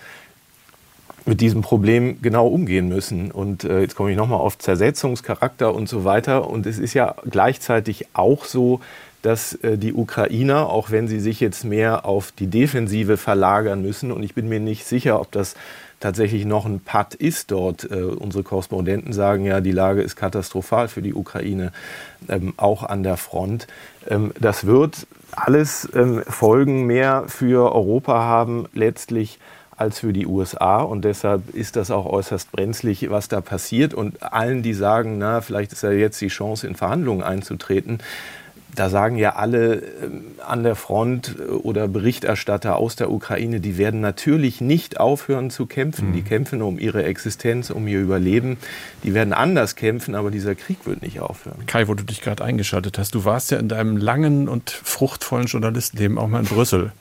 mit 1.27 1.41
diesem 1.41 1.63
Problem 1.63 2.23
genau 2.23 2.47
umgehen 2.47 2.89
müssen. 2.89 3.33
Und 3.33 3.65
äh, 3.65 3.81
jetzt 3.81 3.97
komme 3.97 4.13
ich 4.13 4.17
nochmal 4.17 4.39
auf 4.39 4.59
Zersetzungscharakter 4.59 5.75
und 5.75 5.89
so 5.89 6.05
weiter. 6.05 6.49
Und 6.49 6.67
es 6.67 6.79
ist 6.79 6.95
ja 6.95 7.17
gleichzeitig 7.29 8.07
auch 8.13 8.45
so, 8.45 8.79
dass 9.23 9.55
äh, 9.55 9.77
die 9.77 9.93
Ukrainer, 9.93 10.69
auch 10.69 10.91
wenn 10.91 11.09
sie 11.09 11.21
sich 11.21 11.41
jetzt 11.41 11.65
mehr 11.65 12.05
auf 12.05 12.33
die 12.33 12.47
Defensive 12.47 13.17
verlagern 13.17 13.83
müssen, 13.83 14.13
und 14.13 14.23
ich 14.23 14.35
bin 14.35 14.49
mir 14.49 14.61
nicht 14.61 14.87
sicher, 14.87 15.21
ob 15.21 15.31
das 15.33 15.55
tatsächlich 16.01 16.47
noch 16.47 16.65
ein 16.65 16.81
Patt 16.81 17.15
ist 17.15 17.51
dort. 17.51 17.91
Äh, 17.91 18.03
unsere 18.03 18.43
Korrespondenten 18.43 19.13
sagen 19.13 19.45
ja, 19.45 19.61
die 19.61 19.73
Lage 19.73 20.03
ist 20.03 20.17
katastrophal 20.17 20.89
für 20.89 21.03
die 21.03 21.15
Ukraine, 21.15 21.73
ähm, 22.29 22.55
auch 22.57 22.83
an 22.83 23.03
der 23.03 23.19
Front. 23.19 23.67
Ähm, 24.09 24.33
das 24.41 24.67
wird 24.67 25.07
alles 25.33 25.89
ähm, 25.95 26.23
Folgen 26.27 26.87
mehr 26.87 27.25
für 27.29 27.73
Europa 27.73 28.15
haben, 28.15 28.67
letztlich 28.73 29.39
als 29.77 30.01
für 30.01 30.13
die 30.13 30.27
USA. 30.27 30.79
Und 30.79 31.05
deshalb 31.05 31.55
ist 31.55 31.77
das 31.77 31.91
auch 31.91 32.07
äußerst 32.07 32.53
brenzlig, 32.53 33.09
was 33.11 33.29
da 33.29 33.41
passiert. 33.41 33.95
Und 33.95 34.23
allen, 34.23 34.63
die 34.63 34.75
sagen, 34.75 35.19
na, 35.19 35.41
vielleicht 35.41 35.73
ist 35.73 35.83
ja 35.83 35.91
jetzt 35.91 36.21
die 36.21 36.29
Chance, 36.29 36.67
in 36.67 36.75
Verhandlungen 36.75 37.23
einzutreten, 37.23 37.99
da 38.75 38.89
sagen 38.89 39.17
ja 39.17 39.37
alle 39.37 39.83
ähm, 40.03 40.25
an 40.47 40.63
der 40.63 40.75
Front 40.75 41.37
äh, 41.39 41.51
oder 41.51 41.89
Berichterstatter 41.89 42.77
aus 42.77 42.97
der 42.97 43.11
Ukraine, 43.11 43.61
die 43.61 43.79
werden 43.79 44.01
natürlich 44.01 44.61
nicht 44.61 45.01
aufhören 45.01 45.51
zu 45.51 45.67
kämpfen. 45.67 46.11
Mhm. 46.11 46.13
Die 46.15 46.23
kämpfen 46.23 46.63
um 46.63 46.79
ihre 46.79 47.05
Existenz, 47.05 47.71
um 47.71 47.87
ihr 47.89 48.01
Überleben. 48.01 48.59
Die 49.05 49.15
werden 49.15 49.33
anders 49.33 49.77
kämpfen, 49.77 50.15
aber 50.15 50.31
dieser 50.31 50.55
Krieg 50.55 50.87
wird 50.87 51.03
nicht 51.03 51.21
aufhören. 51.21 51.67
Kai, 51.67 51.89
wo 51.89 51.95
du 51.95 52.05
dich 52.05 52.21
gerade 52.21 52.45
eingeschaltet 52.45 52.99
hast, 52.99 53.15
du 53.15 53.25
warst 53.25 53.51
ja 53.51 53.59
in 53.59 53.69
deinem 53.69 53.97
langen 53.97 54.49
und 54.49 54.71
fruchtvollen 54.71 55.47
Journalistenleben 55.47 56.19
auch 56.19 56.29
mal 56.29 56.41
in 56.41 56.47
Brüssel. 56.47 56.93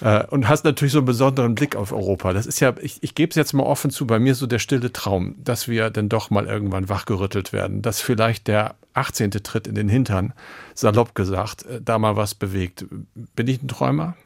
Äh, 0.00 0.24
und 0.26 0.48
hast 0.48 0.64
natürlich 0.64 0.92
so 0.92 0.98
einen 0.98 1.06
besonderen 1.06 1.54
Blick 1.54 1.76
auf 1.76 1.92
Europa. 1.92 2.32
Das 2.32 2.46
ist 2.46 2.60
ja, 2.60 2.74
ich, 2.80 3.02
ich 3.02 3.14
gebe 3.14 3.30
es 3.30 3.36
jetzt 3.36 3.52
mal 3.52 3.64
offen 3.64 3.90
zu, 3.90 4.06
bei 4.06 4.18
mir 4.18 4.34
so 4.34 4.46
der 4.46 4.58
stille 4.58 4.92
Traum, 4.92 5.36
dass 5.42 5.68
wir 5.68 5.90
dann 5.90 6.08
doch 6.08 6.30
mal 6.30 6.46
irgendwann 6.46 6.88
wachgerüttelt 6.88 7.52
werden, 7.52 7.82
dass 7.82 8.00
vielleicht 8.00 8.48
der 8.48 8.74
18. 8.94 9.30
Tritt 9.30 9.66
in 9.66 9.74
den 9.74 9.88
Hintern, 9.88 10.32
salopp 10.74 11.14
gesagt, 11.14 11.66
äh, 11.66 11.80
da 11.82 11.98
mal 11.98 12.16
was 12.16 12.34
bewegt. 12.34 12.86
Bin 13.34 13.48
ich 13.48 13.62
ein 13.62 13.68
Träumer? 13.68 14.16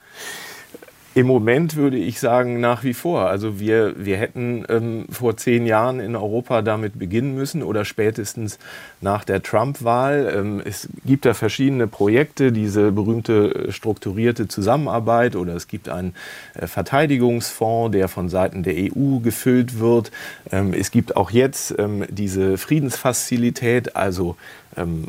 Im 1.12 1.26
Moment 1.26 1.74
würde 1.74 1.96
ich 1.96 2.20
sagen, 2.20 2.61
nach 2.61 2.84
wie 2.84 2.94
vor. 2.94 3.28
Also 3.28 3.58
wir, 3.58 3.94
wir 3.96 4.16
hätten 4.16 4.64
ähm, 4.68 5.06
vor 5.11 5.36
zehn 5.36 5.66
Jahren 5.66 5.98
in 5.98 6.14
Europa 6.14 6.62
damit 6.62 7.00
beginnen 7.00 7.34
müssen 7.34 7.64
oder 7.64 7.84
spätestens 7.84 8.61
nach 9.00 9.24
der 9.24 9.42
Trump-Wahl. 9.42 10.32
Ähm, 10.36 10.62
es 10.64 10.88
gibt 11.04 11.24
da 11.24 11.34
verschiedene 11.34 11.88
Projekte, 11.88 12.52
diese 12.52 12.92
berühmte 12.92 13.66
äh, 13.68 13.72
strukturierte 13.72 14.46
Zusammenarbeit 14.46 15.34
oder 15.34 15.56
es 15.56 15.66
gibt 15.66 15.88
einen 15.88 16.14
äh, 16.54 16.68
Verteidigungsfonds, 16.68 17.90
der 17.90 18.06
von 18.06 18.28
Seiten 18.28 18.62
der 18.62 18.74
EU 18.74 19.18
gefüllt 19.18 19.80
wird. 19.80 20.12
Ähm, 20.52 20.72
es 20.72 20.92
gibt 20.92 21.16
auch 21.16 21.32
jetzt 21.32 21.74
ähm, 21.76 22.04
diese 22.08 22.56
Friedensfazilität, 22.56 23.96
also 23.96 24.36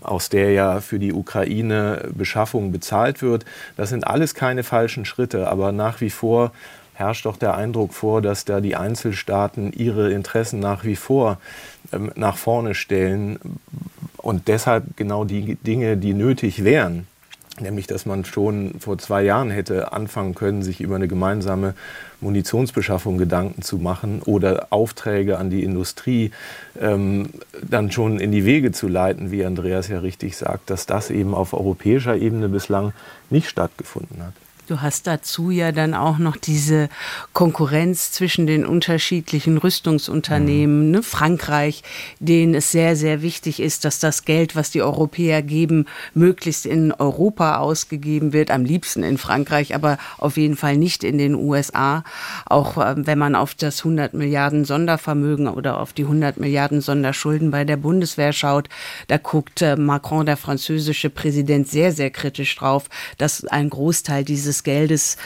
aus 0.02 0.30
der 0.30 0.52
ja 0.52 0.82
für 0.82 1.00
die 1.00 1.14
Ukraine 1.14 2.10
Beschaffung 2.14 2.72
bezahlt 2.72 3.22
wird. 3.22 3.46
Das 3.78 3.90
sind 3.90 4.08
alles 4.08 4.34
keine 4.34 4.64
falschen 4.64 5.06
Schritte, 5.06 5.48
aber 5.50 5.72
nach 5.72 6.02
wie 6.02 6.10
vor 6.10 6.52
herrscht 6.94 7.26
doch 7.26 7.38
der 7.38 7.56
Eindruck 7.56 7.94
vor, 7.94 8.22
dass 8.22 8.46
da 8.46 8.62
die 8.62 8.76
Einzelstaaten 8.76 9.72
ihre 9.74 10.12
Interessen 10.12 10.60
nach 10.60 10.84
wie 10.84 10.96
vor 10.96 11.40
ähm, 11.92 12.12
nach 12.16 12.38
vorne 12.38 12.76
stellen 12.76 13.40
und 14.18 14.48
deshalb 14.48 14.98
genau 14.98 15.26
die 15.26 15.56
Dinge, 15.56 15.98
die 15.98 16.14
nötig 16.14 16.64
wären, 16.64 17.08
nämlich 17.60 17.88
dass 17.88 18.06
man 18.06 18.26
schon 18.26 18.80
vor 18.80 18.98
zwei 18.98 19.24
Jahren 19.24 19.50
hätte 19.50 19.92
anfangen 19.94 20.36
können, 20.36 20.64
sich 20.64 20.82
über 20.82 20.96
eine 20.96 21.08
gemeinsame 21.08 21.74
Munitionsbeschaffung 22.22 23.18
Gedanken 23.18 23.62
zu 23.62 23.78
machen 23.78 24.22
oder 24.22 24.68
Aufträge 24.70 25.38
an 25.38 25.50
die 25.50 25.64
Industrie 25.64 26.32
ähm, 26.80 27.30
dann 27.62 27.92
schon 27.92 28.20
in 28.20 28.32
die 28.32 28.46
Wege 28.46 28.72
zu 28.72 28.88
leiten, 28.88 29.32
wie 29.32 29.44
Andreas 29.44 29.88
ja 29.88 30.00
richtig 30.00 30.38
sagt, 30.38 30.70
dass 30.70 30.86
das 30.86 31.10
eben 31.10 31.34
auf 31.34 31.54
europäischer 31.54 32.16
Ebene 32.16 32.48
bislang 32.48 32.94
nicht 33.30 33.50
stattgefunden 33.50 34.24
hat. 34.24 34.34
Du 34.72 34.80
hast 34.80 35.06
dazu 35.06 35.52
ja 35.52 35.74
dann 35.74 35.94
auch 35.94 36.18
noch 36.18 36.38
diese 36.38 36.88
Konkurrenz 37.34 38.14
zwischen 38.14 38.48
den 38.48 38.66
unterschiedlichen 38.66 39.58
Rüstungsunternehmen. 39.58 40.86
Mhm. 40.86 40.92
Ne? 40.92 41.04
Frankreich, 41.04 41.84
denen 42.22 42.56
es 42.56 42.72
sehr, 42.72 42.96
sehr 42.96 43.22
wichtig 43.22 43.60
ist, 43.60 43.84
dass 43.84 44.00
das 44.00 44.24
Geld, 44.24 44.56
was 44.56 44.72
die 44.72 44.82
Europäer 44.82 45.42
geben, 45.42 45.88
möglichst 46.14 46.66
in 46.66 46.94
Europa 46.94 47.58
ausgegeben 47.58 48.32
wird. 48.32 48.50
Am 48.50 48.64
liebsten 48.64 49.04
in 49.04 49.18
Frankreich, 49.18 49.76
aber 49.76 49.98
auf 50.18 50.38
jeden 50.38 50.56
Fall 50.56 50.78
nicht 50.78 51.04
in 51.04 51.18
den 51.18 51.36
USA. 51.36 52.06
Auch 52.46 52.78
äh, 52.78 52.96
wenn 52.96 53.20
man 53.20 53.36
auf 53.36 53.54
das 53.56 53.80
100 53.80 54.14
Milliarden 54.14 54.64
Sondervermögen 54.64 55.50
oder 55.50 55.82
auf 55.82 55.92
die 55.92 56.04
100 56.04 56.38
Milliarden 56.38 56.80
Sonderschulden 56.80 57.52
bei 57.52 57.66
der 57.66 57.76
Bundeswehr 57.76 58.32
schaut, 58.32 58.70
da 59.10 59.18
guckt 59.18 59.62
äh, 59.62 59.76
Macron, 59.76 60.26
der 60.26 60.38
französische 60.38 61.10
Präsident, 61.10 61.68
sehr, 61.68 61.92
sehr 61.92 62.10
kritisch 62.10 62.56
drauf, 62.56 62.88
dass 63.18 63.44
ein 63.44 63.70
Großteil 63.70 64.24
dieses 64.24 64.61
Geldes 64.64 65.18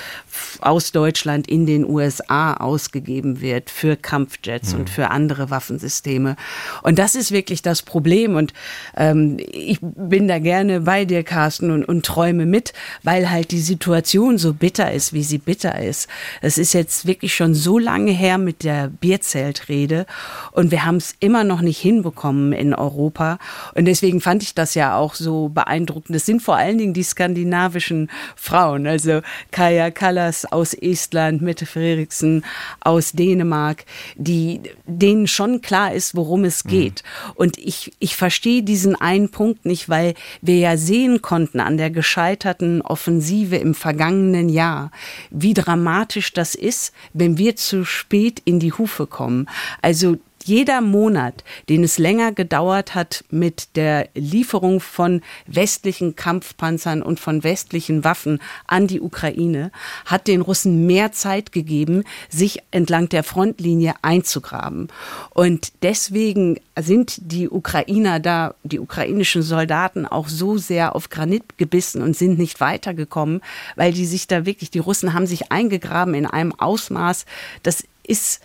aus 0.62 0.92
Deutschland 0.92 1.48
in 1.48 1.66
den 1.66 1.86
USA 1.86 2.54
ausgegeben 2.56 3.42
wird 3.42 3.70
für 3.70 3.96
Kampfjets 3.96 4.74
mhm. 4.74 4.80
und 4.80 4.90
für 4.90 5.12
andere 5.12 5.50
Waffensysteme. 5.50 6.36
Und 6.84 7.00
das 7.00 7.16
ist 7.16 7.32
wirklich 7.32 7.62
das 7.62 7.82
Problem. 7.82 8.36
Und 8.36 8.54
ähm, 8.96 9.38
ich 9.52 9.80
bin 9.82 10.28
da 10.28 10.40
gerne 10.40 10.82
bei 10.82 11.06
dir, 11.06 11.24
Carsten, 11.24 11.72
und, 11.72 11.86
und 11.86 12.06
träume 12.06 12.46
mit, 12.46 12.74
weil 13.04 13.30
halt 13.30 13.52
die 13.52 13.60
Situation 13.60 14.38
so 14.38 14.54
bitter 14.54 14.92
ist, 14.92 15.14
wie 15.14 15.24
sie 15.24 15.38
bitter 15.38 15.82
ist. 15.82 16.08
Es 16.42 16.58
ist 16.58 16.74
jetzt 16.74 17.06
wirklich 17.06 17.36
schon 17.36 17.54
so 17.54 17.80
lange 17.80 18.12
her 18.12 18.38
mit 18.38 18.64
der 18.64 18.90
Bierzeltrede 18.90 20.06
und 20.52 20.72
wir 20.72 20.86
haben 20.86 20.98
es 20.98 21.16
immer 21.20 21.44
noch 21.44 21.62
nicht 21.62 21.80
hinbekommen 21.80 22.54
in 22.54 22.74
Europa. 22.74 23.40
Und 23.74 23.86
deswegen 23.86 24.22
fand 24.22 24.44
ich 24.44 24.56
das 24.56 24.76
ja 24.76 24.96
auch 24.96 25.16
so 25.16 25.50
beeindruckend. 25.50 26.16
Es 26.16 26.26
sind 26.26 26.42
vor 26.42 26.56
allen 26.56 26.78
Dingen 26.78 26.94
die 26.94 27.04
skandinavischen 27.04 28.10
Frauen. 28.36 28.88
Also 28.88 29.22
Kaja 29.52 29.92
Kallas 30.26 30.46
aus 30.46 30.74
Estland, 30.74 31.42
Mette 31.42 31.66
Freriksen 31.66 32.44
aus 32.80 33.12
Dänemark, 33.12 33.86
die, 34.16 34.62
denen 34.86 35.28
schon 35.28 35.62
klar 35.62 35.94
ist, 35.94 36.16
worum 36.16 36.44
es 36.44 36.66
mhm. 36.66 36.70
geht. 36.70 37.04
Mhm. 37.04 37.32
Und 37.36 37.58
ich, 37.58 37.94
ich 38.00 38.16
verstehe 38.16 38.64
diesen 38.64 38.96
einen 38.96 39.30
Punkt 39.30 39.66
nicht, 39.66 39.88
weil 39.90 40.16
wir 40.42 40.58
ja 40.58 40.78
sehen 40.78 41.22
konnten 41.22 41.60
an 41.60 41.78
der 41.78 41.92
gescheiterten 41.92 42.82
Offensive 42.82 43.58
im 43.58 43.76
vergangenen 43.76 44.50
Jahr, 44.50 44.92
wie 45.30 45.54
dramatisch 45.54 46.34
das 46.34 46.56
ist, 46.56 46.94
wenn 47.14 47.38
wir 47.38 47.56
zu 47.56 47.86
spät 47.86 48.42
in 48.46 48.60
die 48.60 48.74
Hufe 48.74 49.06
kommen. 49.06 49.48
Also 49.82 50.18
jeder 50.46 50.80
Monat, 50.82 51.44
den 51.70 51.84
es 51.84 51.98
länger 51.98 52.32
gedauert 52.32 52.94
hat 52.94 53.24
mit 53.32 53.76
der 53.76 54.10
Lieferung 54.14 54.80
von 54.80 55.22
westlichen 55.48 56.16
Kampfpanzern 56.16 57.02
und 57.02 57.20
von 57.20 57.44
westlichen 57.44 58.04
Waffen 58.04 58.40
an 58.68 58.86
die 58.86 59.02
Ukraine, 59.02 59.72
hat 60.06 60.28
den 60.28 60.42
Russen 60.42 60.86
mehr 60.86 61.12
Zeit 61.12 61.52
gegeben, 61.52 62.04
sich 62.30 62.60
entlang 62.70 63.10
der 63.10 63.24
Frontlinie 63.24 63.96
einzugraben. 64.04 64.90
Und 65.32 65.74
deswegen 65.82 66.60
sind 66.80 67.18
die 67.32 67.50
Ukrainer 67.50 68.20
da, 68.20 68.54
die 68.64 68.80
ukrainischen 68.80 69.42
Soldaten 69.42 70.06
auch 70.06 70.28
so 70.28 70.58
sehr 70.58 70.96
auf 70.96 71.10
Granit 71.10 71.58
gebissen 71.58 72.04
und 72.04 72.16
sind 72.16 72.38
nicht 72.38 72.62
weitergekommen, 72.62 73.42
weil 73.76 73.94
die 73.94 74.06
sich 74.06 74.28
da 74.28 74.46
wirklich, 74.46 74.70
die 74.70 74.80
Russen 74.80 75.14
haben 75.14 75.26
sich 75.26 75.52
eingegraben 75.52 76.14
in 76.14 76.28
einem 76.28 76.54
Ausmaß, 76.54 77.26
das 77.64 77.84
ist 78.08 78.42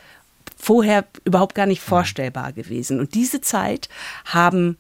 vorher 0.61 1.07
überhaupt 1.25 1.55
gar 1.55 1.67
nicht 1.67 1.81
vorstellbar 1.81 2.53
gewesen. 2.53 3.01
Und 3.01 3.15
diese 3.15 3.41
Zeit 3.41 3.89
haben 4.27 4.77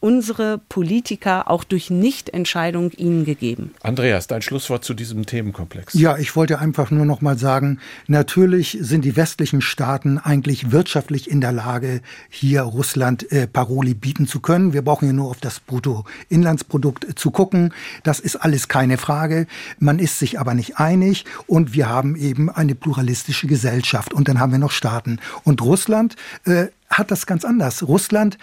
unsere 0.00 0.58
Politiker 0.68 1.50
auch 1.50 1.62
durch 1.62 1.90
Nichtentscheidung 1.90 2.90
ihnen 2.92 3.24
gegeben. 3.24 3.72
Andreas, 3.82 4.26
dein 4.26 4.42
Schlusswort 4.42 4.84
zu 4.84 4.94
diesem 4.94 5.26
Themenkomplex. 5.26 5.94
Ja, 5.94 6.16
ich 6.16 6.34
wollte 6.34 6.58
einfach 6.58 6.90
nur 6.90 7.04
noch 7.04 7.20
mal 7.20 7.38
sagen, 7.38 7.78
natürlich 8.06 8.78
sind 8.80 9.04
die 9.04 9.16
westlichen 9.16 9.60
Staaten 9.60 10.18
eigentlich 10.18 10.72
wirtschaftlich 10.72 11.30
in 11.30 11.40
der 11.40 11.52
Lage, 11.52 12.00
hier 12.30 12.62
Russland 12.62 13.30
äh, 13.30 13.46
Paroli 13.46 13.94
bieten 13.94 14.26
zu 14.26 14.40
können. 14.40 14.72
Wir 14.72 14.82
brauchen 14.82 15.06
ja 15.06 15.12
nur 15.12 15.30
auf 15.30 15.38
das 15.38 15.60
Bruttoinlandsprodukt 15.60 17.04
äh, 17.04 17.14
zu 17.14 17.30
gucken. 17.30 17.74
Das 18.02 18.20
ist 18.20 18.36
alles 18.36 18.68
keine 18.68 18.96
Frage. 18.96 19.46
Man 19.78 19.98
ist 19.98 20.18
sich 20.18 20.40
aber 20.40 20.54
nicht 20.54 20.78
einig 20.78 21.26
und 21.46 21.74
wir 21.74 21.88
haben 21.88 22.16
eben 22.16 22.48
eine 22.48 22.74
pluralistische 22.74 23.46
Gesellschaft 23.46 24.14
und 24.14 24.28
dann 24.28 24.40
haben 24.40 24.52
wir 24.52 24.58
noch 24.58 24.70
Staaten. 24.70 25.18
Und 25.44 25.60
Russland 25.60 26.16
äh, 26.46 26.66
hat 26.88 27.10
das 27.10 27.26
ganz 27.26 27.44
anders. 27.44 27.86
Russland 27.86 28.36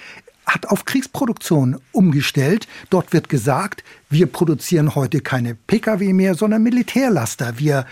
hat 0.48 0.68
auf 0.68 0.86
Kriegsproduktion 0.86 1.80
umgestellt. 1.92 2.68
Dort 2.90 3.14
wird 3.14 3.30
gesagt, 3.30 3.84
wir 4.10 4.28
produzieren 4.28 4.96
heute 4.96 5.20
keine 5.20 5.56
Pkw 5.56 6.14
mehr, 6.14 6.36
sondern 6.36 6.64
Militärlaster. 6.64 7.60
Wir 7.60 7.86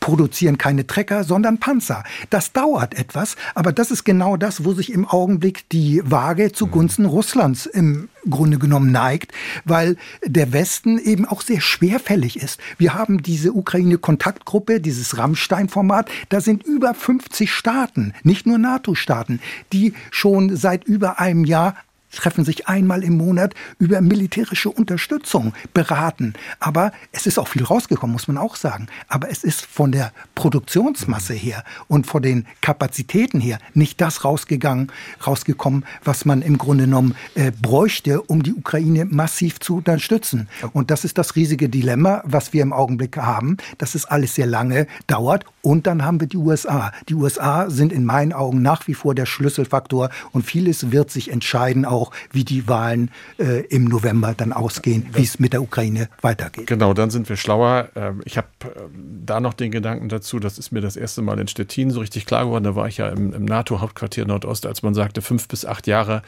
produzieren 0.00 0.58
keine 0.58 0.86
Trecker, 0.86 1.24
sondern 1.24 1.58
Panzer. 1.58 2.02
Das 2.30 2.52
dauert 2.52 2.94
etwas, 2.94 3.36
aber 3.54 3.70
das 3.70 3.90
ist 3.90 4.04
genau 4.04 4.36
das, 4.36 4.64
wo 4.64 4.72
sich 4.72 4.92
im 4.92 5.06
Augenblick 5.06 5.68
die 5.68 6.02
Waage 6.04 6.52
zugunsten 6.52 7.04
Russlands 7.04 7.66
im 7.66 8.08
Grunde 8.28 8.58
genommen 8.58 8.90
neigt, 8.90 9.32
weil 9.64 9.96
der 10.24 10.52
Westen 10.52 10.98
eben 10.98 11.26
auch 11.26 11.42
sehr 11.42 11.60
schwerfällig 11.60 12.36
ist. 12.36 12.58
Wir 12.78 12.94
haben 12.94 13.22
diese 13.22 13.52
Ukraine-Kontaktgruppe, 13.52 14.80
dieses 14.80 15.18
Rammstein-Format, 15.18 16.10
da 16.30 16.40
sind 16.40 16.64
über 16.64 16.94
50 16.94 17.52
Staaten, 17.52 18.14
nicht 18.22 18.46
nur 18.46 18.58
NATO-Staaten, 18.58 19.40
die 19.72 19.92
schon 20.10 20.56
seit 20.56 20.84
über 20.84 21.20
einem 21.20 21.44
Jahr 21.44 21.74
treffen 22.10 22.44
sich 22.44 22.68
einmal 22.68 23.02
im 23.02 23.16
Monat 23.16 23.54
über 23.78 24.00
militärische 24.00 24.70
Unterstützung 24.70 25.52
beraten. 25.74 26.34
Aber 26.58 26.92
es 27.12 27.26
ist 27.26 27.38
auch 27.38 27.48
viel 27.48 27.64
rausgekommen, 27.64 28.12
muss 28.12 28.28
man 28.28 28.38
auch 28.38 28.56
sagen. 28.56 28.88
Aber 29.08 29.30
es 29.30 29.44
ist 29.44 29.64
von 29.64 29.92
der 29.92 30.12
Produktionsmasse 30.34 31.34
her 31.34 31.64
und 31.88 32.06
von 32.06 32.22
den 32.22 32.46
Kapazitäten 32.60 33.40
her 33.40 33.58
nicht 33.74 34.00
das 34.00 34.24
rausgegangen, 34.24 34.90
rausgekommen, 35.26 35.84
was 36.04 36.24
man 36.24 36.42
im 36.42 36.58
Grunde 36.58 36.84
genommen 36.84 37.14
äh, 37.34 37.52
bräuchte, 37.60 38.22
um 38.22 38.42
die 38.42 38.54
Ukraine 38.54 39.04
massiv 39.04 39.60
zu 39.60 39.76
unterstützen. 39.76 40.48
Und 40.72 40.90
das 40.90 41.04
ist 41.04 41.18
das 41.18 41.36
riesige 41.36 41.68
Dilemma, 41.68 42.22
was 42.24 42.52
wir 42.52 42.62
im 42.62 42.72
Augenblick 42.72 43.16
haben, 43.16 43.56
dass 43.78 43.94
es 43.94 44.04
alles 44.04 44.34
sehr 44.34 44.46
lange 44.46 44.86
dauert. 45.06 45.44
Und 45.62 45.86
dann 45.86 46.04
haben 46.04 46.20
wir 46.20 46.26
die 46.26 46.36
USA. 46.36 46.92
Die 47.08 47.14
USA 47.14 47.68
sind 47.70 47.92
in 47.92 48.04
meinen 48.04 48.32
Augen 48.32 48.62
nach 48.62 48.86
wie 48.88 48.94
vor 48.94 49.14
der 49.14 49.26
Schlüsselfaktor 49.26 50.10
und 50.32 50.44
vieles 50.44 50.90
wird 50.90 51.10
sich 51.10 51.30
entscheiden, 51.30 51.84
auch 51.84 51.99
auch, 52.00 52.12
wie 52.32 52.44
die 52.44 52.66
Wahlen 52.68 53.10
äh, 53.38 53.64
im 53.66 53.84
November 53.84 54.34
dann 54.36 54.52
ausgehen, 54.52 55.06
wie 55.12 55.22
es 55.22 55.38
mit 55.38 55.52
der 55.52 55.62
Ukraine 55.62 56.08
weitergeht. 56.22 56.66
Genau, 56.66 56.94
dann 56.94 57.10
sind 57.10 57.28
wir 57.28 57.36
schlauer. 57.36 57.88
Ähm, 57.94 58.22
ich 58.24 58.36
habe 58.36 58.48
ähm, 58.64 59.22
da 59.26 59.40
noch 59.40 59.54
den 59.54 59.70
Gedanken 59.70 60.08
dazu, 60.08 60.38
das 60.38 60.58
ist 60.58 60.72
mir 60.72 60.80
das 60.80 60.96
erste 60.96 61.22
Mal 61.22 61.38
in 61.38 61.48
Stettin 61.48 61.90
so 61.90 62.00
richtig 62.00 62.26
klar 62.26 62.44
geworden. 62.44 62.64
Da 62.64 62.74
war 62.74 62.88
ich 62.88 62.96
ja 62.96 63.08
im, 63.08 63.32
im 63.32 63.44
NATO-Hauptquartier 63.44 64.26
Nordost, 64.26 64.66
als 64.66 64.82
man 64.82 64.94
sagte, 64.94 65.22
fünf 65.22 65.48
bis 65.48 65.64
acht 65.64 65.86
Jahre, 65.86 66.22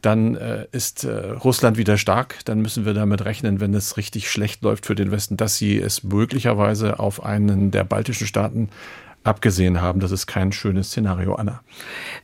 dann 0.00 0.34
äh, 0.34 0.66
ist 0.72 1.04
äh, 1.04 1.10
Russland 1.10 1.76
wieder 1.78 1.96
stark. 1.96 2.40
Dann 2.44 2.60
müssen 2.60 2.84
wir 2.84 2.94
damit 2.94 3.24
rechnen, 3.24 3.60
wenn 3.60 3.72
es 3.74 3.96
richtig 3.96 4.30
schlecht 4.30 4.62
läuft 4.62 4.86
für 4.86 4.94
den 4.94 5.10
Westen, 5.10 5.36
dass 5.36 5.56
sie 5.56 5.78
es 5.78 6.02
möglicherweise 6.02 6.98
auf 6.98 7.24
einen 7.24 7.70
der 7.70 7.84
baltischen 7.84 8.26
Staaten 8.26 8.68
abgesehen 9.24 9.80
haben. 9.80 10.00
Das 10.00 10.10
ist 10.10 10.26
kein 10.26 10.52
schönes 10.52 10.88
Szenario, 10.88 11.34
Anna. 11.34 11.60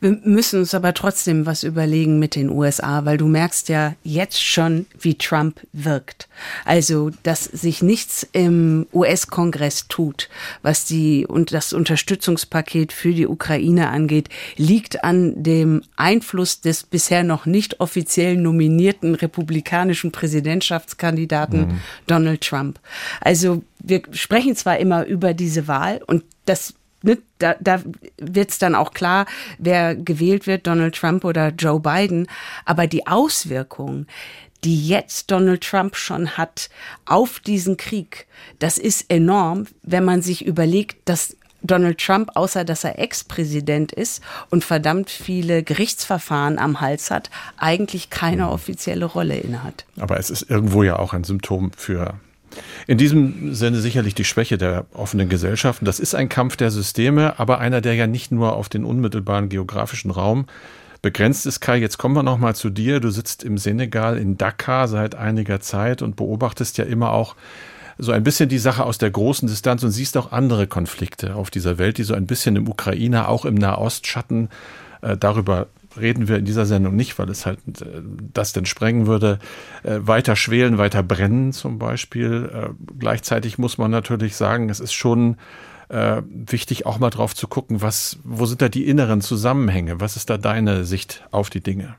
Wir 0.00 0.18
müssen 0.24 0.60
uns 0.60 0.74
aber 0.74 0.94
trotzdem 0.94 1.46
was 1.46 1.62
überlegen 1.62 2.18
mit 2.18 2.34
den 2.34 2.50
USA, 2.50 3.04
weil 3.04 3.18
du 3.18 3.28
merkst 3.28 3.68
ja 3.68 3.94
jetzt 4.02 4.42
schon, 4.42 4.86
wie 4.98 5.16
Trump 5.16 5.60
wirkt. 5.72 6.28
Also, 6.64 7.10
dass 7.22 7.44
sich 7.44 7.82
nichts 7.82 8.26
im 8.32 8.86
US-Kongress 8.92 9.88
tut, 9.88 10.28
was 10.62 10.84
die 10.84 11.26
und 11.26 11.52
das 11.52 11.72
Unterstützungspaket 11.72 12.92
für 12.92 13.12
die 13.12 13.26
Ukraine 13.26 13.88
angeht, 13.88 14.28
liegt 14.56 15.04
an 15.04 15.42
dem 15.42 15.82
Einfluss 15.96 16.60
des 16.60 16.82
bisher 16.82 17.22
noch 17.22 17.46
nicht 17.46 17.80
offiziell 17.80 18.36
nominierten 18.36 19.14
republikanischen 19.14 20.10
Präsidentschaftskandidaten 20.10 21.60
mhm. 21.60 21.80
Donald 22.06 22.40
Trump. 22.40 22.80
Also, 23.20 23.62
wir 23.80 24.02
sprechen 24.10 24.56
zwar 24.56 24.78
immer 24.78 25.06
über 25.06 25.34
diese 25.34 25.68
Wahl 25.68 26.00
und 26.06 26.24
das 26.44 26.74
ne, 27.02 27.18
da, 27.38 27.54
da 27.60 27.82
wird 28.18 28.50
es 28.50 28.58
dann 28.58 28.74
auch 28.74 28.92
klar, 28.92 29.26
wer 29.58 29.94
gewählt 29.94 30.46
wird, 30.46 30.66
Donald 30.66 30.94
Trump 30.94 31.24
oder 31.24 31.48
Joe 31.50 31.80
Biden. 31.80 32.26
Aber 32.64 32.86
die 32.86 33.06
Auswirkungen, 33.06 34.06
die 34.64 34.88
jetzt 34.88 35.30
Donald 35.30 35.62
Trump 35.62 35.96
schon 35.96 36.36
hat 36.36 36.68
auf 37.06 37.40
diesen 37.40 37.76
Krieg, 37.76 38.26
das 38.58 38.78
ist 38.78 39.10
enorm, 39.10 39.66
wenn 39.82 40.04
man 40.04 40.22
sich 40.22 40.44
überlegt, 40.44 41.08
dass 41.08 41.36
Donald 41.62 41.98
Trump, 41.98 42.30
außer 42.34 42.64
dass 42.64 42.84
er 42.84 42.98
Ex-Präsident 42.98 43.92
ist 43.92 44.22
und 44.50 44.64
verdammt 44.64 45.10
viele 45.10 45.62
Gerichtsverfahren 45.62 46.58
am 46.58 46.80
Hals 46.80 47.10
hat, 47.10 47.30
eigentlich 47.56 48.10
keine 48.10 48.50
offizielle 48.50 49.04
Rolle 49.04 49.36
innehat. 49.38 49.84
Aber 49.98 50.18
es 50.18 50.30
ist 50.30 50.42
irgendwo 50.42 50.84
ja 50.84 50.98
auch 50.98 51.14
ein 51.14 51.24
Symptom 51.24 51.72
für 51.76 52.14
in 52.86 52.98
diesem 52.98 53.54
Sinne 53.54 53.78
sicherlich 53.78 54.14
die 54.14 54.24
Schwäche 54.24 54.58
der 54.58 54.86
offenen 54.92 55.28
Gesellschaften. 55.28 55.84
Das 55.84 56.00
ist 56.00 56.14
ein 56.14 56.28
Kampf 56.28 56.56
der 56.56 56.70
Systeme, 56.70 57.38
aber 57.38 57.58
einer, 57.58 57.80
der 57.80 57.94
ja 57.94 58.06
nicht 58.06 58.32
nur 58.32 58.54
auf 58.54 58.68
den 58.68 58.84
unmittelbaren 58.84 59.48
geografischen 59.48 60.10
Raum 60.10 60.46
begrenzt 61.02 61.46
ist. 61.46 61.60
Kai, 61.60 61.76
jetzt 61.76 61.98
kommen 61.98 62.16
wir 62.16 62.22
noch 62.22 62.38
mal 62.38 62.54
zu 62.54 62.70
dir. 62.70 63.00
Du 63.00 63.10
sitzt 63.10 63.44
im 63.44 63.58
Senegal 63.58 64.18
in 64.18 64.36
Dakar 64.36 64.88
seit 64.88 65.14
einiger 65.14 65.60
Zeit 65.60 66.02
und 66.02 66.16
beobachtest 66.16 66.78
ja 66.78 66.84
immer 66.84 67.12
auch 67.12 67.36
so 67.98 68.12
ein 68.12 68.22
bisschen 68.22 68.48
die 68.48 68.58
Sache 68.58 68.84
aus 68.84 68.98
der 68.98 69.10
großen 69.10 69.48
Distanz 69.48 69.82
und 69.82 69.90
siehst 69.90 70.16
auch 70.16 70.30
andere 70.32 70.66
Konflikte 70.66 71.34
auf 71.34 71.50
dieser 71.50 71.78
Welt, 71.78 71.98
die 71.98 72.04
so 72.04 72.14
ein 72.14 72.26
bisschen 72.26 72.56
im 72.56 72.68
Ukraine, 72.68 73.28
auch 73.28 73.44
im 73.44 73.56
Nahostschatten 73.56 74.48
äh, 75.02 75.16
darüber 75.16 75.66
reden 75.96 76.28
wir 76.28 76.36
in 76.36 76.44
dieser 76.44 76.66
Sendung 76.66 76.96
nicht, 76.96 77.18
weil 77.18 77.28
es 77.30 77.46
halt 77.46 77.58
äh, 77.80 78.02
das 78.32 78.52
denn 78.52 78.66
sprengen 78.66 79.06
würde. 79.06 79.38
Äh, 79.82 79.98
weiter 80.00 80.36
schwelen, 80.36 80.78
weiter 80.78 81.02
brennen 81.02 81.52
zum 81.52 81.78
Beispiel. 81.78 82.50
Äh, 82.52 82.68
gleichzeitig 82.98 83.58
muss 83.58 83.78
man 83.78 83.90
natürlich 83.90 84.36
sagen, 84.36 84.70
es 84.70 84.80
ist 84.80 84.92
schon 84.92 85.36
äh, 85.88 86.22
wichtig, 86.28 86.86
auch 86.86 86.98
mal 86.98 87.10
drauf 87.10 87.34
zu 87.34 87.48
gucken, 87.48 87.80
was, 87.80 88.18
wo 88.24 88.46
sind 88.46 88.60
da 88.60 88.68
die 88.68 88.86
inneren 88.86 89.20
Zusammenhänge? 89.20 90.00
Was 90.00 90.16
ist 90.16 90.30
da 90.30 90.36
deine 90.36 90.84
Sicht 90.84 91.24
auf 91.30 91.50
die 91.50 91.62
Dinge? 91.62 91.94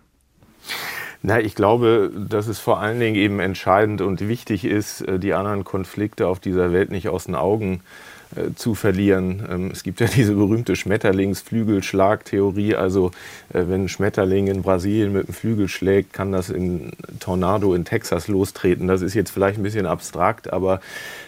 Na, 1.21 1.39
ich 1.39 1.55
glaube, 1.55 2.11
dass 2.15 2.47
es 2.47 2.59
vor 2.59 2.79
allen 2.79 2.99
Dingen 2.99 3.15
eben 3.15 3.39
entscheidend 3.39 4.01
und 4.01 4.27
wichtig 4.27 4.63
ist, 4.63 5.01
äh, 5.01 5.19
die 5.19 5.33
anderen 5.33 5.63
Konflikte 5.63 6.27
auf 6.27 6.39
dieser 6.39 6.71
Welt 6.71 6.91
nicht 6.91 7.09
aus 7.09 7.25
den 7.25 7.35
Augen 7.35 7.81
äh, 7.81 8.08
zu 8.55 8.75
verlieren. 8.75 9.45
Ähm, 9.49 9.71
es 9.71 9.83
gibt 9.83 9.99
ja 9.99 10.07
diese 10.15 10.35
berühmte 10.35 10.75
Schmetterlingsflügelschlagtheorie. 10.75 12.75
Also 12.75 13.11
äh, 13.53 13.63
wenn 13.67 13.85
ein 13.85 13.89
Schmetterling 13.89 14.47
in 14.47 14.61
Brasilien 14.61 15.13
mit 15.13 15.27
dem 15.27 15.33
Flügel 15.33 15.67
schlägt, 15.67 16.13
kann 16.13 16.31
das 16.31 16.49
in 16.49 16.91
Tornado 17.19 17.73
in 17.73 17.85
Texas 17.85 18.27
lostreten. 18.27 18.87
Das 18.87 19.01
ist 19.01 19.13
jetzt 19.13 19.31
vielleicht 19.31 19.59
ein 19.59 19.63
bisschen 19.63 19.85
abstrakt, 19.85 20.53
aber 20.53 20.81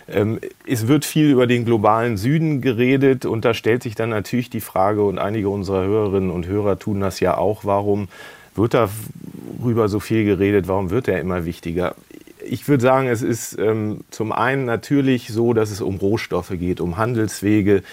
ähm, 0.07 0.39
es 0.67 0.87
wird 0.87 1.05
viel 1.05 1.31
über 1.31 1.47
den 1.47 1.65
globalen 1.65 2.17
Süden 2.17 2.61
geredet 2.61 3.25
und 3.25 3.45
da 3.45 3.53
stellt 3.53 3.83
sich 3.83 3.95
dann 3.95 4.09
natürlich 4.09 4.49
die 4.49 4.61
Frage, 4.61 5.03
und 5.03 5.19
einige 5.19 5.49
unserer 5.49 5.85
Hörerinnen 5.85 6.29
und 6.29 6.47
Hörer 6.47 6.77
tun 6.77 6.99
das 6.99 7.19
ja 7.19 7.37
auch, 7.37 7.65
warum 7.65 8.09
wird 8.55 8.73
darüber 8.73 9.87
so 9.87 9.99
viel 9.99 10.25
geredet, 10.25 10.67
warum 10.67 10.89
wird 10.89 11.07
er 11.07 11.19
immer 11.19 11.45
wichtiger? 11.45 11.95
Ich 12.43 12.67
würde 12.67 12.81
sagen, 12.81 13.07
es 13.07 13.21
ist 13.21 13.57
ähm, 13.59 14.01
zum 14.09 14.31
einen 14.31 14.65
natürlich 14.65 15.27
so, 15.29 15.53
dass 15.53 15.71
es 15.71 15.81
um 15.81 15.97
Rohstoffe 15.97 16.53
geht, 16.57 16.81
um 16.81 16.97
Handelswege. 16.97 17.83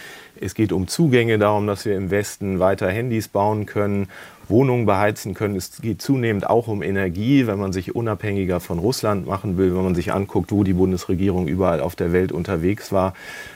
Es 0.40 0.55
geht 0.55 0.72
um 0.72 0.86
Zugänge, 0.88 1.38
darum, 1.38 1.66
dass 1.66 1.84
wir 1.84 1.96
im 1.96 2.11
Westen 2.11 2.61
weiter 2.61 2.88
Handys 2.88 3.28
bauen 3.28 3.66
können, 3.66 4.09
Wohnungen 4.49 4.86
beheizen 4.86 5.34
können. 5.34 5.57
Es 5.57 5.80
geht 5.82 6.01
zunehmend 6.01 6.49
auch 6.49 6.68
um 6.68 6.82
Energie, 6.82 7.46
wenn 7.46 7.59
man 7.59 7.72
sich 7.72 7.94
unabhängiger 7.94 8.61
von 8.61 8.78
Russland 8.78 9.26
machen 9.26 9.59
will, 9.59 9.74
wenn 9.74 9.84
man 9.84 9.94
sich 9.94 10.12
anguckt, 10.12 10.53
wo 10.53 10.64
die 10.64 10.72
Bundesregierung 10.72 11.49
überall 11.49 11.80
auf 11.80 11.96
der 11.96 12.12
Welt 12.12 12.32
unterwegs 12.32 12.92
war, 12.92 13.14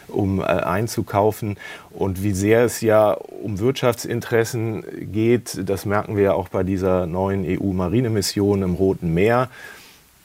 um 0.09 0.41
äh, 0.41 0.45
einzukaufen. 0.45 1.57
Und 1.91 2.23
wie 2.23 2.33
sehr 2.33 2.65
es 2.65 2.81
ja 2.81 3.13
um 3.13 3.59
Wirtschaftsinteressen 3.59 4.85
geht, 5.13 5.69
das 5.69 5.87
merken 5.87 6.17
wir 6.17 6.25
ja 6.25 6.33
auch 6.35 6.49
bei 6.49 6.63
dieser 6.63 7.07
neuen 7.07 7.45
EU-Marinemission 7.47 8.63
im 8.63 8.75
Roten 8.75 9.15
Meer 9.15 9.49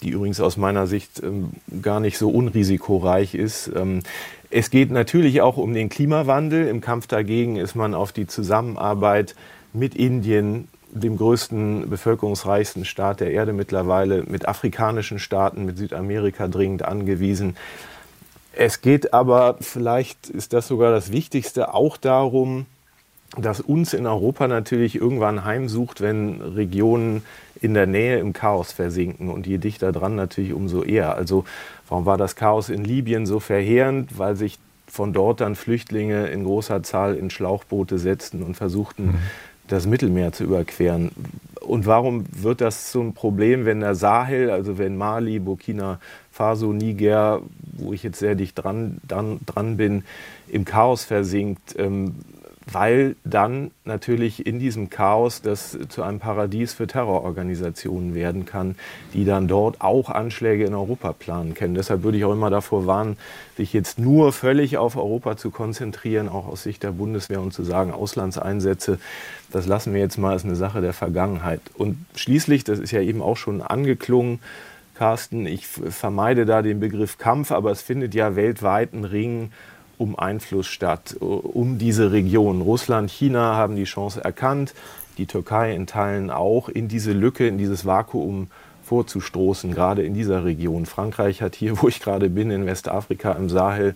die 0.02 0.10
übrigens 0.10 0.40
aus 0.40 0.58
meiner 0.58 0.88
Sicht 0.88 1.22
ähm, 1.24 1.52
gar 1.82 2.00
nicht 2.00 2.18
so 2.18 2.30
unrisikoreich 2.30 3.36
ist. 3.36 3.72
Ähm, 3.76 4.02
es 4.50 4.70
geht 4.70 4.92
natürlich 4.92 5.42
auch 5.42 5.58
um 5.58 5.74
den 5.74 5.90
Klimawandel. 5.90 6.68
Im 6.68 6.82
Kampf 6.82 7.08
dagegen 7.08 7.58
ist 7.58 7.76
man 7.76 7.94
auf 7.94 8.12
die 8.12 8.28
Zusammenarbeit 8.28 9.36
mit 9.74 9.96
Indien, 9.96 10.68
dem 10.92 11.18
größten, 11.18 11.90
bevölkerungsreichsten 11.90 12.86
Staat 12.86 13.20
der 13.20 13.32
Erde 13.32 13.54
mittlerweile, 13.54 14.24
mit 14.24 14.48
afrikanischen 14.48 15.20
Staaten, 15.20 15.66
mit 15.66 15.78
Südamerika 15.78 16.48
dringend 16.48 16.86
angewiesen. 16.86 17.58
Es 18.54 18.82
geht 18.82 19.14
aber, 19.14 19.58
vielleicht 19.60 20.30
ist 20.30 20.54
das 20.54 20.68
sogar 20.68 20.92
das 20.92 21.12
Wichtigste, 21.12 21.74
auch 21.74 21.98
darum, 21.98 22.66
das 23.36 23.60
uns 23.60 23.94
in 23.94 24.06
Europa 24.06 24.48
natürlich 24.48 24.96
irgendwann 24.96 25.44
heimsucht, 25.44 26.02
wenn 26.02 26.42
Regionen 26.42 27.24
in 27.62 27.74
der 27.74 27.88
Nähe 27.88 28.20
im 28.20 28.34
Chaos 28.34 28.72
versinken 28.72 29.30
und 29.30 29.48
je 29.48 29.58
dichter 29.58 29.92
dran 29.92 30.16
natürlich 30.16 30.54
umso 30.54 30.84
eher. 30.84 31.16
Also 31.16 31.44
warum 31.90 32.06
war 32.06 32.18
das 32.18 32.36
Chaos 32.36 32.70
in 32.70 32.84
Libyen 32.84 33.26
so 33.26 33.40
verheerend? 33.40 34.18
Weil 34.18 34.36
sich 34.36 34.60
von 34.88 35.12
dort 35.12 35.42
dann 35.42 35.56
Flüchtlinge 35.56 36.28
in 36.28 36.44
großer 36.44 36.84
Zahl 36.84 37.16
in 37.16 37.30
Schlauchboote 37.30 38.00
setzten 38.00 38.42
und 38.42 38.56
versuchten, 38.56 39.08
mhm. 39.08 39.16
das 39.68 39.86
Mittelmeer 39.86 40.32
zu 40.32 40.46
überqueren. 40.46 41.12
Und 41.60 41.86
warum 41.86 42.24
wird 42.32 42.62
das 42.62 42.94
so 42.94 43.02
ein 43.02 43.14
Problem, 43.14 43.66
wenn 43.66 43.82
der 43.82 43.96
Sahel, 43.96 44.50
also 44.50 44.78
wenn 44.78 44.96
Mali, 44.96 45.40
Burkina 45.40 46.00
Faso, 46.32 46.72
Niger, 46.72 47.42
wo 47.74 47.92
ich 47.92 48.04
jetzt 48.04 48.20
sehr 48.20 48.36
dicht 48.36 48.58
dran, 48.58 49.00
dran, 49.06 49.40
dran 49.46 49.76
bin, 49.76 50.06
im 50.48 50.64
Chaos 50.64 51.04
versinkt? 51.04 51.76
Ähm, 51.78 52.16
weil 52.72 53.16
dann 53.24 53.72
natürlich 53.86 54.46
in 54.46 54.60
diesem 54.60 54.90
Chaos 54.90 55.42
das 55.42 55.78
zu 55.90 56.04
einem 56.04 56.20
Paradies 56.20 56.74
für 56.74 56.86
Terrororganisationen 56.86 58.14
werden 58.14 58.46
kann, 58.46 58.76
die 59.14 59.24
dann 59.24 59.48
dort 59.48 59.82
auch 59.82 60.10
Anschläge 60.10 60.66
in 60.66 60.74
Europa 60.74 61.14
planen 61.14 61.54
können. 61.54 61.76
Deshalb 61.76 62.04
würde 62.04 62.18
ich 62.18 62.26
auch 62.26 62.34
immer 62.34 62.50
davor 62.50 62.86
warnen, 62.86 63.18
sich 63.56 63.72
jetzt 63.74 64.00
nur 64.00 64.34
völlig 64.34 64.78
auf 64.78 64.98
Europa 64.98 65.38
zu 65.38 65.50
konzentrieren, 65.50 66.28
auch 66.28 66.48
aus 66.48 66.64
Sicht 66.64 66.84
der 66.84 66.92
Bundeswehr 66.92 67.42
und 67.42 67.54
zu 67.54 67.64
sagen, 67.64 67.92
Auslandseinsätze, 67.92 69.00
das 69.52 69.66
lassen 69.66 69.94
wir 69.94 70.02
jetzt 70.02 70.18
mal, 70.18 70.36
ist 70.36 70.46
eine 70.46 70.56
Sache 70.56 70.82
der 70.82 70.94
Vergangenheit. 70.94 71.62
Und 71.78 71.98
schließlich, 72.16 72.66
das 72.66 72.80
ist 72.80 72.92
ja 72.92 73.02
eben 73.02 73.22
auch 73.22 73.38
schon 73.38 73.62
angeklungen, 73.62 74.40
Carsten, 74.98 75.46
ich 75.46 75.68
vermeide 75.68 76.48
da 76.48 76.64
den 76.64 76.80
Begriff 76.80 77.20
Kampf, 77.20 77.52
aber 77.52 77.70
es 77.70 77.84
findet 77.84 78.16
ja 78.16 78.36
weltweit 78.36 78.94
ein 78.94 79.04
Ring 79.04 79.52
um 79.98 80.18
Einfluss 80.18 80.68
statt, 80.68 81.16
um 81.20 81.78
diese 81.78 82.12
Region. 82.12 82.62
Russland, 82.62 83.10
China 83.10 83.56
haben 83.56 83.76
die 83.76 83.86
Chance 83.86 84.24
erkannt, 84.24 84.74
die 85.18 85.26
Türkei 85.26 85.74
in 85.74 85.88
Teilen 85.88 86.30
auch, 86.30 86.70
in 86.70 86.88
diese 86.88 87.12
Lücke, 87.12 87.48
in 87.48 87.58
dieses 87.58 87.86
Vakuum 87.86 88.50
vorzustoßen, 88.84 89.74
gerade 89.74 90.04
in 90.04 90.14
dieser 90.14 90.46
Region. 90.46 90.86
Frankreich 90.86 91.42
hat 91.42 91.56
hier, 91.56 91.82
wo 91.82 91.88
ich 91.88 92.00
gerade 92.00 92.30
bin, 92.30 92.52
in 92.52 92.66
Westafrika 92.66 93.34
im 93.34 93.50
Sahel, 93.50 93.96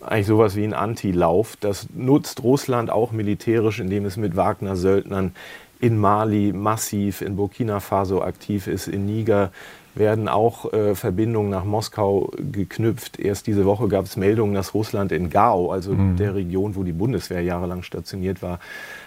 eigentlich 0.00 0.26
sowas 0.26 0.56
wie 0.56 0.64
ein 0.64 0.72
Antilauf. 0.72 1.56
Das 1.60 1.88
nutzt 1.94 2.42
Russland 2.42 2.90
auch 2.90 3.12
militärisch, 3.12 3.80
indem 3.80 4.06
es 4.06 4.16
mit 4.16 4.36
Wagner-Söldnern 4.36 5.34
in 5.80 5.98
Mali 5.98 6.52
massiv, 6.54 7.20
in 7.20 7.36
Burkina 7.36 7.80
Faso 7.80 8.22
aktiv 8.22 8.66
ist, 8.66 8.88
in 8.88 9.04
Niger 9.04 9.52
werden 9.94 10.28
auch 10.28 10.72
äh, 10.72 10.94
Verbindungen 10.94 11.50
nach 11.50 11.64
Moskau 11.64 12.32
geknüpft. 12.36 13.18
Erst 13.18 13.46
diese 13.46 13.64
Woche 13.64 13.88
gab 13.88 14.06
es 14.06 14.16
Meldungen, 14.16 14.54
dass 14.54 14.74
Russland 14.74 15.12
in 15.12 15.30
Gao, 15.30 15.70
also 15.70 15.92
mhm. 15.92 16.16
der 16.16 16.34
Region, 16.34 16.76
wo 16.76 16.82
die 16.82 16.92
Bundeswehr 16.92 17.42
jahrelang 17.42 17.82
stationiert 17.82 18.42
war, 18.42 18.58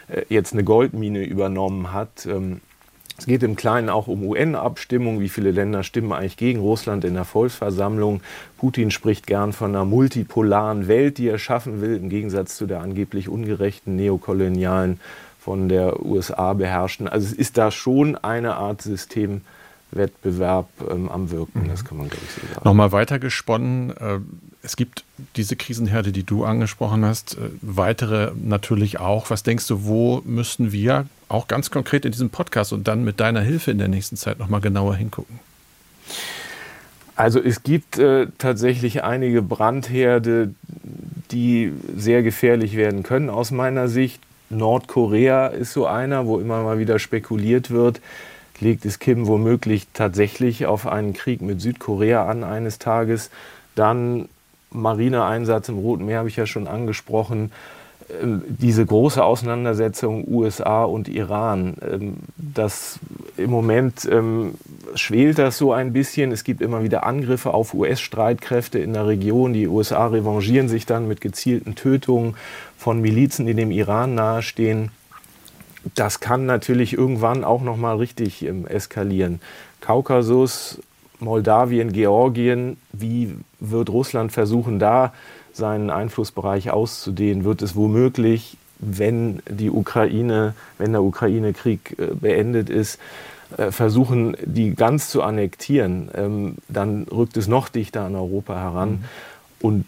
äh, 0.07 0.23
jetzt 0.29 0.53
eine 0.53 0.63
Goldmine 0.63 1.23
übernommen 1.23 1.93
hat. 1.93 2.25
Ähm, 2.25 2.61
es 3.17 3.25
geht 3.25 3.41
im 3.41 3.55
Kleinen 3.55 3.89
auch 3.89 4.07
um 4.07 4.23
UN-Abstimmung. 4.23 5.19
Wie 5.19 5.29
viele 5.29 5.49
Länder 5.49 5.81
stimmen 5.81 6.13
eigentlich 6.13 6.37
gegen 6.37 6.59
Russland 6.59 7.03
in 7.03 7.15
der 7.15 7.25
Volksversammlung? 7.25 8.21
Putin 8.57 8.91
spricht 8.91 9.25
gern 9.25 9.53
von 9.53 9.71
einer 9.71 9.85
multipolaren 9.85 10.87
Welt, 10.87 11.17
die 11.17 11.27
er 11.27 11.39
schaffen 11.39 11.81
will, 11.81 11.97
im 11.97 12.09
Gegensatz 12.09 12.55
zu 12.55 12.67
der 12.67 12.81
angeblich 12.81 13.27
ungerechten 13.27 13.95
neokolonialen, 13.95 14.99
von 15.39 15.69
der 15.69 16.05
USA 16.05 16.53
beherrschten. 16.53 17.07
Also 17.07 17.27
es 17.27 17.33
ist 17.33 17.57
da 17.57 17.71
schon 17.71 18.17
eine 18.17 18.55
Art 18.55 18.81
System 18.81 19.41
Wettbewerb 19.91 20.67
ähm, 20.89 21.09
am 21.09 21.31
Wirken. 21.31 21.67
Das 21.69 21.85
kann 21.85 21.97
man, 21.97 22.09
glaube 22.09 22.23
ich, 22.25 22.33
so 22.33 22.41
sagen. 22.53 22.61
Nochmal 22.63 22.91
weitergesponnen. 22.91 23.91
Äh, 23.91 24.19
es 24.61 24.75
gibt 24.75 25.05
diese 25.35 25.55
Krisenherde, 25.55 26.11
die 26.11 26.23
du 26.23 26.43
angesprochen 26.43 27.05
hast, 27.05 27.35
äh, 27.35 27.49
weitere 27.61 28.31
natürlich 28.35 28.99
auch. 28.99 29.29
Was 29.29 29.43
denkst 29.43 29.67
du, 29.67 29.85
wo 29.85 30.21
müssen 30.25 30.71
wir 30.71 31.05
auch 31.29 31.47
ganz 31.47 31.71
konkret 31.71 32.05
in 32.05 32.11
diesem 32.11 32.29
Podcast 32.29 32.73
und 32.73 32.87
dann 32.87 33.03
mit 33.03 33.19
deiner 33.19 33.41
Hilfe 33.41 33.71
in 33.71 33.77
der 33.77 33.87
nächsten 33.87 34.17
Zeit 34.17 34.39
nochmal 34.39 34.61
genauer 34.61 34.95
hingucken? 34.95 35.39
Also 37.15 37.41
es 37.41 37.63
gibt 37.63 37.97
äh, 37.97 38.27
tatsächlich 38.37 39.03
einige 39.03 39.41
Brandherde, 39.41 40.53
die 41.31 41.73
sehr 41.95 42.21
gefährlich 42.21 42.75
werden 42.75 43.03
können 43.03 43.29
aus 43.29 43.51
meiner 43.51 43.87
Sicht. 43.87 44.21
Nordkorea 44.49 45.47
ist 45.47 45.73
so 45.73 45.87
einer, 45.87 46.25
wo 46.25 46.39
immer 46.39 46.61
mal 46.63 46.79
wieder 46.79 46.99
spekuliert 46.99 47.71
wird 47.71 48.01
legt 48.61 48.85
es 48.85 48.99
Kim 48.99 49.27
womöglich 49.27 49.87
tatsächlich 49.93 50.65
auf 50.65 50.87
einen 50.87 51.13
Krieg 51.13 51.41
mit 51.41 51.61
Südkorea 51.61 52.25
an 52.27 52.43
eines 52.43 52.79
Tages. 52.79 53.29
Dann 53.75 54.29
Marineeinsatz 54.71 55.69
im 55.69 55.77
Roten 55.77 56.05
Meer 56.05 56.19
habe 56.19 56.29
ich 56.29 56.35
ja 56.35 56.45
schon 56.45 56.67
angesprochen. 56.67 57.51
Ähm, 58.21 58.41
diese 58.47 58.85
große 58.85 59.23
Auseinandersetzung 59.23 60.25
USA 60.27 60.83
und 60.83 61.07
Iran, 61.07 61.75
ähm, 61.81 62.17
das 62.37 62.99
im 63.35 63.49
Moment 63.49 64.07
ähm, 64.09 64.55
schwelt 64.95 65.37
das 65.37 65.57
so 65.57 65.73
ein 65.73 65.93
bisschen. 65.93 66.31
Es 66.31 66.43
gibt 66.43 66.61
immer 66.61 66.83
wieder 66.83 67.05
Angriffe 67.05 67.53
auf 67.53 67.73
US-Streitkräfte 67.73 68.79
in 68.79 68.93
der 68.93 69.07
Region. 69.07 69.53
Die 69.53 69.67
USA 69.67 70.07
revanchieren 70.07 70.69
sich 70.69 70.85
dann 70.85 71.07
mit 71.07 71.21
gezielten 71.21 71.75
Tötungen 71.75 72.35
von 72.77 73.01
Milizen, 73.01 73.45
die 73.45 73.53
dem 73.53 73.71
Iran 73.71 74.15
nahestehen 74.15 74.91
das 75.95 76.19
kann 76.19 76.45
natürlich 76.45 76.93
irgendwann 76.93 77.43
auch 77.43 77.61
noch 77.61 77.77
mal 77.77 77.97
richtig 77.97 78.43
ähm, 78.45 78.65
eskalieren. 78.67 79.41
Kaukasus, 79.81 80.79
Moldawien, 81.19 81.93
Georgien, 81.93 82.77
wie 82.91 83.35
wird 83.59 83.89
Russland 83.89 84.31
versuchen, 84.31 84.79
da 84.79 85.13
seinen 85.53 85.89
Einflussbereich 85.89 86.71
auszudehnen? 86.71 87.43
Wird 87.43 87.61
es 87.61 87.75
womöglich, 87.75 88.57
wenn 88.79 89.41
die 89.49 89.71
Ukraine, 89.71 90.53
wenn 90.77 90.91
der 90.91 91.03
Ukraine-Krieg 91.03 91.95
äh, 91.97 92.13
beendet 92.13 92.69
ist, 92.69 92.99
äh, 93.57 93.71
versuchen, 93.71 94.35
die 94.43 94.75
ganz 94.75 95.09
zu 95.09 95.23
annektieren, 95.23 96.09
ähm, 96.13 96.55
dann 96.67 97.03
rückt 97.03 97.37
es 97.37 97.47
noch 97.47 97.69
dichter 97.69 98.03
an 98.03 98.15
Europa 98.15 98.55
heran. 98.55 98.89
Mhm. 98.89 99.03
Und 99.59 99.85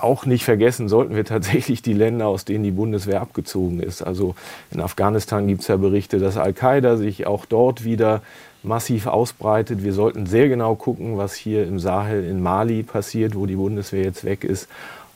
auch 0.00 0.26
nicht 0.26 0.44
vergessen 0.44 0.88
sollten 0.88 1.14
wir 1.16 1.24
tatsächlich 1.24 1.82
die 1.82 1.92
Länder, 1.92 2.26
aus 2.26 2.44
denen 2.44 2.64
die 2.64 2.70
Bundeswehr 2.70 3.20
abgezogen 3.20 3.80
ist. 3.80 4.02
Also 4.02 4.34
in 4.70 4.80
Afghanistan 4.80 5.46
gibt 5.46 5.62
es 5.62 5.68
ja 5.68 5.76
Berichte, 5.76 6.18
dass 6.18 6.36
Al-Qaida 6.36 6.96
sich 6.96 7.26
auch 7.26 7.46
dort 7.46 7.84
wieder 7.84 8.22
massiv 8.62 9.06
ausbreitet. 9.06 9.84
Wir 9.84 9.92
sollten 9.92 10.26
sehr 10.26 10.48
genau 10.48 10.74
gucken, 10.74 11.18
was 11.18 11.34
hier 11.34 11.66
im 11.66 11.78
Sahel 11.78 12.24
in 12.24 12.42
Mali 12.42 12.82
passiert, 12.82 13.34
wo 13.34 13.46
die 13.46 13.56
Bundeswehr 13.56 14.04
jetzt 14.04 14.24
weg 14.24 14.44
ist. 14.44 14.68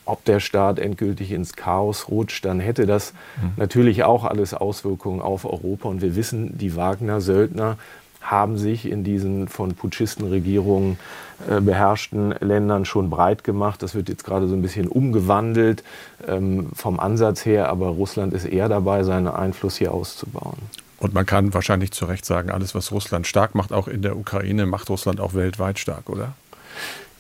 Ob 0.05 0.25
der 0.25 0.41
Staat 0.41 0.79
endgültig 0.79 1.33
ins 1.33 1.55
Chaos 1.55 2.09
rutscht, 2.09 2.45
dann 2.45 2.61
hätte 2.61 2.87
das 2.87 3.13
mhm. 3.43 3.53
natürlich 3.57 4.05
auch 4.05 4.25
alles 4.25 4.55
Auswirkungen 4.55 5.21
auf 5.21 5.45
Europa. 5.45 5.89
Und 5.89 6.01
wir 6.01 6.17
wissen, 6.17 6.57
die 6.57 6.77
Wagner-Söldner 6.77 7.77
haben 8.21 8.59
sich 8.59 8.91
in 8.91 9.05
diesen 9.05 9.49
von 9.49 9.75
Putschistenregierungen 9.75 10.99
äh, 11.49 11.61
beherrschten 11.61 12.35
Ländern 12.41 12.85
schon 12.85 13.11
breit 13.11 13.45
gemacht. 13.45 13.83
Das 13.83 13.95
wird 13.95 14.09
jetzt 14.09 14.25
gerade 14.25 14.49
so 14.49 14.55
ein 14.55 14.63
bisschen 14.63 14.89
umgewandelt 14.89 15.85
ähm, 16.27 16.69
vom 16.75 16.99
Ansatz 16.99 17.47
her, 17.47 17.69
aber 17.69 17.89
Russland 17.89 18.33
ist 18.33 18.45
eher 18.45 18.69
dabei, 18.69 19.05
seinen 19.05 19.29
Einfluss 19.29 19.77
hier 19.77 19.93
auszubauen. 19.93 20.59
Und 20.99 21.15
man 21.15 21.27
kann 21.27 21.55
wahrscheinlich 21.55 21.93
zu 21.93 22.07
Recht 22.07 22.25
sagen, 22.25 22.51
alles, 22.51 22.75
was 22.75 22.91
Russland 22.91 23.27
stark 23.27 23.55
macht, 23.55 23.73
auch 23.73 23.87
in 23.87 24.03
der 24.03 24.17
Ukraine, 24.17 24.67
macht 24.67 24.91
Russland 24.91 25.21
auch 25.21 25.35
weltweit 25.35 25.79
stark, 25.79 26.11
oder? 26.11 26.35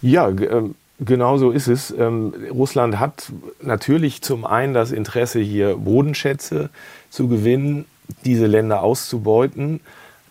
Ja, 0.03 0.28
äh, 0.28 0.62
genau 0.99 1.38
so 1.38 1.51
ist 1.51 1.68
es. 1.68 1.92
Ähm, 1.96 2.34
Russland 2.51 2.99
hat 2.99 3.32
natürlich 3.62 4.22
zum 4.22 4.44
einen 4.44 4.74
das 4.74 4.90
Interesse, 4.90 5.38
hier 5.38 5.76
Bodenschätze 5.76 6.70
zu 7.09 7.28
gewinnen, 7.28 7.84
diese 8.24 8.46
Länder 8.46 8.82
auszubeuten. 8.82 9.80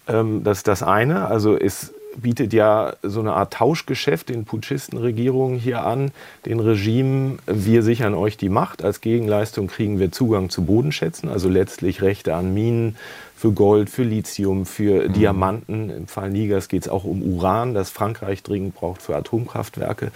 Ähm, 0.08 0.44
das 0.44 0.60
ist 0.60 0.68
das 0.68 0.84
eine. 0.84 1.28
Also 1.28 1.58
es 1.58 1.94
bietet 2.18 2.52
ja 2.54 2.94
so 3.04 3.20
eine 3.20 3.34
Art 3.34 3.54
Tauschgeschäft 3.54 4.30
den 4.30 4.46
Putschistenregierungen 4.46 5.60
hier 5.60 5.86
an, 5.86 6.12
den 6.46 6.60
Regimen, 6.60 7.40
wir 7.46 7.84
sichern 7.84 8.14
euch 8.14 8.38
die 8.38 8.50
Macht, 8.50 8.84
als 8.84 9.02
Gegenleistung 9.02 9.68
kriegen 9.68 10.00
wir 10.00 10.12
Zugang 10.12 10.50
zu 10.50 10.66
Bodenschätzen, 10.66 11.30
also 11.30 11.48
letztlich 11.48 12.02
Rechte 12.02 12.36
an 12.36 12.54
Minen 12.54 12.96
für 13.36 13.52
Gold, 13.52 13.90
für 13.90 14.04
Lithium, 14.04 14.66
für 14.66 15.08
mhm. 15.08 15.14
Diamanten. 15.14 15.90
Im 15.92 16.08
Fall 16.08 16.32
Nigers 16.32 16.70
geht 16.70 16.84
es 16.84 16.90
auch 16.90 17.04
um 17.04 17.22
Uran, 17.22 17.74
das 17.74 17.92
Frankreich 17.92 18.42
dringend 18.42 18.76
braucht 18.76 19.02
für 19.02 19.16
Atomkraftwerke. 19.16 20.12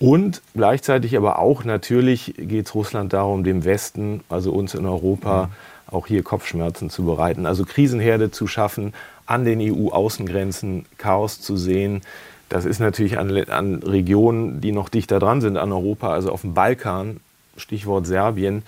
Und 0.00 0.40
gleichzeitig 0.54 1.16
aber 1.16 1.40
auch 1.40 1.64
natürlich 1.64 2.34
geht 2.38 2.66
es 2.66 2.74
Russland 2.74 3.12
darum, 3.12 3.44
dem 3.44 3.64
Westen, 3.64 4.22
also 4.28 4.52
uns 4.52 4.74
in 4.74 4.86
Europa, 4.86 5.46
mhm 5.46 5.77
auch 5.90 6.06
hier 6.06 6.22
Kopfschmerzen 6.22 6.90
zu 6.90 7.04
bereiten. 7.04 7.46
Also 7.46 7.64
Krisenherde 7.64 8.30
zu 8.30 8.46
schaffen, 8.46 8.94
an 9.26 9.44
den 9.44 9.60
EU-Außengrenzen 9.60 10.86
Chaos 10.96 11.40
zu 11.40 11.56
sehen. 11.56 12.02
Das 12.48 12.64
ist 12.64 12.78
natürlich 12.78 13.18
an, 13.18 13.36
an, 13.48 13.82
Regionen, 13.82 14.60
die 14.60 14.72
noch 14.72 14.88
dichter 14.88 15.18
dran 15.18 15.40
sind 15.40 15.56
an 15.56 15.72
Europa, 15.72 16.12
also 16.12 16.30
auf 16.30 16.42
dem 16.42 16.54
Balkan, 16.54 17.20
Stichwort 17.56 18.06
Serbien, 18.06 18.62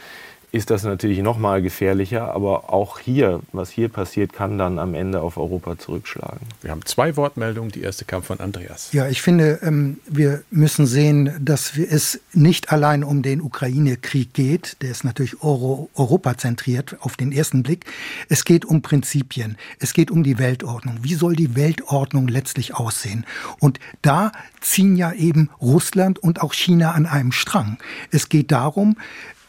ist 0.53 0.71
das 0.71 0.83
natürlich 0.83 1.21
noch 1.21 1.39
mal 1.39 1.63
gefährlicher. 1.63 2.35
Aber 2.35 2.73
auch 2.73 2.99
hier, 2.99 3.41
was 3.53 3.71
hier 3.71 3.89
passiert, 3.89 4.33
kann 4.33 4.59
dann 4.59 4.79
am 4.79 4.95
Ende 4.95 5.23
auf 5.23 5.37
Europa 5.37 5.79
zurückschlagen. 5.79 6.41
Wir 6.63 6.71
haben 6.71 6.85
zwei 6.85 7.17
Wortmeldungen. 7.17 7.71
Die 7.71 7.83
erste 7.83 8.05
kam 8.05 8.23
von 8.23 8.41
Andreas. 8.41 8.93
Ja, 8.93 9.09
ich 9.09 9.23
finde, 9.23 9.61
ähm, 9.63 9.99
wir 10.07 10.43
müssen 10.51 10.87
sehen, 10.87 11.33
dass 11.41 11.77
es 11.77 12.21
nicht 12.33 12.73
allein 12.73 13.05
um 13.05 13.23
den 13.23 13.41
Ukraine-Krieg 13.41 14.35
geht. 14.35 14.77
Der 14.83 14.91
ist 14.91 15.05
natürlich 15.05 15.43
Euro 15.43 15.89
Europa 15.95 16.37
zentriert 16.37 16.97
auf 17.01 17.17
den 17.17 17.33
ersten 17.33 17.63
Blick. 17.63 17.85
Es 18.29 18.45
geht 18.45 18.65
um 18.65 18.83
Prinzipien. 18.83 19.57
Es 19.79 19.93
geht 19.93 20.11
um 20.11 20.23
die 20.25 20.39
Weltordnung. 20.39 20.99
Wie 21.03 21.15
soll 21.15 21.37
die 21.37 21.55
Weltordnung 21.55 22.27
letztlich 22.27 22.75
aussehen? 22.75 23.25
Und 23.61 23.79
da 24.03 24.33
ziehen 24.61 24.97
ja 24.97 25.13
eben 25.13 25.51
Russland 25.61 26.19
und 26.19 26.43
auch 26.43 26.55
China 26.55 26.93
an 26.93 27.07
einem 27.07 27.33
Strang. 27.33 27.79
Es 28.11 28.29
geht 28.29 28.51
darum, 28.51 28.97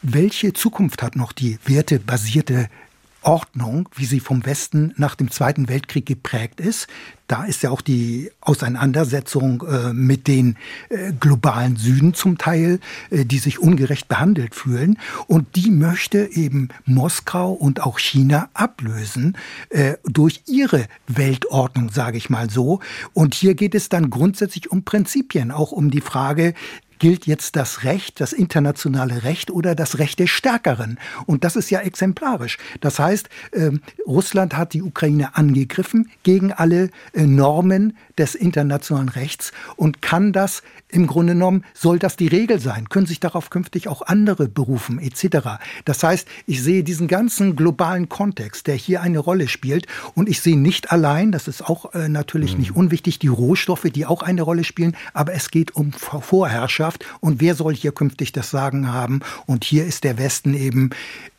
welche 0.02 0.52
Zukunft 0.52 1.02
hat 1.02 1.16
noch 1.16 1.32
die 1.32 1.58
wertebasierte 1.64 2.68
Ordnung, 3.22 3.88
wie 3.94 4.04
sie 4.04 4.20
vom 4.20 4.44
Westen 4.44 4.92
nach 4.96 5.14
dem 5.14 5.30
Zweiten 5.30 5.68
Weltkrieg 5.68 6.06
geprägt 6.06 6.60
ist. 6.60 6.88
Da 7.28 7.44
ist 7.44 7.62
ja 7.62 7.70
auch 7.70 7.80
die 7.80 8.30
Auseinandersetzung 8.40 9.62
äh, 9.66 9.92
mit 9.92 10.26
den 10.26 10.56
äh, 10.90 11.12
globalen 11.12 11.76
Süden 11.76 12.14
zum 12.14 12.36
Teil, 12.36 12.80
äh, 13.10 13.24
die 13.24 13.38
sich 13.38 13.58
ungerecht 13.58 14.08
behandelt 14.08 14.54
fühlen. 14.54 14.98
Und 15.28 15.56
die 15.56 15.70
möchte 15.70 16.28
eben 16.32 16.68
Moskau 16.84 17.52
und 17.52 17.82
auch 17.82 17.98
China 17.98 18.50
ablösen 18.54 19.36
äh, 19.70 19.94
durch 20.04 20.42
ihre 20.46 20.86
Weltordnung, 21.06 21.90
sage 21.90 22.18
ich 22.18 22.28
mal 22.28 22.50
so. 22.50 22.80
Und 23.14 23.34
hier 23.34 23.54
geht 23.54 23.74
es 23.74 23.88
dann 23.88 24.10
grundsätzlich 24.10 24.70
um 24.70 24.82
Prinzipien, 24.82 25.52
auch 25.52 25.72
um 25.72 25.90
die 25.90 26.00
Frage, 26.00 26.54
gilt 27.02 27.26
jetzt 27.26 27.56
das 27.56 27.82
Recht, 27.82 28.20
das 28.20 28.32
internationale 28.32 29.24
Recht 29.24 29.50
oder 29.50 29.74
das 29.74 29.98
Recht 29.98 30.20
des 30.20 30.30
Stärkeren. 30.30 31.00
Und 31.26 31.42
das 31.42 31.56
ist 31.56 31.68
ja 31.68 31.80
exemplarisch. 31.80 32.58
Das 32.80 33.00
heißt, 33.00 33.28
äh, 33.50 33.72
Russland 34.06 34.56
hat 34.56 34.72
die 34.72 34.82
Ukraine 34.82 35.34
angegriffen 35.34 36.12
gegen 36.22 36.52
alle 36.52 36.90
äh, 37.12 37.26
Normen 37.26 37.96
des 38.18 38.36
internationalen 38.36 39.08
Rechts 39.08 39.50
und 39.74 40.00
kann 40.00 40.32
das 40.32 40.62
im 40.88 41.08
Grunde 41.08 41.32
genommen, 41.32 41.64
soll 41.74 41.98
das 41.98 42.16
die 42.16 42.28
Regel 42.28 42.60
sein, 42.60 42.88
können 42.88 43.06
sich 43.06 43.18
darauf 43.18 43.50
künftig 43.50 43.88
auch 43.88 44.02
andere 44.02 44.46
berufen 44.46 45.00
etc. 45.00 45.58
Das 45.84 46.04
heißt, 46.04 46.28
ich 46.46 46.62
sehe 46.62 46.84
diesen 46.84 47.08
ganzen 47.08 47.56
globalen 47.56 48.10
Kontext, 48.10 48.66
der 48.68 48.74
hier 48.76 49.00
eine 49.00 49.18
Rolle 49.18 49.48
spielt 49.48 49.86
und 50.14 50.28
ich 50.28 50.40
sehe 50.40 50.58
nicht 50.58 50.92
allein, 50.92 51.32
das 51.32 51.48
ist 51.48 51.62
auch 51.62 51.94
äh, 51.94 52.08
natürlich 52.08 52.52
mhm. 52.52 52.60
nicht 52.60 52.76
unwichtig, 52.76 53.18
die 53.18 53.28
Rohstoffe, 53.28 53.88
die 53.92 54.06
auch 54.06 54.22
eine 54.22 54.42
Rolle 54.42 54.62
spielen, 54.62 54.96
aber 55.14 55.32
es 55.32 55.50
geht 55.50 55.74
um 55.74 55.92
Vorherrschaft 55.92 56.91
Gesellschaft 56.92 57.04
und 57.20 57.40
wer 57.40 57.54
soll 57.54 57.74
hier 57.74 57.92
künftig 57.92 58.32
das 58.32 58.50
Sagen 58.50 58.92
haben? 58.92 59.20
Und 59.46 59.64
hier 59.64 59.84
ist 59.84 60.04
der 60.04 60.18
Westen 60.18 60.54
eben 60.54 60.90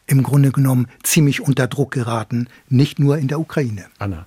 im 0.06 0.24
Grunde 0.24 0.52
genommen 0.52 0.88
ziemlich 1.04 1.42
unter 1.42 1.68
Druck 1.68 1.92
geraten, 1.92 2.48
nicht 2.70 3.00
nur 3.00 3.18
in 3.18 3.28
der 3.28 3.40
Ukraine. 3.40 3.86
Anna. 4.00 4.26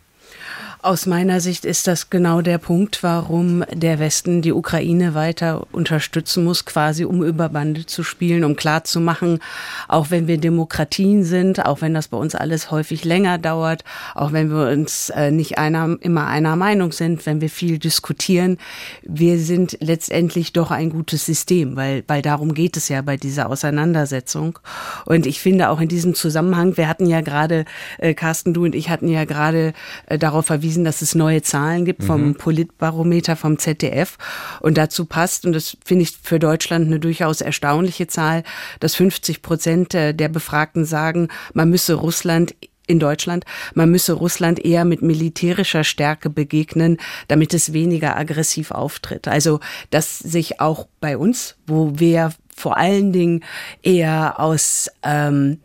Aus 0.87 1.05
meiner 1.05 1.41
Sicht 1.41 1.65
ist 1.65 1.89
das 1.89 2.11
genau 2.11 2.43
der 2.43 2.59
Punkt, 2.59 3.03
warum 3.03 3.65
der 3.73 3.99
Westen 3.99 4.41
die 4.41 4.53
Ukraine 4.53 5.15
weiter 5.15 5.67
unterstützen 5.73 6.45
muss, 6.45 6.65
quasi 6.65 7.05
um 7.05 7.25
über 7.25 7.49
Bande 7.49 7.87
zu 7.87 8.05
spielen, 8.05 8.45
um 8.45 8.55
klarzumachen, 8.55 9.41
auch 9.89 10.13
wenn 10.13 10.29
wir 10.29 10.39
Demokratien 10.39 11.25
sind, 11.25 11.67
auch 11.67 11.81
wenn 11.81 11.93
das 11.93 12.07
bei 12.07 12.17
uns 12.17 12.37
alles 12.37 12.71
häufig 12.71 13.05
länger 13.05 13.39
dauert, 13.39 13.83
auch 14.15 14.33
wenn 14.33 14.49
wir 14.49 14.69
uns 14.69 15.11
äh, 15.11 15.33
nicht 15.33 15.59
einer, 15.59 15.97
immer 16.03 16.29
einer 16.29 16.55
Meinung 16.55 16.93
sind, 16.93 17.27
wenn 17.27 17.41
wir 17.41 17.51
viel 17.51 17.81
diskutieren, 17.81 18.57
wir 19.03 19.41
sind 19.41 19.79
letztendlich 19.81 20.53
doch 20.53 20.71
ein 20.71 20.91
gutes 20.91 21.27
System, 21.27 21.75
weil, 21.75 22.05
weil 22.07 22.23
darum 22.23 22.55
geht 22.55 22.77
es 22.77 22.89
ja 22.89 23.03
bei 23.03 23.17
dieser 23.17 23.51
Auseinandersetzung. 23.51 24.61
Und 25.05 25.27
ich 25.27 25.41
finde 25.41 25.71
auch 25.71 25.81
in 25.81 25.89
diesem 25.89 26.15
Zusammenhang, 26.15 26.77
wir 26.77 26.87
hatten 26.87 27.07
ja 27.07 27.23
gerade, 27.23 27.65
äh, 27.99 28.15
Carsten, 28.15 28.55
du 28.55 28.63
und 28.63 28.77
ich 28.77 28.89
hatten 28.89 29.09
ja 29.09 29.25
gerade 29.25 29.73
äh, 30.07 30.17
darauf 30.17 30.47
verwiesen, 30.47 30.76
hingewiesen, 30.77 30.85
dass 30.85 31.03
es 31.03 31.15
neue 31.15 31.43
Zahlen 31.43 31.85
gibt 31.85 32.05
vom 32.05 32.29
mhm. 32.29 32.35
Politbarometer, 32.35 33.37
vom 33.37 33.59
ZDF. 33.59 34.19
Und 34.61 34.77
dazu 34.77 35.07
passt, 35.07 35.45
und 35.45 35.53
das 35.53 35.77
finde 35.85 36.03
ich 36.03 36.17
für 36.23 36.39
Deutschland 36.39 36.87
eine 36.87 37.01
durchaus 37.01 37.41
erstaunliche 37.41 38.07
Zahl, 38.07 38.43
dass 38.81 38.95
50 38.95 39.43
Prozent 39.43 39.93
der 39.93 40.29
Befragten 40.29 40.85
sagen, 40.85 41.29
man 41.55 41.71
müsse 41.71 41.95
Russland 41.95 42.55
in 42.89 43.01
Deutschland, 43.01 43.45
man 43.75 43.91
müsse 43.91 44.13
Russland 44.13 44.65
eher 44.65 44.85
mit 44.85 45.03
militärischer 45.03 45.83
Stärke 45.83 46.31
begegnen, 46.31 46.99
damit 47.27 47.53
es 47.53 47.73
weniger 47.73 48.17
aggressiv 48.17 48.71
auftritt. 48.71 49.27
Also, 49.27 49.59
dass 49.91 50.19
sich 50.21 50.61
auch 50.61 50.87
bei 51.01 51.19
uns, 51.19 51.57
wo 51.67 51.99
wir 51.99 52.33
vor 52.55 52.77
allen 52.77 53.13
Dingen 53.13 53.45
eher 53.83 54.39
aus 54.39 54.89
ähm, 55.03 55.59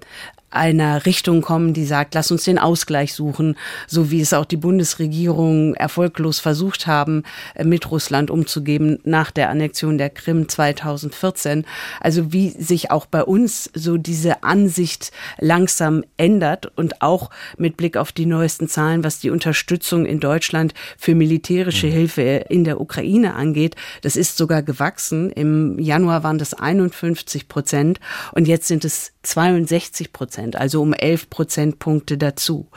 einer 0.52 1.06
Richtung 1.06 1.42
kommen, 1.42 1.74
die 1.74 1.86
sagt, 1.86 2.14
lass 2.14 2.32
uns 2.32 2.44
den 2.44 2.60
Ausgleich 2.60 3.14
suchen, 3.14 3.56
so 3.88 4.12
wie 4.12 4.22
es 4.22 4.34
auch 4.34 4.46
die 4.46 4.58
Bundesregierung 4.58 5.74
erfolglos 5.76 6.40
versucht 6.40 6.88
haben, 6.88 7.24
äh, 7.56 7.64
mit 7.64 7.90
Russland 7.90 8.30
umzugeben 8.30 9.00
nach 9.04 9.32
der 9.32 9.50
Annexion 9.50 9.98
der 9.98 10.10
Krim 10.10 10.48
2014. 10.48 11.66
Also 12.00 12.34
wie 12.34 12.50
sich 12.50 12.92
auch 12.92 13.06
bei 13.06 13.24
uns 13.24 13.70
so 13.74 13.98
diese 13.98 14.44
Ansicht 14.44 15.12
langsam 15.40 16.04
ändert 16.18 16.72
und 16.78 17.02
auch 17.02 17.30
mit 17.58 17.78
Blick 17.78 17.98
auf 17.98 18.12
die 18.12 18.26
neuesten 18.26 18.68
Zahlen, 18.68 19.04
was 19.04 19.20
die 19.20 19.30
Unterstützung 19.30 20.06
in 20.06 20.20
Deutschland 20.20 20.74
für 20.98 21.16
militärische 21.16 21.88
mhm. 21.88 21.92
Hilfe 21.92 22.22
in 22.50 22.64
der 22.64 22.82
Ukraine 22.82 23.36
angeht. 23.36 23.76
Das 24.02 24.16
ist 24.16 24.38
sogar 24.38 24.64
gewachsen. 24.64 25.32
Im 25.32 25.80
Januar 25.80 26.24
waren 26.24 26.38
das 26.38 26.54
51 26.54 27.48
Prozent 27.48 28.00
und 28.34 28.48
jetzt 28.48 28.68
sind 28.68 28.86
es 28.86 29.14
62 29.24 30.14
Prozent, 30.14 30.41
also 30.54 30.82
um 30.82 30.94
11 30.94 31.30
Prozentpunkte 31.30 32.18
dazu. 32.18 32.68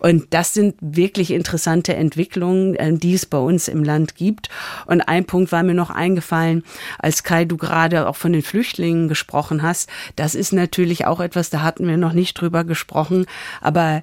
Und 0.00 0.26
das 0.30 0.54
sind 0.54 0.76
wirklich 0.80 1.30
interessante 1.30 1.94
Entwicklungen, 1.94 2.74
äh, 2.74 2.92
die 2.92 3.14
es 3.14 3.26
bei 3.26 3.38
uns 3.38 3.68
im 3.68 3.84
Land 3.84 4.16
gibt. 4.16 4.48
Und 4.86 5.02
ein 5.02 5.24
Punkt 5.24 5.52
war 5.52 5.62
mir 5.62 5.74
noch 5.74 5.90
eingefallen, 5.90 6.62
als 6.98 7.22
Kai, 7.22 7.44
du 7.44 7.56
gerade 7.56 8.08
auch 8.08 8.16
von 8.16 8.32
den 8.32 8.42
Flüchtlingen 8.42 9.08
gesprochen 9.08 9.62
hast. 9.62 9.88
Das 10.16 10.34
ist 10.34 10.52
natürlich 10.52 11.06
auch 11.06 11.20
etwas, 11.20 11.50
da 11.50 11.62
hatten 11.62 11.86
wir 11.86 11.96
noch 11.96 12.12
nicht 12.12 12.40
drüber 12.40 12.64
gesprochen. 12.64 13.26
Aber 13.60 14.02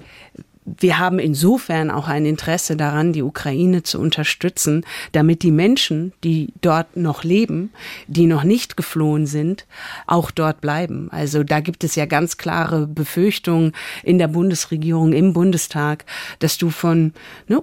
wir 0.66 0.97
haben 0.97 1.20
insofern 1.20 1.91
auch 1.91 2.07
ein 2.07 2.26
Interesse 2.26 2.76
daran, 2.76 3.13
die 3.13 3.22
Ukraine 3.22 3.84
zu 3.84 3.99
unterstützen, 3.99 4.84
damit 5.11 5.43
die 5.43 5.51
Menschen, 5.51 6.13
die 6.24 6.53
dort 6.61 6.97
noch 6.97 7.24
leben, 7.24 7.72
die 8.07 8.26
noch 8.26 8.43
nicht 8.43 8.76
geflohen 8.76 9.28
sind, 9.28 9.68
auch 10.07 10.32
dort 10.32 10.61
bleiben. 10.61 11.09
Also 11.11 11.43
da 11.43 11.59
gibt 11.59 11.84
es 11.84 11.95
ja 11.95 12.05
ganz 12.05 12.38
klare 12.38 12.88
Befürchtungen 12.88 13.74
in 14.03 14.18
der 14.18 14.28
Bundesregierung, 14.28 15.13
im 15.13 15.34
Bundestag, 15.34 16.05
dass 16.39 16.57
du 16.57 16.72
von 16.72 17.13
ne, 17.47 17.61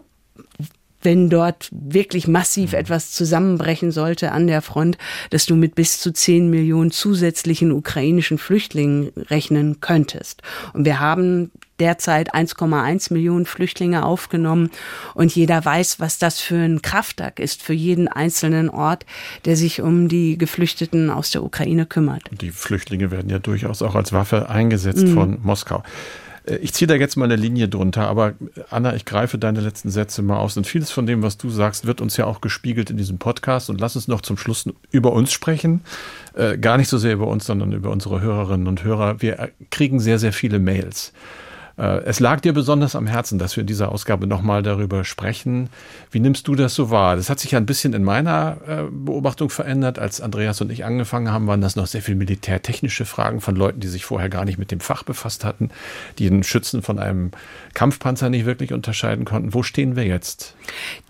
wenn 1.03 1.29
dort 1.29 1.69
wirklich 1.73 2.29
massiv 2.29 2.73
mhm. 2.73 2.79
etwas 2.79 3.11
zusammenbrechen 3.11 3.91
sollte 3.91 4.33
an 4.33 4.47
der 4.47 4.63
Front, 4.63 4.99
dass 5.31 5.47
du 5.47 5.57
mit 5.57 5.75
bis 5.75 6.01
zu 6.01 6.13
zehn 6.13 6.49
Millionen 6.49 6.91
zusätzlichen 6.91 7.73
ukrainischen 7.73 8.39
Flüchtlingen 8.39 9.11
rechnen 9.17 9.81
könntest. 9.81 10.43
Und 10.73 10.85
wir 10.85 11.01
haben 11.01 11.51
derzeit 11.83 12.33
1,1 12.33 13.13
Millionen 13.13 13.45
Flüchtlinge 13.45 14.07
aufgenommen. 14.07 14.71
Und 15.15 15.35
jeder 15.35 15.65
weiß, 15.65 15.99
was 15.99 16.19
das 16.19 16.41
für 16.41 16.55
ein 16.55 16.81
Kraftwerk 16.81 17.41
ist 17.41 17.61
für 17.61 17.73
jeden 17.73 18.07
einzelnen 18.07 18.71
Ort, 18.71 19.05
der 19.45 19.57
sich 19.57 19.83
um 19.83 20.09
die 20.09 20.39
Geflüchteten 20.39 21.11
aus 21.11 21.33
der 21.33 21.43
Ukraine 21.43 21.85
kümmert. 21.85 22.23
Die 22.31 22.53
Flüchtlinge 22.53 23.11
werden 23.11 23.29
ja 23.29 23.41
durchaus 23.41 23.83
auch 23.83 23.97
als 23.97 24.13
Waffe 24.13 24.49
eingesetzt 24.49 25.09
mhm. 25.09 25.15
von 25.15 25.39
Moskau. 25.43 25.83
Äh, 26.47 26.57
ich 26.57 26.73
ziehe 26.73 26.87
da 26.87 26.95
jetzt 26.95 27.17
mal 27.17 27.25
eine 27.25 27.37
Linie 27.37 27.69
drunter, 27.69 28.07
aber 28.07 28.29
äh, 28.29 28.33
Anna, 28.71 28.95
ich 28.95 29.05
greife 29.05 29.39
deine 29.39 29.61
letzten 29.61 29.91
Sätze 29.91 30.23
mal 30.23 30.39
aus. 30.39 30.57
Und 30.57 30.67
vieles 30.67 30.91
von 30.91 31.07
dem, 31.07 31.23
was 31.23 31.37
du 31.37 31.51
sagst, 31.51 31.87
wird 31.87 32.01
uns 32.01 32.17
ja 32.17 32.27
auch 32.27 32.41
gespiegelt 32.41 32.91
in 32.91 32.97
diesem 32.97 33.19
Podcast. 33.19 33.71
Und 33.71 33.81
lass 33.81 33.97
uns 33.97 34.09
noch 34.09 34.21
zum 34.21 34.37
Schluss 34.37 34.69
über 34.91 35.13
uns 35.13 35.33
sprechen. 35.33 35.81
Äh, 36.35 36.59
gar 36.59 36.79
nicht 36.79 36.89
so 36.89 36.99
sehr 36.99 37.15
über 37.15 37.27
uns, 37.27 37.47
sondern 37.47 37.73
über 37.73 37.91
unsere 37.91 38.21
Hörerinnen 38.21 38.67
und 38.67 38.85
Hörer. 38.85 39.21
Wir 39.21 39.51
kriegen 39.71 40.01
sehr, 40.01 40.19
sehr 40.19 40.33
viele 40.33 40.59
Mails. 40.59 41.13
Äh, 41.83 42.05
es 42.05 42.21
lag 42.21 42.41
dir 42.41 42.53
besonders 42.53 42.95
am 42.95 43.09
Herzen, 43.09 43.39
dass 43.39 43.57
wir 43.57 43.63
in 43.63 43.67
dieser 43.67 43.91
Ausgabe 43.91 44.29
nochmal 44.29 44.63
darüber 44.63 45.05
sprechen. 45.05 45.69
Wie 46.13 46.21
nimmst 46.21 46.47
du 46.47 46.55
das 46.55 46.75
so 46.77 46.91
wahr? 46.91 47.17
Das 47.17 47.29
hat 47.29 47.41
sich 47.41 47.51
ja 47.51 47.59
ein 47.59 47.67
bisschen 47.67 47.93
in 47.93 48.05
meiner 48.05 48.59
äh, 48.67 48.83
Beobachtung 48.91 49.51
verändert. 49.51 49.99
Als 49.99 50.21
Andreas 50.21 50.61
und 50.61 50.71
ich 50.71 50.85
angefangen 50.85 51.33
haben, 51.33 51.49
waren 51.49 51.61
das 51.61 51.75
noch 51.75 51.89
sehr 51.89 52.03
viel 52.03 52.15
militärtechnische 52.15 53.05
Fragen 53.05 53.41
von 53.41 53.57
Leuten, 53.57 53.81
die 53.81 53.89
sich 53.89 54.05
vorher 54.05 54.29
gar 54.29 54.45
nicht 54.45 54.59
mit 54.59 54.71
dem 54.71 54.79
Fach 54.79 55.03
befasst 55.03 55.45
hatten, 55.45 55.71
die 56.19 56.31
den 56.31 56.45
Schützen 56.45 56.83
von 56.83 57.01
einem 57.01 57.33
Kampfpanzer 57.75 58.31
nicht 58.31 58.47
wirklich 58.47 58.73
unterscheiden 58.73 59.25
konnten. 59.25 59.53
Wo 59.53 59.65
stehen 59.65 59.97
wir 59.97 60.05
jetzt? 60.05 60.55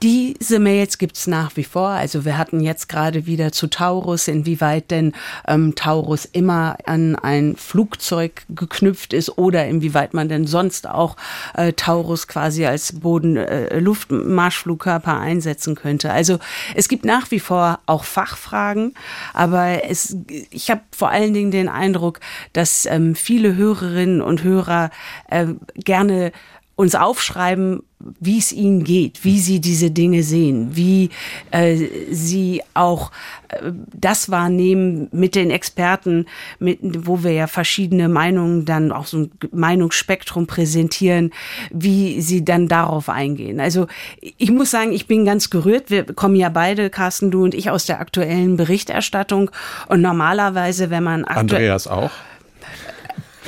Diese 0.00 0.58
Mails 0.58 0.96
gibt 0.96 1.16
es 1.18 1.26
nach 1.26 1.54
wie 1.56 1.64
vor. 1.64 1.88
Also 1.88 2.24
wir 2.24 2.38
hatten 2.38 2.60
jetzt 2.60 2.88
gerade 2.88 3.26
wieder 3.26 3.52
zu 3.52 3.66
Taurus, 3.66 4.26
inwieweit 4.26 4.90
denn 4.90 5.12
ähm, 5.46 5.74
Taurus 5.74 6.24
immer 6.24 6.78
an 6.86 7.16
ein 7.16 7.56
Flugzeug 7.56 8.44
geknüpft 8.48 9.12
ist 9.12 9.36
oder 9.36 9.66
inwieweit 9.66 10.14
man 10.14 10.30
denn 10.30 10.46
sonst 10.46 10.61
sonst 10.62 10.88
auch 10.88 11.16
äh, 11.54 11.72
Taurus 11.72 12.28
quasi 12.28 12.66
als 12.66 13.00
Boden-Luftmarschflugkörper 13.00 15.12
äh, 15.12 15.20
einsetzen 15.20 15.74
könnte. 15.74 16.12
Also 16.12 16.38
es 16.76 16.88
gibt 16.88 17.04
nach 17.04 17.32
wie 17.32 17.40
vor 17.40 17.80
auch 17.86 18.04
Fachfragen, 18.04 18.94
aber 19.34 19.84
es, 19.88 20.16
ich 20.50 20.70
habe 20.70 20.82
vor 20.96 21.10
allen 21.10 21.34
Dingen 21.34 21.50
den 21.50 21.68
Eindruck, 21.68 22.20
dass 22.52 22.86
ähm, 22.86 23.16
viele 23.16 23.56
Hörerinnen 23.56 24.22
und 24.22 24.44
Hörer 24.44 24.90
äh, 25.30 25.46
gerne 25.74 26.30
uns 26.74 26.94
aufschreiben, 26.94 27.82
wie 28.20 28.38
es 28.38 28.52
ihnen 28.52 28.82
geht, 28.82 29.24
wie 29.24 29.38
sie 29.38 29.60
diese 29.60 29.90
Dinge 29.90 30.22
sehen, 30.22 30.70
wie 30.74 31.10
äh, 31.50 31.76
sie 32.10 32.62
auch 32.74 33.12
äh, 33.48 33.70
das 33.94 34.30
wahrnehmen 34.30 35.08
mit 35.12 35.34
den 35.34 35.50
Experten, 35.50 36.26
mit, 36.58 36.80
wo 36.82 37.22
wir 37.22 37.32
ja 37.32 37.46
verschiedene 37.46 38.08
Meinungen 38.08 38.64
dann 38.64 38.90
auch 38.90 39.06
so 39.06 39.18
ein 39.18 39.30
Meinungsspektrum 39.52 40.46
präsentieren, 40.46 41.30
wie 41.70 42.20
sie 42.20 42.44
dann 42.44 42.68
darauf 42.68 43.08
eingehen. 43.08 43.60
Also 43.60 43.86
ich 44.20 44.50
muss 44.50 44.70
sagen, 44.70 44.92
ich 44.92 45.06
bin 45.06 45.24
ganz 45.24 45.50
gerührt. 45.50 45.90
Wir 45.90 46.04
kommen 46.04 46.36
ja 46.36 46.48
beide, 46.48 46.90
Carsten, 46.90 47.30
du 47.30 47.44
und 47.44 47.54
ich, 47.54 47.70
aus 47.70 47.86
der 47.86 48.00
aktuellen 48.00 48.56
Berichterstattung. 48.56 49.50
Und 49.88 50.00
normalerweise, 50.00 50.90
wenn 50.90 51.04
man 51.04 51.24
Andreas 51.24 51.86
auch. 51.86 52.10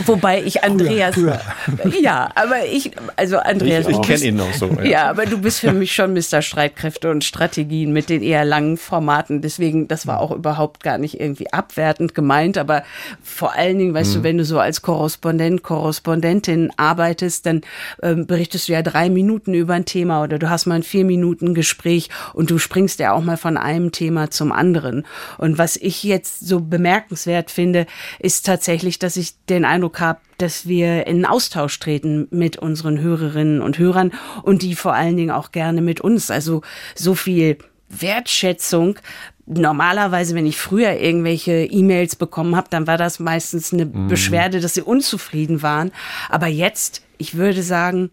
Wobei 0.07 0.43
ich 0.43 0.65
Andreas. 0.65 1.15
Früher, 1.15 1.41
früher. 1.65 2.01
Ja, 2.01 2.31
aber 2.35 2.67
ich, 2.67 2.91
also 3.17 3.39
Andreas. 3.39 3.87
Ich, 3.87 3.97
ich 3.97 4.03
kenne 4.03 4.25
ihn 4.25 4.37
noch 4.37 4.53
so. 4.53 4.67
Ja. 4.67 4.85
ja. 4.85 5.11
aber 5.11 5.27
du 5.27 5.39
bist 5.39 5.61
für 5.61 5.73
mich 5.73 5.93
schon 5.93 6.13
Mr. 6.15 6.43
Streitkräfte 6.43 7.11
und 7.11 7.25
Strategien 7.25 7.93
mit 7.93 8.09
den 8.09 8.23
eher 8.23 8.45
langen 8.45 8.77
Formaten. 8.77 9.41
Deswegen, 9.41 9.87
das 9.87 10.07
war 10.07 10.21
auch 10.21 10.33
überhaupt 10.33 10.83
gar 10.83 10.99
nicht 10.99 11.21
irgendwie 11.21 11.53
abwertend 11.53 12.15
gemeint. 12.15 12.59
Aber 12.59 12.83
vor 13.23 13.55
allen 13.55 13.79
Dingen, 13.79 13.95
weißt 13.95 14.11
mhm. 14.11 14.15
du, 14.15 14.23
wenn 14.25 14.39
du 14.39 14.45
so 14.45 14.59
als 14.59 14.83
Korrespondent, 14.83 15.63
Korrespondentin 15.63 16.73
arbeitest, 16.77 17.47
dann 17.47 17.61
ähm, 18.03 18.27
berichtest 18.27 18.69
du 18.69 18.73
ja 18.73 18.83
drei 18.83 19.09
Minuten 19.11 19.55
über 19.55 19.75
ein 19.75 19.85
Thema 19.85 20.23
oder 20.23 20.39
du 20.39 20.51
hast 20.51 20.67
mal 20.67 20.75
ein 20.75 20.83
vier 20.83 21.05
Minuten 21.05 21.55
Gespräch 21.55 22.11
und 22.33 22.51
du 22.51 22.59
springst 22.59 22.99
ja 22.99 23.13
auch 23.13 23.23
mal 23.23 23.37
von 23.37 23.57
einem 23.57 23.93
Thema 23.93 24.31
zum 24.31 24.51
anderen. 24.51 25.07
Und 25.39 25.57
was 25.57 25.77
ich 25.77 26.03
jetzt 26.03 26.47
so 26.47 26.61
bemerkenswert 26.61 27.51
finde, 27.51 27.87
ist 28.19 28.45
tatsächlich, 28.45 28.99
dass 28.99 29.17
ich 29.17 29.35
den 29.49 29.65
Eindruck 29.65 29.84
Eindruck 29.85 30.01
habe, 30.01 30.21
dass 30.39 30.67
wir 30.67 31.07
in 31.07 31.27
Austausch 31.27 31.79
treten 31.79 32.27
mit 32.31 32.57
unseren 32.57 33.01
Hörerinnen 33.01 33.61
und 33.61 33.79
Hörern 33.79 34.13
und 34.43 34.63
die 34.63 34.75
vor 34.75 34.95
allen 34.95 35.17
Dingen 35.17 35.31
auch 35.31 35.53
gerne 35.53 35.83
mit 35.83 36.01
uns. 36.01 36.31
Also 36.31 36.63
so 36.95 37.15
viel 37.15 37.59
Wertschätzung. 37.91 38.99
Normalerweise, 39.47 40.35
wenn 40.35 40.47
ich 40.47 40.57
früher 40.57 40.99
irgendwelche 40.99 41.67
E-Mails 41.67 42.17
bekommen 42.17 42.57
habe, 42.57 42.69
dann 42.71 42.87
war 42.87 42.97
das 42.97 43.21
meistens 43.21 43.75
eine 43.75 43.85
mhm. 43.85 44.09
Beschwerde, 44.09 44.61
dass 44.61 44.73
sie 44.73 44.81
unzufrieden 44.81 45.61
waren. 45.61 45.93
Aber 46.31 46.47
jetzt, 46.47 47.03
ich 47.19 47.35
würde 47.37 47.63
sagen, 47.63 48.11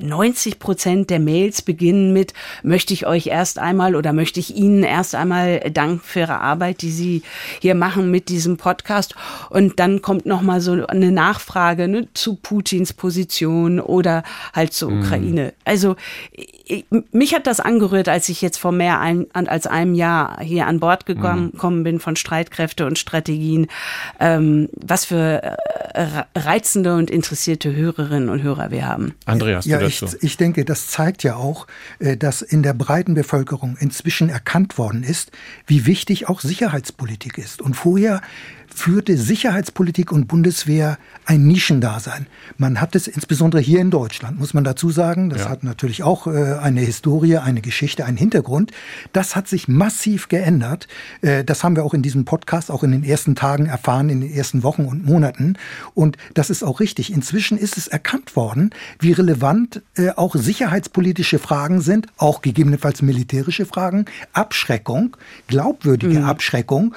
90 0.00 0.58
Prozent 0.58 1.10
der 1.10 1.20
Mails 1.20 1.62
beginnen 1.62 2.12
mit, 2.12 2.32
möchte 2.62 2.92
ich 2.92 3.06
euch 3.06 3.28
erst 3.28 3.58
einmal 3.58 3.94
oder 3.94 4.12
möchte 4.12 4.40
ich 4.40 4.56
Ihnen 4.56 4.82
erst 4.82 5.14
einmal 5.14 5.60
danken 5.70 6.00
für 6.04 6.20
Ihre 6.20 6.40
Arbeit, 6.40 6.82
die 6.82 6.90
Sie 6.90 7.22
hier 7.60 7.74
machen 7.74 8.10
mit 8.10 8.28
diesem 8.28 8.56
Podcast. 8.56 9.14
Und 9.50 9.78
dann 9.78 10.02
kommt 10.02 10.26
nochmal 10.26 10.60
so 10.60 10.86
eine 10.86 11.12
Nachfrage 11.12 11.88
ne, 11.88 12.08
zu 12.14 12.36
Putins 12.36 12.92
Position 12.92 13.80
oder 13.80 14.22
halt 14.52 14.72
zur 14.72 14.90
mhm. 14.90 15.00
Ukraine. 15.00 15.52
Also 15.64 15.96
mich 17.12 17.34
hat 17.34 17.46
das 17.46 17.60
angerührt, 17.60 18.08
als 18.08 18.28
ich 18.28 18.42
jetzt 18.42 18.58
vor 18.58 18.72
mehr 18.72 19.00
ein, 19.00 19.26
als 19.32 19.66
einem 19.66 19.94
Jahr 19.94 20.40
hier 20.40 20.66
an 20.66 20.80
Bord 20.80 21.06
gekommen 21.06 21.52
mhm. 21.54 21.82
bin 21.84 22.00
von 22.00 22.16
Streitkräfte 22.16 22.86
und 22.86 22.98
Strategien. 22.98 23.68
Ähm, 24.18 24.68
was 24.72 25.04
für 25.04 25.42
äh, 25.94 26.24
reizende 26.34 26.94
und 26.96 27.10
interessierte 27.10 27.74
Hörerinnen 27.74 28.28
und 28.28 28.42
Hörer 28.42 28.70
wir 28.70 28.86
haben. 28.86 29.14
Andreas, 29.24 29.64
ja, 29.64 29.80
ich, 29.80 30.02
ich 30.20 30.36
denke, 30.36 30.64
das 30.64 30.88
zeigt 30.88 31.22
ja 31.22 31.36
auch, 31.36 31.66
äh, 31.98 32.16
dass 32.16 32.42
in 32.42 32.62
der 32.62 32.74
breiten 32.74 33.14
Bevölkerung 33.14 33.76
inzwischen 33.78 34.28
erkannt 34.28 34.78
worden 34.78 35.02
ist, 35.02 35.30
wie 35.66 35.86
wichtig 35.86 36.28
auch 36.28 36.40
Sicherheitspolitik 36.40 37.38
ist. 37.38 37.62
Und 37.62 37.74
vorher 37.74 38.20
führte 38.76 39.16
Sicherheitspolitik 39.16 40.12
und 40.12 40.28
Bundeswehr 40.28 40.98
ein 41.24 41.46
Nischendasein. 41.46 42.26
Man 42.58 42.80
hat 42.80 42.94
es 42.94 43.08
insbesondere 43.08 43.60
hier 43.60 43.80
in 43.80 43.90
Deutschland, 43.90 44.38
muss 44.38 44.52
man 44.52 44.64
dazu 44.64 44.90
sagen. 44.90 45.30
Das 45.30 45.40
ja. 45.40 45.48
hat 45.48 45.64
natürlich 45.64 46.02
auch 46.02 46.26
äh, 46.26 46.58
eine 46.60 46.82
Historie, 46.82 47.38
eine 47.38 47.62
Geschichte, 47.62 48.04
einen 48.04 48.18
Hintergrund. 48.18 48.72
Das 49.12 49.34
hat 49.34 49.48
sich 49.48 49.66
massiv 49.66 50.28
geändert. 50.28 50.88
Äh, 51.22 51.42
das 51.42 51.64
haben 51.64 51.74
wir 51.74 51.84
auch 51.84 51.94
in 51.94 52.02
diesem 52.02 52.26
Podcast 52.26 52.70
auch 52.70 52.82
in 52.82 52.92
den 52.92 53.02
ersten 53.02 53.34
Tagen 53.34 53.66
erfahren, 53.66 54.10
in 54.10 54.20
den 54.20 54.30
ersten 54.30 54.62
Wochen 54.62 54.84
und 54.84 55.06
Monaten. 55.06 55.56
Und 55.94 56.18
das 56.34 56.50
ist 56.50 56.62
auch 56.62 56.78
richtig. 56.78 57.12
Inzwischen 57.12 57.56
ist 57.56 57.78
es 57.78 57.88
erkannt 57.88 58.36
worden, 58.36 58.70
wie 59.00 59.12
relevant 59.12 59.82
äh, 59.96 60.10
auch 60.10 60.36
sicherheitspolitische 60.36 61.38
Fragen 61.38 61.80
sind, 61.80 62.08
auch 62.18 62.42
gegebenenfalls 62.42 63.00
militärische 63.00 63.64
Fragen. 63.64 64.04
Abschreckung, 64.34 65.16
glaubwürdige 65.48 66.20
mhm. 66.20 66.26
Abschreckung 66.26 66.94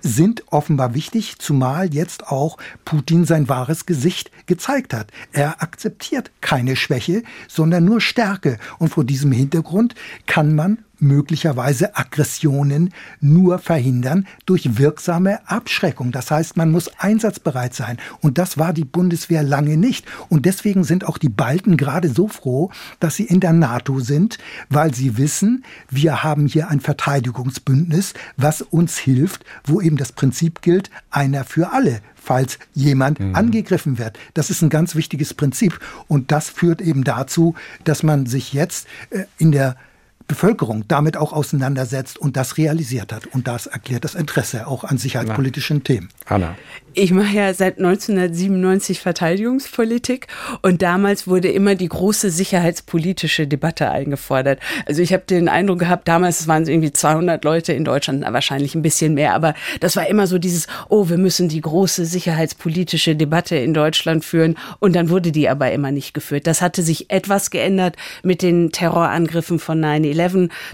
sind 0.00 0.44
offenbar 0.50 0.94
wichtig 0.94 1.15
wichtig, 1.16 1.38
zumal 1.38 1.94
jetzt 1.94 2.28
auch 2.28 2.58
Putin 2.84 3.24
sein 3.24 3.48
wahres 3.48 3.86
Gesicht 3.86 4.30
gezeigt 4.46 4.92
hat. 4.92 5.10
Er 5.32 5.62
akzeptiert 5.62 6.30
keine 6.40 6.76
Schwäche, 6.76 7.22
sondern 7.48 7.84
nur 7.84 8.00
Stärke. 8.00 8.58
Und 8.78 8.90
vor 8.90 9.04
diesem 9.04 9.32
Hintergrund 9.32 9.94
kann 10.26 10.54
man 10.54 10.78
möglicherweise 10.98 11.96
Aggressionen 11.96 12.92
nur 13.20 13.58
verhindern 13.58 14.26
durch 14.46 14.78
wirksame 14.78 15.48
Abschreckung. 15.48 16.12
Das 16.12 16.30
heißt, 16.30 16.56
man 16.56 16.70
muss 16.70 16.90
einsatzbereit 16.98 17.74
sein. 17.74 17.98
Und 18.20 18.38
das 18.38 18.58
war 18.58 18.72
die 18.72 18.84
Bundeswehr 18.84 19.42
lange 19.42 19.76
nicht. 19.76 20.06
Und 20.28 20.46
deswegen 20.46 20.84
sind 20.84 21.04
auch 21.04 21.18
die 21.18 21.28
Balten 21.28 21.76
gerade 21.76 22.08
so 22.08 22.28
froh, 22.28 22.70
dass 23.00 23.16
sie 23.16 23.24
in 23.24 23.40
der 23.40 23.52
NATO 23.52 24.00
sind, 24.00 24.38
weil 24.68 24.94
sie 24.94 25.18
wissen, 25.18 25.64
wir 25.90 26.22
haben 26.22 26.46
hier 26.46 26.68
ein 26.68 26.80
Verteidigungsbündnis, 26.80 28.14
was 28.36 28.62
uns 28.62 28.98
hilft, 28.98 29.44
wo 29.64 29.80
eben 29.80 29.96
das 29.96 30.12
Prinzip 30.12 30.62
gilt, 30.62 30.90
einer 31.10 31.44
für 31.44 31.72
alle 31.72 32.00
falls 32.26 32.58
jemand 32.74 33.20
mhm. 33.20 33.36
angegriffen 33.36 33.98
wird. 33.98 34.18
Das 34.34 34.50
ist 34.50 34.60
ein 34.60 34.68
ganz 34.68 34.96
wichtiges 34.96 35.32
Prinzip. 35.32 35.78
Und 36.08 36.32
das 36.32 36.50
führt 36.50 36.80
eben 36.80 37.04
dazu, 37.04 37.54
dass 37.84 38.02
man 38.02 38.26
sich 38.26 38.52
jetzt 38.52 38.88
äh, 39.10 39.26
in 39.38 39.52
der 39.52 39.76
Bevölkerung 40.26 40.84
damit 40.88 41.16
auch 41.16 41.32
auseinandersetzt 41.32 42.18
und 42.18 42.36
das 42.36 42.58
realisiert 42.58 43.12
hat. 43.12 43.26
Und 43.26 43.46
das 43.46 43.66
erklärt 43.66 44.04
das 44.04 44.14
Interesse 44.14 44.66
auch 44.66 44.84
an 44.84 44.98
sicherheitspolitischen 44.98 45.78
Na. 45.78 45.84
Themen. 45.84 46.08
Anna. 46.26 46.56
Ich 46.98 47.12
mache 47.12 47.36
ja 47.36 47.52
seit 47.52 47.76
1997 47.76 49.00
Verteidigungspolitik 49.00 50.28
und 50.62 50.80
damals 50.80 51.26
wurde 51.26 51.50
immer 51.50 51.74
die 51.74 51.90
große 51.90 52.30
sicherheitspolitische 52.30 53.46
Debatte 53.46 53.90
eingefordert. 53.90 54.60
Also 54.86 55.02
ich 55.02 55.12
habe 55.12 55.24
den 55.28 55.50
Eindruck 55.50 55.80
gehabt, 55.80 56.08
damals 56.08 56.48
waren 56.48 56.62
es 56.62 56.70
irgendwie 56.70 56.92
200 56.92 57.44
Leute 57.44 57.74
in 57.74 57.84
Deutschland, 57.84 58.24
wahrscheinlich 58.26 58.74
ein 58.74 58.80
bisschen 58.80 59.12
mehr, 59.12 59.34
aber 59.34 59.52
das 59.80 59.96
war 59.96 60.06
immer 60.06 60.26
so 60.26 60.38
dieses, 60.38 60.68
oh, 60.88 61.10
wir 61.10 61.18
müssen 61.18 61.50
die 61.50 61.60
große 61.60 62.06
sicherheitspolitische 62.06 63.14
Debatte 63.14 63.56
in 63.56 63.74
Deutschland 63.74 64.24
führen 64.24 64.56
und 64.78 64.96
dann 64.96 65.10
wurde 65.10 65.32
die 65.32 65.50
aber 65.50 65.72
immer 65.72 65.90
nicht 65.90 66.14
geführt. 66.14 66.46
Das 66.46 66.62
hatte 66.62 66.82
sich 66.82 67.10
etwas 67.10 67.50
geändert 67.50 67.96
mit 68.22 68.40
den 68.40 68.72
Terrorangriffen 68.72 69.58
von 69.58 69.84
9-11, 69.84 70.15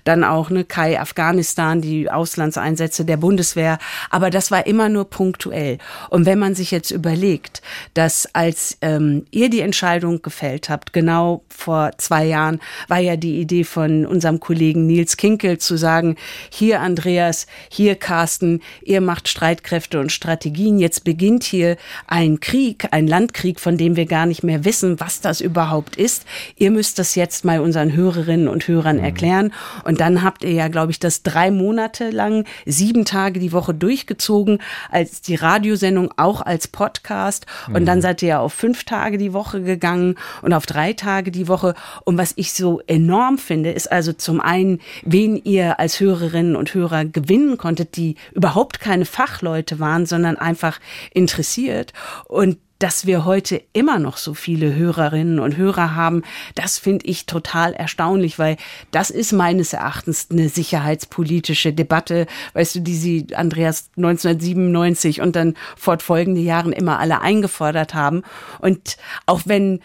dann 0.05 0.25
auch 0.25 0.51
ne, 0.51 0.65
Kai 0.65 1.01
Afghanistan, 1.01 1.81
die 1.81 2.11
Auslandseinsätze 2.11 3.05
der 3.05 3.17
Bundeswehr, 3.17 3.79
aber 4.11 4.31
das 4.31 4.51
war 4.51 4.67
immer 4.67 4.89
nur 4.89 5.09
punktuell. 5.09 5.79
Und 6.11 6.27
wenn 6.27 6.39
man 6.39 6.55
sich 6.55 6.71
jetzt 6.71 6.91
überlegt, 6.91 7.63
dass 7.95 8.29
als 8.35 8.79
ähm, 8.81 9.27
ihr 9.31 9.51
die 9.51 9.61
Entscheidung 9.61 10.23
gefällt 10.23 10.69
habt, 10.69 10.93
genau 10.93 11.43
vor 11.49 11.93
zwei 11.99 12.25
Jahren, 12.25 12.61
war 12.89 12.99
ja 12.99 13.17
die 13.17 13.41
Idee 13.41 13.65
von 13.65 14.07
unserem 14.07 14.41
Kollegen 14.41 14.87
Nils 14.87 15.17
Kinkel 15.17 15.59
zu 15.59 15.77
sagen, 15.77 16.17
hier 16.51 16.81
Andreas, 16.81 17.47
hier 17.69 17.97
Carsten, 17.97 18.61
ihr 18.83 19.01
macht 19.01 19.29
Streitkräfte 19.29 20.01
und 20.01 20.13
Strategien, 20.13 20.79
jetzt 20.79 21.05
beginnt 21.05 21.45
hier 21.45 21.77
ein 22.07 22.41
Krieg, 22.41 22.89
ein 22.91 23.07
Landkrieg, 23.07 23.61
von 23.61 23.77
dem 23.77 23.97
wir 23.97 24.07
gar 24.07 24.27
nicht 24.27 24.43
mehr 24.43 24.65
wissen, 24.65 25.01
was 25.01 25.21
das 25.21 25.41
überhaupt 25.41 25.97
ist. 25.97 26.25
Ihr 26.57 26.71
müsst 26.71 26.99
das 26.99 27.15
jetzt 27.15 27.45
mal 27.45 27.61
unseren 27.61 27.93
Hörerinnen 27.93 28.49
und 28.49 28.67
Hörern 28.69 28.99
mhm. 28.99 29.05
Erklären. 29.33 29.53
Und 29.85 30.01
dann 30.01 30.23
habt 30.23 30.45
ihr 30.45 30.53
ja, 30.53 30.69
glaube 30.69 30.93
ich, 30.93 30.99
das 30.99 31.23
drei 31.23 31.51
Monate 31.51 32.11
lang, 32.11 32.45
sieben 32.67 33.05
Tage 33.05 33.41
die 33.41 33.53
Woche 33.53 33.75
durchgezogen, 33.75 34.59
als 34.91 35.23
die 35.23 35.35
Radiosendung 35.35 35.83
Sendung 35.83 36.11
auch 36.17 36.41
als 36.41 36.69
Podcast. 36.69 37.47
Und 37.67 37.83
mhm. 37.83 37.87
dann 37.87 38.03
seid 38.03 38.23
ihr 38.23 38.29
ja 38.29 38.41
auf 38.41 38.53
fünf 38.53 38.85
Tage 38.85 39.19
die 39.19 39.33
Woche 39.33 39.63
gegangen 39.63 40.17
und 40.43 40.53
auf 40.53 40.67
drei 40.67 40.93
Tage 40.93 41.31
die 41.31 41.49
Woche. 41.49 41.75
Und 42.05 42.19
was 42.19 42.33
ich 42.37 42.53
so 42.53 42.81
enorm 42.87 43.39
finde, 43.39 43.73
ist 43.73 43.91
also 43.91 44.13
zum 44.13 44.41
einen, 44.41 44.81
wen 45.05 45.37
ihr 45.37 45.81
als 45.81 46.01
Hörerinnen 46.01 46.57
und 46.57 46.75
Hörer 46.75 47.05
gewinnen 47.05 47.59
konntet, 47.59 47.97
die 47.97 48.17
überhaupt 48.33 48.81
keine 48.81 49.05
Fachleute 49.05 49.81
waren, 49.81 50.07
sondern 50.07 50.37
einfach 50.37 50.79
interessiert. 51.13 51.93
Und 52.27 52.59
dass 52.83 53.07
wir 53.07 53.25
heute 53.25 53.63
immer 53.73 54.01
noch 54.01 54.17
so 54.17 54.35
viele 54.35 54.75
Hörerinnen 54.75 55.39
und 55.39 55.57
Hörer 55.57 55.95
haben, 55.95 56.23
das 56.57 56.79
finde 56.79 57.07
ich 57.07 57.27
total 57.27 57.75
erstaunlich, 57.75 58.41
weil 58.41 58.57
das 58.91 59.11
ist 59.11 59.33
meines 59.33 59.73
Erachtens 59.73 60.27
eine 60.33 60.49
sicherheitspolitische 60.49 61.73
Debatte, 61.73 62.27
weißt 62.55 62.75
du, 62.75 62.81
die 62.81 62.97
sie, 62.97 63.27
Andreas, 63.35 63.91
1997 63.97 65.21
und 65.21 65.37
dann 65.37 65.55
fortfolgende 65.77 66.41
Jahren 66.41 66.73
immer 66.73 66.99
alle 66.99 67.21
eingefordert 67.21 67.95
haben. 67.95 68.23
Und 68.59 68.97
auch 69.27 69.43
wenn 69.45 69.79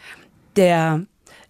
der 0.55 1.05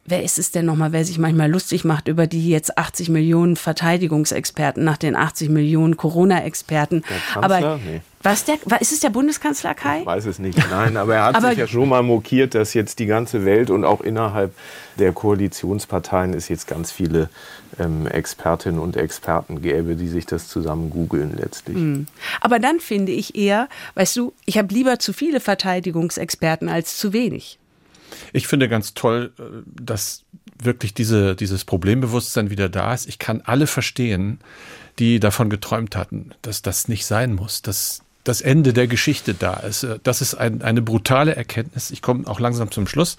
wer 0.07 0.23
ist 0.23 0.39
es 0.39 0.51
denn 0.51 0.65
nochmal, 0.65 0.93
wer 0.93 1.05
sich 1.05 1.19
manchmal 1.19 1.51
lustig 1.51 1.83
macht 1.83 2.07
über 2.07 2.25
die 2.27 2.49
jetzt 2.49 2.77
80 2.77 3.09
Millionen 3.09 3.57
Verteidigungsexperten 3.57 4.83
nach 4.83 4.97
den 4.97 5.15
80 5.15 5.49
Millionen 5.49 5.97
Corona-Experten. 5.97 7.03
Aber 7.35 7.77
nee. 7.85 8.01
was 8.23 8.45
der, 8.45 8.55
ist 8.79 8.93
es 8.93 9.01
der 9.01 9.09
Bundeskanzler 9.09 9.75
Kai? 9.75 9.99
Ich 9.99 10.05
weiß 10.05 10.25
es 10.25 10.39
nicht, 10.39 10.57
nein, 10.71 10.95
aber 10.95 11.15
er 11.15 11.25
hat 11.25 11.35
aber 11.35 11.49
sich 11.49 11.59
ja 11.59 11.67
schon 11.67 11.89
mal 11.89 12.03
mokiert, 12.03 12.55
dass 12.55 12.73
jetzt 12.73 12.99
die 12.99 13.05
ganze 13.05 13.43
Welt 13.43 13.69
und 13.69 13.83
auch 13.83 13.99
innerhalb 13.99 14.53
der 14.97 15.11
Koalitionsparteien 15.11 16.33
es 16.33 16.47
jetzt 16.47 16.67
ganz 16.67 16.91
viele 16.91 17.29
ähm, 17.77 18.07
Expertinnen 18.07 18.79
und 18.79 18.95
Experten 18.95 19.61
gäbe, 19.61 19.95
die 19.97 20.07
sich 20.07 20.25
das 20.25 20.47
zusammen 20.47 20.89
googeln 20.89 21.35
letztlich. 21.37 21.77
Mhm. 21.77 22.07
Aber 22.39 22.59
dann 22.59 22.79
finde 22.79 23.11
ich 23.11 23.35
eher, 23.35 23.67
weißt 23.95 24.15
du, 24.15 24.33
ich 24.45 24.57
habe 24.57 24.73
lieber 24.73 24.99
zu 24.99 25.11
viele 25.11 25.41
Verteidigungsexperten 25.41 26.69
als 26.69 26.97
zu 26.97 27.11
wenig. 27.11 27.59
Ich 28.33 28.47
finde 28.47 28.69
ganz 28.69 28.93
toll, 28.93 29.33
äh, 29.39 29.43
dass 29.81 30.25
wirklich 30.61 30.93
diese, 30.93 31.35
dieses 31.35 31.65
Problembewusstsein 31.65 32.49
wieder 32.49 32.69
da 32.69 32.93
ist. 32.93 33.07
Ich 33.07 33.19
kann 33.19 33.41
alle 33.41 33.67
verstehen, 33.67 34.39
die 34.99 35.19
davon 35.19 35.49
geträumt 35.49 35.95
hatten, 35.95 36.31
dass 36.41 36.61
das 36.61 36.87
nicht 36.87 37.05
sein 37.05 37.33
muss, 37.33 37.61
dass 37.61 38.01
das 38.27 38.41
Ende 38.41 38.73
der 38.73 38.87
Geschichte 38.87 39.33
da 39.33 39.53
ist. 39.53 39.83
Äh, 39.83 39.99
das 40.03 40.21
ist 40.21 40.35
ein, 40.35 40.61
eine 40.61 40.81
brutale 40.81 41.35
Erkenntnis. 41.35 41.91
Ich 41.91 42.01
komme 42.01 42.27
auch 42.27 42.39
langsam 42.39 42.71
zum 42.71 42.87
Schluss 42.87 43.17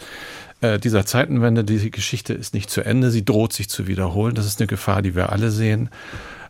äh, 0.61 0.79
dieser 0.79 1.07
Zeitenwende. 1.07 1.65
Die 1.65 1.91
Geschichte 1.91 2.35
ist 2.35 2.55
nicht 2.55 2.71
zu 2.71 2.83
Ende. 2.83 3.11
Sie 3.11 3.25
droht 3.25 3.53
sich 3.53 3.69
zu 3.69 3.87
wiederholen. 3.87 4.35
Das 4.35 4.47
ist 4.47 4.61
eine 4.61 4.67
Gefahr, 4.67 5.03
die 5.03 5.15
wir 5.15 5.33
alle 5.33 5.51
sehen. 5.51 5.91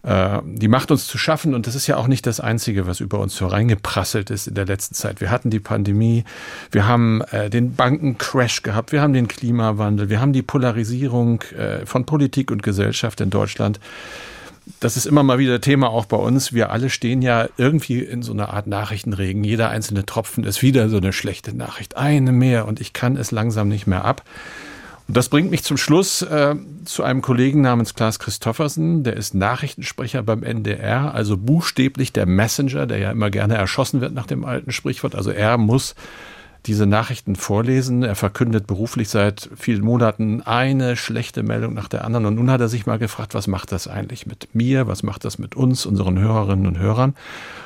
Äh, 0.02 0.38
die 0.44 0.68
macht 0.68 0.90
uns 0.90 1.06
zu 1.06 1.18
schaffen 1.18 1.54
und 1.54 1.66
das 1.66 1.74
ist 1.74 1.86
ja 1.86 1.96
auch 1.96 2.06
nicht 2.06 2.26
das 2.26 2.40
Einzige, 2.40 2.86
was 2.86 3.00
über 3.00 3.18
uns 3.18 3.40
hereingeprasselt 3.40 4.30
ist 4.30 4.46
in 4.46 4.54
der 4.54 4.66
letzten 4.66 4.94
Zeit. 4.94 5.20
Wir 5.20 5.30
hatten 5.30 5.50
die 5.50 5.60
Pandemie, 5.60 6.24
wir 6.70 6.86
haben 6.86 7.22
äh, 7.30 7.50
den 7.50 7.74
Bankencrash 7.74 8.62
gehabt, 8.62 8.92
wir 8.92 9.02
haben 9.02 9.12
den 9.12 9.28
Klimawandel, 9.28 10.08
wir 10.08 10.20
haben 10.20 10.32
die 10.32 10.42
Polarisierung 10.42 11.42
äh, 11.56 11.84
von 11.84 12.06
Politik 12.06 12.50
und 12.50 12.62
Gesellschaft 12.62 13.20
in 13.20 13.30
Deutschland. 13.30 13.80
Das 14.80 14.96
ist 14.96 15.06
immer 15.06 15.22
mal 15.22 15.38
wieder 15.38 15.60
Thema 15.60 15.90
auch 15.90 16.06
bei 16.06 16.16
uns. 16.16 16.52
Wir 16.52 16.70
alle 16.70 16.90
stehen 16.90 17.22
ja 17.22 17.48
irgendwie 17.56 18.00
in 18.00 18.22
so 18.22 18.32
einer 18.32 18.52
Art 18.52 18.66
Nachrichtenregen. 18.66 19.44
Jeder 19.44 19.70
einzelne 19.70 20.04
Tropfen 20.04 20.44
ist 20.44 20.62
wieder 20.62 20.88
so 20.88 20.98
eine 20.98 21.12
schlechte 21.12 21.56
Nachricht. 21.56 21.96
Eine 21.96 22.32
mehr 22.32 22.66
und 22.66 22.80
ich 22.80 22.92
kann 22.92 23.16
es 23.16 23.30
langsam 23.30 23.68
nicht 23.68 23.86
mehr 23.86 24.04
ab. 24.04 24.22
Und 25.08 25.16
das 25.16 25.30
bringt 25.30 25.50
mich 25.50 25.64
zum 25.64 25.78
Schluss 25.78 26.20
äh, 26.20 26.54
zu 26.84 27.02
einem 27.02 27.22
Kollegen 27.22 27.62
namens 27.62 27.94
Klaas 27.94 28.18
Christoffersen, 28.18 29.04
der 29.04 29.16
ist 29.16 29.34
Nachrichtensprecher 29.34 30.22
beim 30.22 30.42
NDR, 30.42 31.14
also 31.14 31.38
buchstäblich 31.38 32.12
der 32.12 32.26
Messenger, 32.26 32.86
der 32.86 32.98
ja 32.98 33.10
immer 33.10 33.30
gerne 33.30 33.56
erschossen 33.56 34.02
wird 34.02 34.12
nach 34.12 34.26
dem 34.26 34.44
alten 34.44 34.70
Sprichwort. 34.70 35.14
Also 35.14 35.30
er 35.30 35.56
muss 35.56 35.94
diese 36.68 36.86
Nachrichten 36.86 37.34
vorlesen. 37.34 38.02
Er 38.02 38.14
verkündet 38.14 38.66
beruflich 38.66 39.08
seit 39.08 39.48
vielen 39.56 39.82
Monaten 39.82 40.42
eine 40.42 40.96
schlechte 40.96 41.42
Meldung 41.42 41.74
nach 41.74 41.88
der 41.88 42.04
anderen. 42.04 42.26
Und 42.26 42.34
nun 42.36 42.50
hat 42.50 42.60
er 42.60 42.68
sich 42.68 42.86
mal 42.86 42.98
gefragt, 42.98 43.34
was 43.34 43.46
macht 43.46 43.72
das 43.72 43.88
eigentlich 43.88 44.26
mit 44.26 44.54
mir? 44.54 44.86
Was 44.86 45.02
macht 45.02 45.24
das 45.24 45.38
mit 45.38 45.56
uns, 45.56 45.86
unseren 45.86 46.18
Hörerinnen 46.18 46.66
und 46.66 46.78
Hörern? 46.78 47.16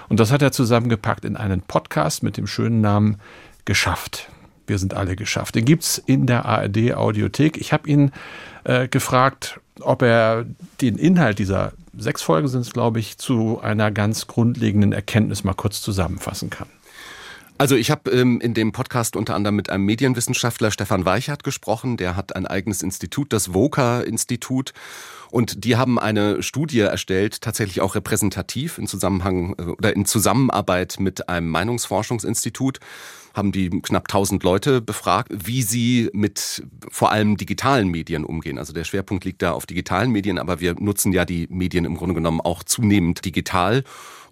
Und 0.09 0.21
das 0.21 0.31
hat 0.31 0.41
er 0.41 0.53
zusammengepackt 0.53 1.25
in 1.25 1.37
einen 1.37 1.61
Podcast 1.61 2.23
mit 2.23 2.37
dem 2.37 2.47
schönen 2.47 2.81
Namen 2.81 3.17
Geschafft. 3.65 4.29
Wir 4.67 4.79
sind 4.79 4.95
alle 4.95 5.17
geschafft. 5.17 5.55
Den 5.55 5.65
gibt 5.65 5.83
es 5.83 5.99
in 5.99 6.27
der 6.27 6.47
ARD 6.47 6.95
Audiothek. 6.95 7.59
Ich 7.59 7.73
habe 7.73 7.89
ihn 7.89 8.13
äh, 8.65 8.89
gefragt, 8.89 9.61
ob 9.81 10.03
er 10.03 10.47
den 10.81 10.97
Inhalt 10.97 11.39
dieser 11.39 11.73
sechs 11.97 12.23
Folgen 12.23 12.49
sind 12.49 12.73
glaube 12.73 13.01
ich, 13.01 13.19
zu 13.19 13.61
einer 13.61 13.91
ganz 13.91 14.27
grundlegenden 14.27 14.93
Erkenntnis 14.93 15.45
mal 15.45 15.55
kurz 15.55 15.83
zusammenfassen 15.83 16.51
kann. 16.51 16.69
Also 17.63 17.77
ich 17.77 17.93
habe 17.93 18.11
ähm, 18.11 18.41
in 18.41 18.55
dem 18.55 18.73
Podcast 18.73 19.15
unter 19.15 19.37
anderem 19.37 19.55
mit 19.55 19.71
einem 19.71 19.85
Medienwissenschaftler 19.85 20.73
Stefan 20.73 21.05
Weichert 21.05 21.45
gesprochen. 21.45 21.97
Der 21.97 22.17
hat 22.17 22.35
ein 22.35 22.45
eigenes 22.45 22.83
Institut, 22.83 23.33
das 23.33 23.55
VOCA-Institut. 23.55 24.73
Und 25.31 25.65
die 25.65 25.77
haben 25.77 25.97
eine 26.01 26.43
Studie 26.43 26.81
erstellt, 26.81 27.41
tatsächlich 27.41 27.81
auch 27.81 27.95
repräsentativ 27.95 28.79
in 28.79 28.89
Zusammenhang 28.89 29.55
äh, 29.61 29.63
oder 29.63 29.95
in 29.95 30.07
Zusammenarbeit 30.07 30.97
mit 30.99 31.29
einem 31.29 31.51
Meinungsforschungsinstitut 31.51 32.81
haben 33.33 33.53
die 33.53 33.71
knapp 33.71 34.09
1000 34.09 34.43
Leute 34.43 34.81
befragt, 34.81 35.31
wie 35.33 35.63
sie 35.63 36.11
mit 36.13 36.65
vor 36.91 37.13
allem 37.13 37.37
digitalen 37.37 37.89
Medien 37.89 38.25
umgehen. 38.25 38.59
Also 38.59 38.73
der 38.73 38.85
Schwerpunkt 38.85 39.25
liegt 39.25 39.41
da 39.41 39.53
auf 39.53 39.67
digitalen 39.67 40.11
Medien, 40.11 40.39
aber 40.39 40.61
wir 40.61 40.75
nutzen 40.79 41.13
ja 41.13 41.25
die 41.25 41.47
Medien 41.49 41.85
im 41.85 41.97
Grunde 41.97 42.15
genommen 42.15 42.41
auch 42.41 42.65
zunehmend 42.65 43.25
digital. 43.25 43.85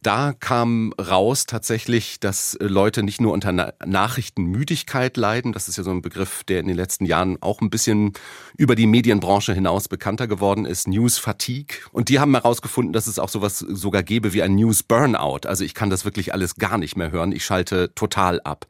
Da 0.03 0.33
kam 0.33 0.95
raus 0.95 1.45
tatsächlich, 1.45 2.21
dass 2.21 2.57
Leute 2.59 3.03
nicht 3.03 3.21
nur 3.21 3.35
unter 3.35 3.75
Nachrichtenmüdigkeit 3.85 5.19
leiden, 5.19 5.53
das 5.53 5.69
ist 5.69 5.77
ja 5.77 5.85
so 5.85 5.91
ein 5.91 6.01
Begriff, 6.01 6.43
der 6.45 6.61
in 6.61 6.69
den 6.69 6.77
letzten 6.77 7.05
Jahren 7.05 7.37
auch 7.43 7.61
ein 7.61 7.69
bisschen 7.69 8.15
über 8.57 8.75
die 8.75 8.87
Medienbranche 8.87 9.53
hinaus 9.53 9.89
bekannter 9.89 10.27
geworden 10.27 10.65
ist, 10.65 10.89
News 10.89 11.19
Fatigue. 11.19 11.77
Und 11.93 12.09
die 12.09 12.19
haben 12.19 12.35
herausgefunden, 12.35 12.95
dass 12.95 13.09
es 13.09 13.19
auch 13.19 13.29
sowas 13.29 13.59
sogar 13.59 14.03
gäbe 14.03 14.33
wie 14.33 14.43
ein 14.43 14.55
News 14.55 14.83
Burnout. 14.83 15.47
Also 15.47 15.65
ich 15.65 15.75
kann 15.75 15.91
das 15.91 16.07
wirklich 16.07 16.33
alles 16.33 16.55
gar 16.55 16.79
nicht 16.79 16.97
mehr 16.97 17.11
hören, 17.11 17.33
ich 17.33 17.45
schalte 17.45 17.95
total 17.95 18.41
ab. 18.41 18.67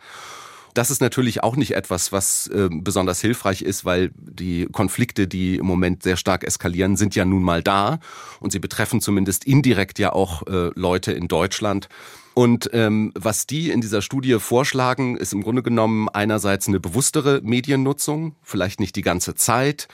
Das 0.75 0.91
ist 0.91 1.01
natürlich 1.01 1.43
auch 1.43 1.57
nicht 1.57 1.75
etwas, 1.75 2.13
was 2.13 2.47
äh, 2.49 2.69
besonders 2.71 3.21
hilfreich 3.21 3.63
ist, 3.63 3.85
weil 3.85 4.13
die 4.17 4.67
Konflikte, 4.71 5.27
die 5.27 5.57
im 5.57 5.67
Moment 5.67 6.03
sehr 6.03 6.17
stark 6.17 6.45
eskalieren, 6.45 6.97
sind 6.97 7.15
ja 7.15 7.25
nun 7.25 7.43
mal 7.43 7.63
da 7.63 7.99
und 8.39 8.53
sie 8.53 8.61
betreffen 8.61 9.01
zumindest 9.01 9.45
indirekt 9.45 9.99
ja 9.99 10.13
auch 10.13 10.47
äh, 10.47 10.71
Leute 10.75 11.13
in 11.13 11.29
Deutschland. 11.29 11.89
Und 12.35 12.71
ähm, 12.73 13.13
was 13.17 13.47
die 13.47 13.71
in 13.71 13.81
dieser 13.81 14.03
Studie 14.03 14.39
vorschlagen, 14.39 15.17
ist 15.17 15.33
im 15.33 15.43
Grunde 15.43 15.63
genommen 15.63 16.09
einerseits 16.09 16.69
eine 16.69 16.79
bewusstere 16.79 17.41
Mediennutzung, 17.43 18.37
vielleicht 18.43 18.79
nicht 18.79 18.95
die 18.95 19.03
ganze 19.03 19.35
Zeit, 19.35 19.89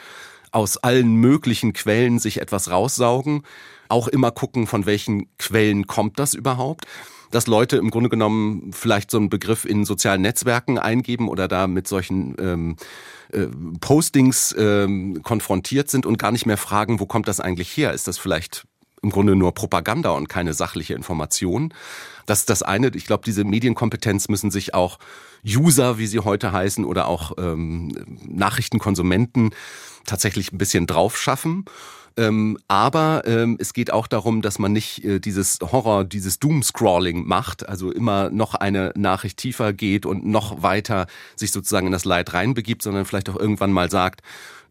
aus 0.52 0.76
allen 0.76 1.16
möglichen 1.16 1.72
Quellen 1.72 2.18
sich 2.18 2.40
etwas 2.40 2.70
raussaugen, 2.70 3.42
auch 3.88 4.08
immer 4.08 4.30
gucken, 4.30 4.66
von 4.66 4.84
welchen 4.86 5.26
Quellen 5.38 5.86
kommt 5.86 6.18
das 6.18 6.34
überhaupt 6.34 6.86
dass 7.30 7.46
Leute 7.46 7.76
im 7.76 7.90
Grunde 7.90 8.08
genommen 8.08 8.70
vielleicht 8.72 9.10
so 9.10 9.18
einen 9.18 9.28
Begriff 9.28 9.64
in 9.64 9.84
sozialen 9.84 10.22
Netzwerken 10.22 10.78
eingeben 10.78 11.28
oder 11.28 11.48
da 11.48 11.66
mit 11.66 11.88
solchen 11.88 12.36
ähm, 12.38 12.76
äh, 13.32 13.46
Postings 13.80 14.54
ähm, 14.58 15.22
konfrontiert 15.22 15.90
sind 15.90 16.06
und 16.06 16.18
gar 16.18 16.32
nicht 16.32 16.46
mehr 16.46 16.56
fragen, 16.56 17.00
wo 17.00 17.06
kommt 17.06 17.28
das 17.28 17.40
eigentlich 17.40 17.76
her? 17.76 17.92
Ist 17.92 18.08
das 18.08 18.18
vielleicht 18.18 18.66
im 19.02 19.10
Grunde 19.10 19.36
nur 19.36 19.52
Propaganda 19.52 20.10
und 20.10 20.28
keine 20.28 20.54
sachliche 20.54 20.94
Information? 20.94 21.72
Das 22.26 22.40
ist 22.40 22.50
das 22.50 22.62
eine. 22.62 22.88
Ich 22.94 23.06
glaube, 23.06 23.24
diese 23.24 23.44
Medienkompetenz 23.44 24.28
müssen 24.28 24.50
sich 24.50 24.74
auch 24.74 24.98
User, 25.46 25.98
wie 25.98 26.06
sie 26.06 26.20
heute 26.20 26.52
heißen, 26.52 26.84
oder 26.84 27.06
auch 27.06 27.32
ähm, 27.38 27.92
Nachrichtenkonsumenten 28.26 29.50
tatsächlich 30.04 30.52
ein 30.52 30.58
bisschen 30.58 30.86
drauf 30.86 31.16
schaffen. 31.16 31.64
Ähm, 32.18 32.58
aber 32.66 33.22
ähm, 33.26 33.56
es 33.60 33.74
geht 33.74 33.92
auch 33.92 34.06
darum, 34.06 34.40
dass 34.40 34.58
man 34.58 34.72
nicht 34.72 35.04
äh, 35.04 35.20
dieses 35.20 35.58
Horror, 35.60 36.04
dieses 36.04 36.38
Doom-Scrawling 36.38 37.26
macht, 37.26 37.68
also 37.68 37.92
immer 37.92 38.30
noch 38.30 38.54
eine 38.54 38.92
Nachricht 38.96 39.36
tiefer 39.36 39.74
geht 39.74 40.06
und 40.06 40.24
noch 40.24 40.62
weiter 40.62 41.06
sich 41.36 41.52
sozusagen 41.52 41.86
in 41.86 41.92
das 41.92 42.06
Leid 42.06 42.32
reinbegibt, 42.32 42.82
sondern 42.82 43.04
vielleicht 43.04 43.28
auch 43.28 43.36
irgendwann 43.36 43.72
mal 43.72 43.90
sagt, 43.90 44.22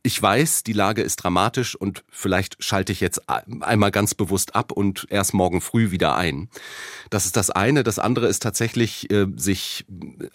ich 0.06 0.22
weiß, 0.22 0.64
die 0.64 0.74
Lage 0.74 1.02
ist 1.02 1.18
dramatisch 1.18 1.76
und 1.76 2.04
vielleicht 2.12 2.64
schalte 2.64 2.92
ich 2.92 3.00
jetzt 3.00 3.24
einmal 3.28 3.90
ganz 3.90 4.14
bewusst 4.14 4.56
ab 4.56 4.72
und 4.72 5.08
erst 5.10 5.34
morgen 5.34 5.62
früh 5.62 5.90
wieder 5.90 6.16
ein. 6.16 6.48
Das 7.10 7.26
ist 7.26 7.36
das 7.36 7.50
eine. 7.50 7.84
Das 7.84 7.98
andere 7.98 8.28
ist 8.28 8.44
tatsächlich, 8.44 9.10
äh, 9.10 9.26
sich 9.36 9.86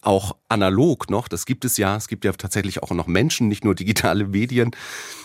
auch 0.02 0.36
analog 0.48 1.08
noch, 1.08 1.28
das 1.28 1.46
gibt 1.46 1.64
es 1.64 1.76
ja, 1.76 1.96
es 1.96 2.08
gibt 2.08 2.24
ja 2.24 2.32
tatsächlich 2.32 2.82
auch 2.82 2.90
noch 2.90 3.06
Menschen, 3.06 3.46
nicht 3.46 3.64
nur 3.64 3.76
digitale 3.76 4.26
Medien, 4.26 4.72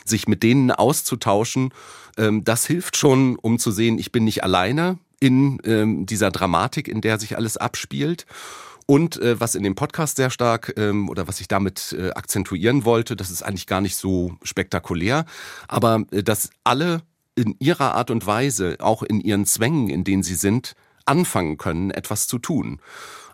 sich 0.06 0.28
mit 0.28 0.44
denen 0.44 0.70
auszutauschen. 0.70 1.74
Ähm, 2.16 2.44
das 2.44 2.68
hilft 2.68 2.98
schon, 2.98 3.38
um 3.38 3.58
zu 3.58 3.72
sehen, 3.72 3.98
ich 3.98 4.12
bin 4.12 4.26
nicht 4.26 4.44
alleine 4.44 5.00
in 5.20 5.60
ähm, 5.66 6.06
dieser 6.06 6.30
Dramatik, 6.30 6.88
in 6.88 7.02
der 7.02 7.20
sich 7.20 7.36
alles 7.36 7.58
abspielt. 7.58 8.28
Und 8.88 9.18
äh, 9.18 9.40
was 9.40 9.56
in 9.56 9.64
dem 9.64 9.76
Podcast 9.76 10.18
sehr 10.18 10.30
stark 10.30 10.74
ähm, 10.78 11.10
oder 11.10 11.28
was 11.28 11.42
ich 11.42 11.48
damit 11.48 11.96
äh, 11.98 12.12
akzentuieren 12.12 12.86
wollte, 12.86 13.16
das 13.16 13.32
ist 13.32 13.42
eigentlich 13.42 13.66
gar 13.66 13.82
nicht 13.82 13.96
so 13.96 14.34
spektakulär, 14.44 15.26
aber 15.68 16.04
äh, 16.12 16.22
dass 16.22 16.52
alle 16.64 17.02
in 17.36 17.56
ihrer 17.60 17.96
Art 17.96 18.12
und 18.12 18.26
Weise, 18.26 18.78
auch 18.80 19.04
in 19.04 19.20
ihren 19.20 19.46
Zwängen, 19.46 19.90
in 19.90 20.04
denen 20.04 20.24
sie 20.24 20.36
sind, 20.36 20.74
anfangen 21.06 21.58
können, 21.58 21.92
etwas 21.92 22.28
zu 22.28 22.40
tun. 22.40 22.80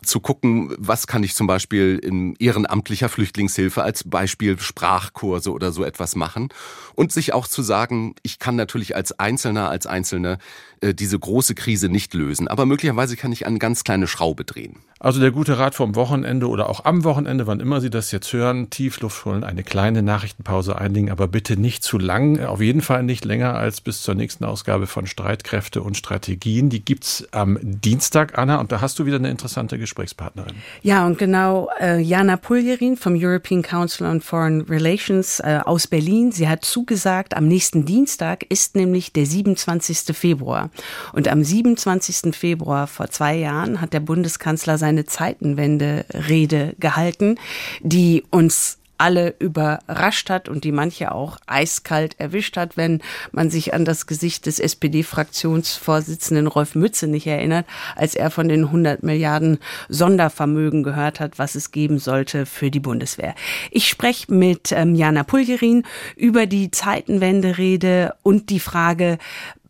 zu 0.04 0.18
gucken, 0.18 0.74
was 0.78 1.06
kann 1.06 1.22
ich 1.22 1.36
zum 1.36 1.46
Beispiel 1.46 1.96
in 2.02 2.34
ehrenamtlicher 2.40 3.08
Flüchtlingshilfe 3.08 3.84
als 3.84 4.02
Beispiel 4.02 4.58
Sprachkurse 4.58 5.52
oder 5.52 5.70
so 5.70 5.84
etwas 5.84 6.16
machen 6.16 6.48
und 6.96 7.12
sich 7.12 7.32
auch 7.32 7.46
zu 7.46 7.62
sagen, 7.62 8.16
ich 8.24 8.40
kann 8.40 8.56
natürlich 8.56 8.96
als 8.96 9.16
Einzelner, 9.20 9.70
als 9.70 9.86
Einzelne 9.86 10.38
diese 10.82 11.18
große 11.18 11.54
Krise 11.54 11.88
nicht 11.88 12.14
lösen, 12.14 12.48
aber 12.48 12.66
möglicherweise 12.66 13.16
kann 13.16 13.32
ich 13.32 13.46
eine 13.46 13.58
ganz 13.58 13.84
kleine 13.84 14.06
Schraube 14.06 14.44
drehen. 14.44 14.76
Also 15.02 15.20
der 15.20 15.32
gute 15.32 15.58
Rat 15.58 15.74
vom 15.74 15.96
Wochenende 15.96 16.48
oder 16.48 16.68
auch 16.68 16.84
am 16.84 17.02
Wochenende, 17.02 17.48
wann 17.48 17.58
immer 17.58 17.80
Sie 17.80 17.90
das 17.90 18.12
jetzt 18.12 18.32
hören, 18.32 18.70
Tiefluft 18.70 19.24
holen, 19.24 19.42
eine 19.42 19.64
kleine 19.64 20.00
Nachrichtenpause 20.00 20.78
einlegen, 20.78 21.10
aber 21.10 21.26
bitte 21.26 21.56
nicht 21.56 21.82
zu 21.82 21.98
lang, 21.98 22.38
auf 22.38 22.60
jeden 22.60 22.82
Fall 22.82 23.02
nicht 23.02 23.24
länger 23.24 23.54
als 23.54 23.80
bis 23.80 24.02
zur 24.02 24.14
nächsten 24.14 24.44
Ausgabe 24.44 24.86
von 24.86 25.08
Streitkräfte 25.08 25.82
und 25.82 25.96
Strategien. 25.96 26.70
Die 26.70 26.84
gibt's 26.84 27.26
am 27.32 27.58
Dienstag, 27.62 28.38
Anna, 28.38 28.60
und 28.60 28.70
da 28.70 28.80
hast 28.80 28.96
du 29.00 29.04
wieder 29.04 29.16
eine 29.16 29.28
interessante 29.28 29.76
Gesprächspartnerin. 29.76 30.54
Ja, 30.82 31.04
und 31.04 31.18
genau 31.18 31.68
äh, 31.80 32.00
Jana 32.00 32.36
Puljerin 32.36 32.96
vom 32.96 33.16
European 33.16 33.62
Council 33.62 34.06
on 34.06 34.20
Foreign 34.20 34.60
Relations 34.60 35.40
äh, 35.40 35.58
aus 35.64 35.88
Berlin. 35.88 36.30
Sie 36.30 36.48
hat 36.48 36.64
zugesagt, 36.64 37.36
am 37.36 37.48
nächsten 37.48 37.84
Dienstag 37.84 38.44
ist 38.48 38.76
nämlich 38.76 39.12
der 39.12 39.26
27. 39.26 40.16
Februar. 40.16 40.70
Und 41.12 41.28
am 41.28 41.42
27. 41.42 42.34
Februar 42.34 42.86
vor 42.86 43.10
zwei 43.10 43.36
Jahren 43.36 43.80
hat 43.80 43.92
der 43.92 44.00
Bundeskanzler 44.00 44.78
seine 44.78 45.04
Zeitenwende-Rede 45.04 46.74
gehalten, 46.78 47.36
die 47.82 48.24
uns 48.30 48.78
alle 49.02 49.34
überrascht 49.40 50.30
hat 50.30 50.48
und 50.48 50.62
die 50.62 50.70
manche 50.70 51.10
auch 51.10 51.36
eiskalt 51.46 52.20
erwischt 52.20 52.56
hat, 52.56 52.76
wenn 52.76 53.02
man 53.32 53.50
sich 53.50 53.74
an 53.74 53.84
das 53.84 54.06
Gesicht 54.06 54.46
des 54.46 54.60
SPD-Fraktionsvorsitzenden 54.60 56.46
Rolf 56.46 56.76
Mütze 56.76 57.08
nicht 57.08 57.26
erinnert, 57.26 57.66
als 57.96 58.14
er 58.14 58.30
von 58.30 58.48
den 58.48 58.66
100 58.66 59.02
Milliarden 59.02 59.58
Sondervermögen 59.88 60.84
gehört 60.84 61.18
hat, 61.18 61.40
was 61.40 61.56
es 61.56 61.72
geben 61.72 61.98
sollte 61.98 62.46
für 62.46 62.70
die 62.70 62.78
Bundeswehr. 62.78 63.34
Ich 63.72 63.88
spreche 63.88 64.32
mit 64.32 64.70
ähm, 64.70 64.94
Jana 64.94 65.24
Pulgerin 65.24 65.82
über 66.14 66.46
die 66.46 66.70
Zeitenwende-Rede 66.70 68.14
und 68.22 68.50
die 68.50 68.60
Frage, 68.60 69.18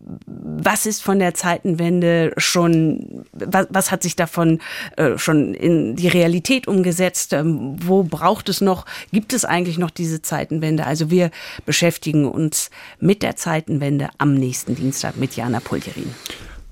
was 0.04 0.86
ist 0.86 1.02
von 1.02 1.18
der 1.18 1.34
Zeitenwende 1.34 2.32
schon, 2.36 3.24
was, 3.32 3.66
was 3.70 3.90
hat 3.90 4.02
sich 4.02 4.16
davon 4.16 4.60
äh, 4.96 5.16
schon 5.16 5.54
in 5.54 5.96
die 5.96 6.08
Realität 6.08 6.66
umgesetzt? 6.66 7.32
Ähm, 7.32 7.76
wo 7.84 8.02
braucht 8.02 8.48
es 8.48 8.60
noch, 8.60 8.84
gibt 9.12 9.32
es 9.32 9.44
eigentlich 9.44 9.78
noch 9.78 9.90
diese 9.90 10.22
Zeitenwende? 10.22 10.86
Also 10.86 11.10
wir 11.10 11.30
beschäftigen 11.66 12.26
uns 12.26 12.70
mit 13.00 13.22
der 13.22 13.36
Zeitenwende 13.36 14.10
am 14.18 14.34
nächsten 14.34 14.74
Dienstag 14.74 15.16
mit 15.16 15.36
Jana 15.36 15.60
Puljerin. 15.60 16.12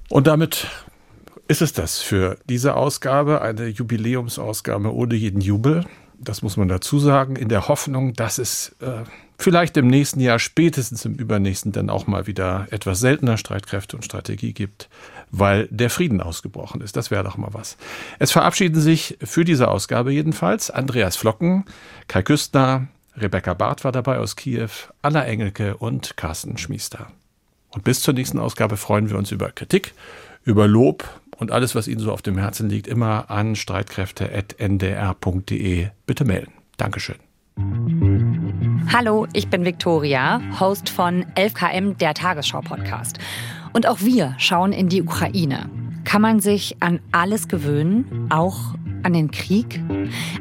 Und 0.08 0.26
damit 0.26 0.66
ist 1.46 1.62
es 1.62 1.72
das 1.72 1.98
für 1.98 2.36
diese 2.48 2.74
Ausgabe, 2.74 3.42
eine 3.42 3.66
Jubiläumsausgabe 3.66 4.92
ohne 4.92 5.14
jeden 5.14 5.40
Jubel. 5.40 5.84
Das 6.18 6.42
muss 6.42 6.56
man 6.56 6.68
dazu 6.68 6.98
sagen, 6.98 7.36
in 7.36 7.48
der 7.48 7.68
Hoffnung, 7.68 8.12
dass 8.14 8.38
es 8.38 8.76
äh, 8.80 9.04
vielleicht 9.42 9.76
im 9.76 9.86
nächsten 9.86 10.20
Jahr, 10.20 10.38
spätestens 10.38 11.04
im 11.04 11.14
übernächsten, 11.14 11.72
dann 11.72 11.90
auch 11.90 12.06
mal 12.06 12.26
wieder 12.26 12.66
etwas 12.70 13.00
seltener 13.00 13.36
Streitkräfte 13.36 13.96
und 13.96 14.04
Strategie 14.04 14.52
gibt, 14.52 14.88
weil 15.30 15.68
der 15.70 15.90
Frieden 15.90 16.20
ausgebrochen 16.20 16.80
ist. 16.80 16.96
Das 16.96 17.10
wäre 17.10 17.24
doch 17.24 17.36
mal 17.36 17.52
was. 17.52 17.76
Es 18.18 18.32
verabschieden 18.32 18.80
sich 18.80 19.18
für 19.22 19.44
diese 19.44 19.68
Ausgabe 19.68 20.12
jedenfalls 20.12 20.70
Andreas 20.70 21.16
Flocken, 21.16 21.64
Kai 22.08 22.22
Küstner, 22.22 22.88
Rebecca 23.16 23.54
Barth 23.54 23.84
war 23.84 23.92
dabei 23.92 24.18
aus 24.18 24.36
Kiew, 24.36 24.70
Anna 25.02 25.24
Engelke 25.24 25.76
und 25.76 26.16
Carsten 26.16 26.58
Schmiester. 26.58 27.08
Und 27.70 27.84
bis 27.84 28.00
zur 28.00 28.14
nächsten 28.14 28.38
Ausgabe 28.38 28.76
freuen 28.76 29.10
wir 29.10 29.18
uns 29.18 29.30
über 29.30 29.50
Kritik, 29.50 29.94
über 30.44 30.66
Lob 30.66 31.20
und 31.36 31.50
alles, 31.50 31.74
was 31.74 31.88
Ihnen 31.88 32.00
so 32.00 32.12
auf 32.12 32.22
dem 32.22 32.38
Herzen 32.38 32.68
liegt, 32.68 32.86
immer 32.86 33.30
an 33.30 33.56
streitkräfte.ndr.de 33.56 35.88
bitte 36.06 36.24
melden. 36.24 36.52
Dankeschön. 36.76 37.29
Hallo, 38.92 39.26
ich 39.32 39.48
bin 39.48 39.64
Viktoria, 39.64 40.40
Host 40.58 40.88
von 40.88 41.24
11KM, 41.36 41.96
der 41.96 42.12
Tagesschau-Podcast. 42.12 43.18
Und 43.72 43.86
auch 43.86 44.00
wir 44.00 44.34
schauen 44.38 44.72
in 44.72 44.88
die 44.88 45.00
Ukraine. 45.00 45.70
Kann 46.04 46.22
man 46.22 46.40
sich 46.40 46.76
an 46.80 46.98
alles 47.12 47.46
gewöhnen, 47.46 48.26
auch 48.30 48.74
an 49.04 49.12
den 49.12 49.30
Krieg? 49.30 49.80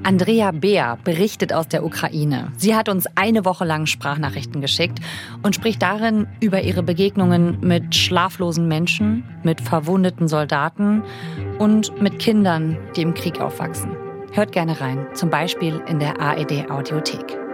Andrea 0.03 0.51
Beer 0.51 0.97
berichtet 1.03 1.53
aus 1.53 1.67
der 1.67 1.85
Ukraine. 1.85 2.51
Sie 2.57 2.75
hat 2.75 2.89
uns 2.89 3.05
eine 3.15 3.45
Woche 3.45 3.65
lang 3.65 3.85
Sprachnachrichten 3.85 4.61
geschickt 4.61 4.99
und 5.43 5.53
spricht 5.53 5.81
darin 5.81 6.25
über 6.39 6.61
ihre 6.61 6.81
Begegnungen 6.81 7.59
mit 7.61 7.93
schlaflosen 7.93 8.67
Menschen, 8.67 9.23
mit 9.43 9.61
verwundeten 9.61 10.27
Soldaten 10.27 11.03
und 11.59 12.01
mit 12.01 12.17
Kindern, 12.17 12.77
die 12.95 13.03
im 13.03 13.13
Krieg 13.13 13.39
aufwachsen. 13.39 14.08
Hört 14.31 14.51
gerne 14.51 14.79
rein, 14.79 15.07
zum 15.13 15.29
Beispiel 15.29 15.81
in 15.87 15.99
der 15.99 16.21
AED 16.21 16.69
Audiothek. 16.69 17.48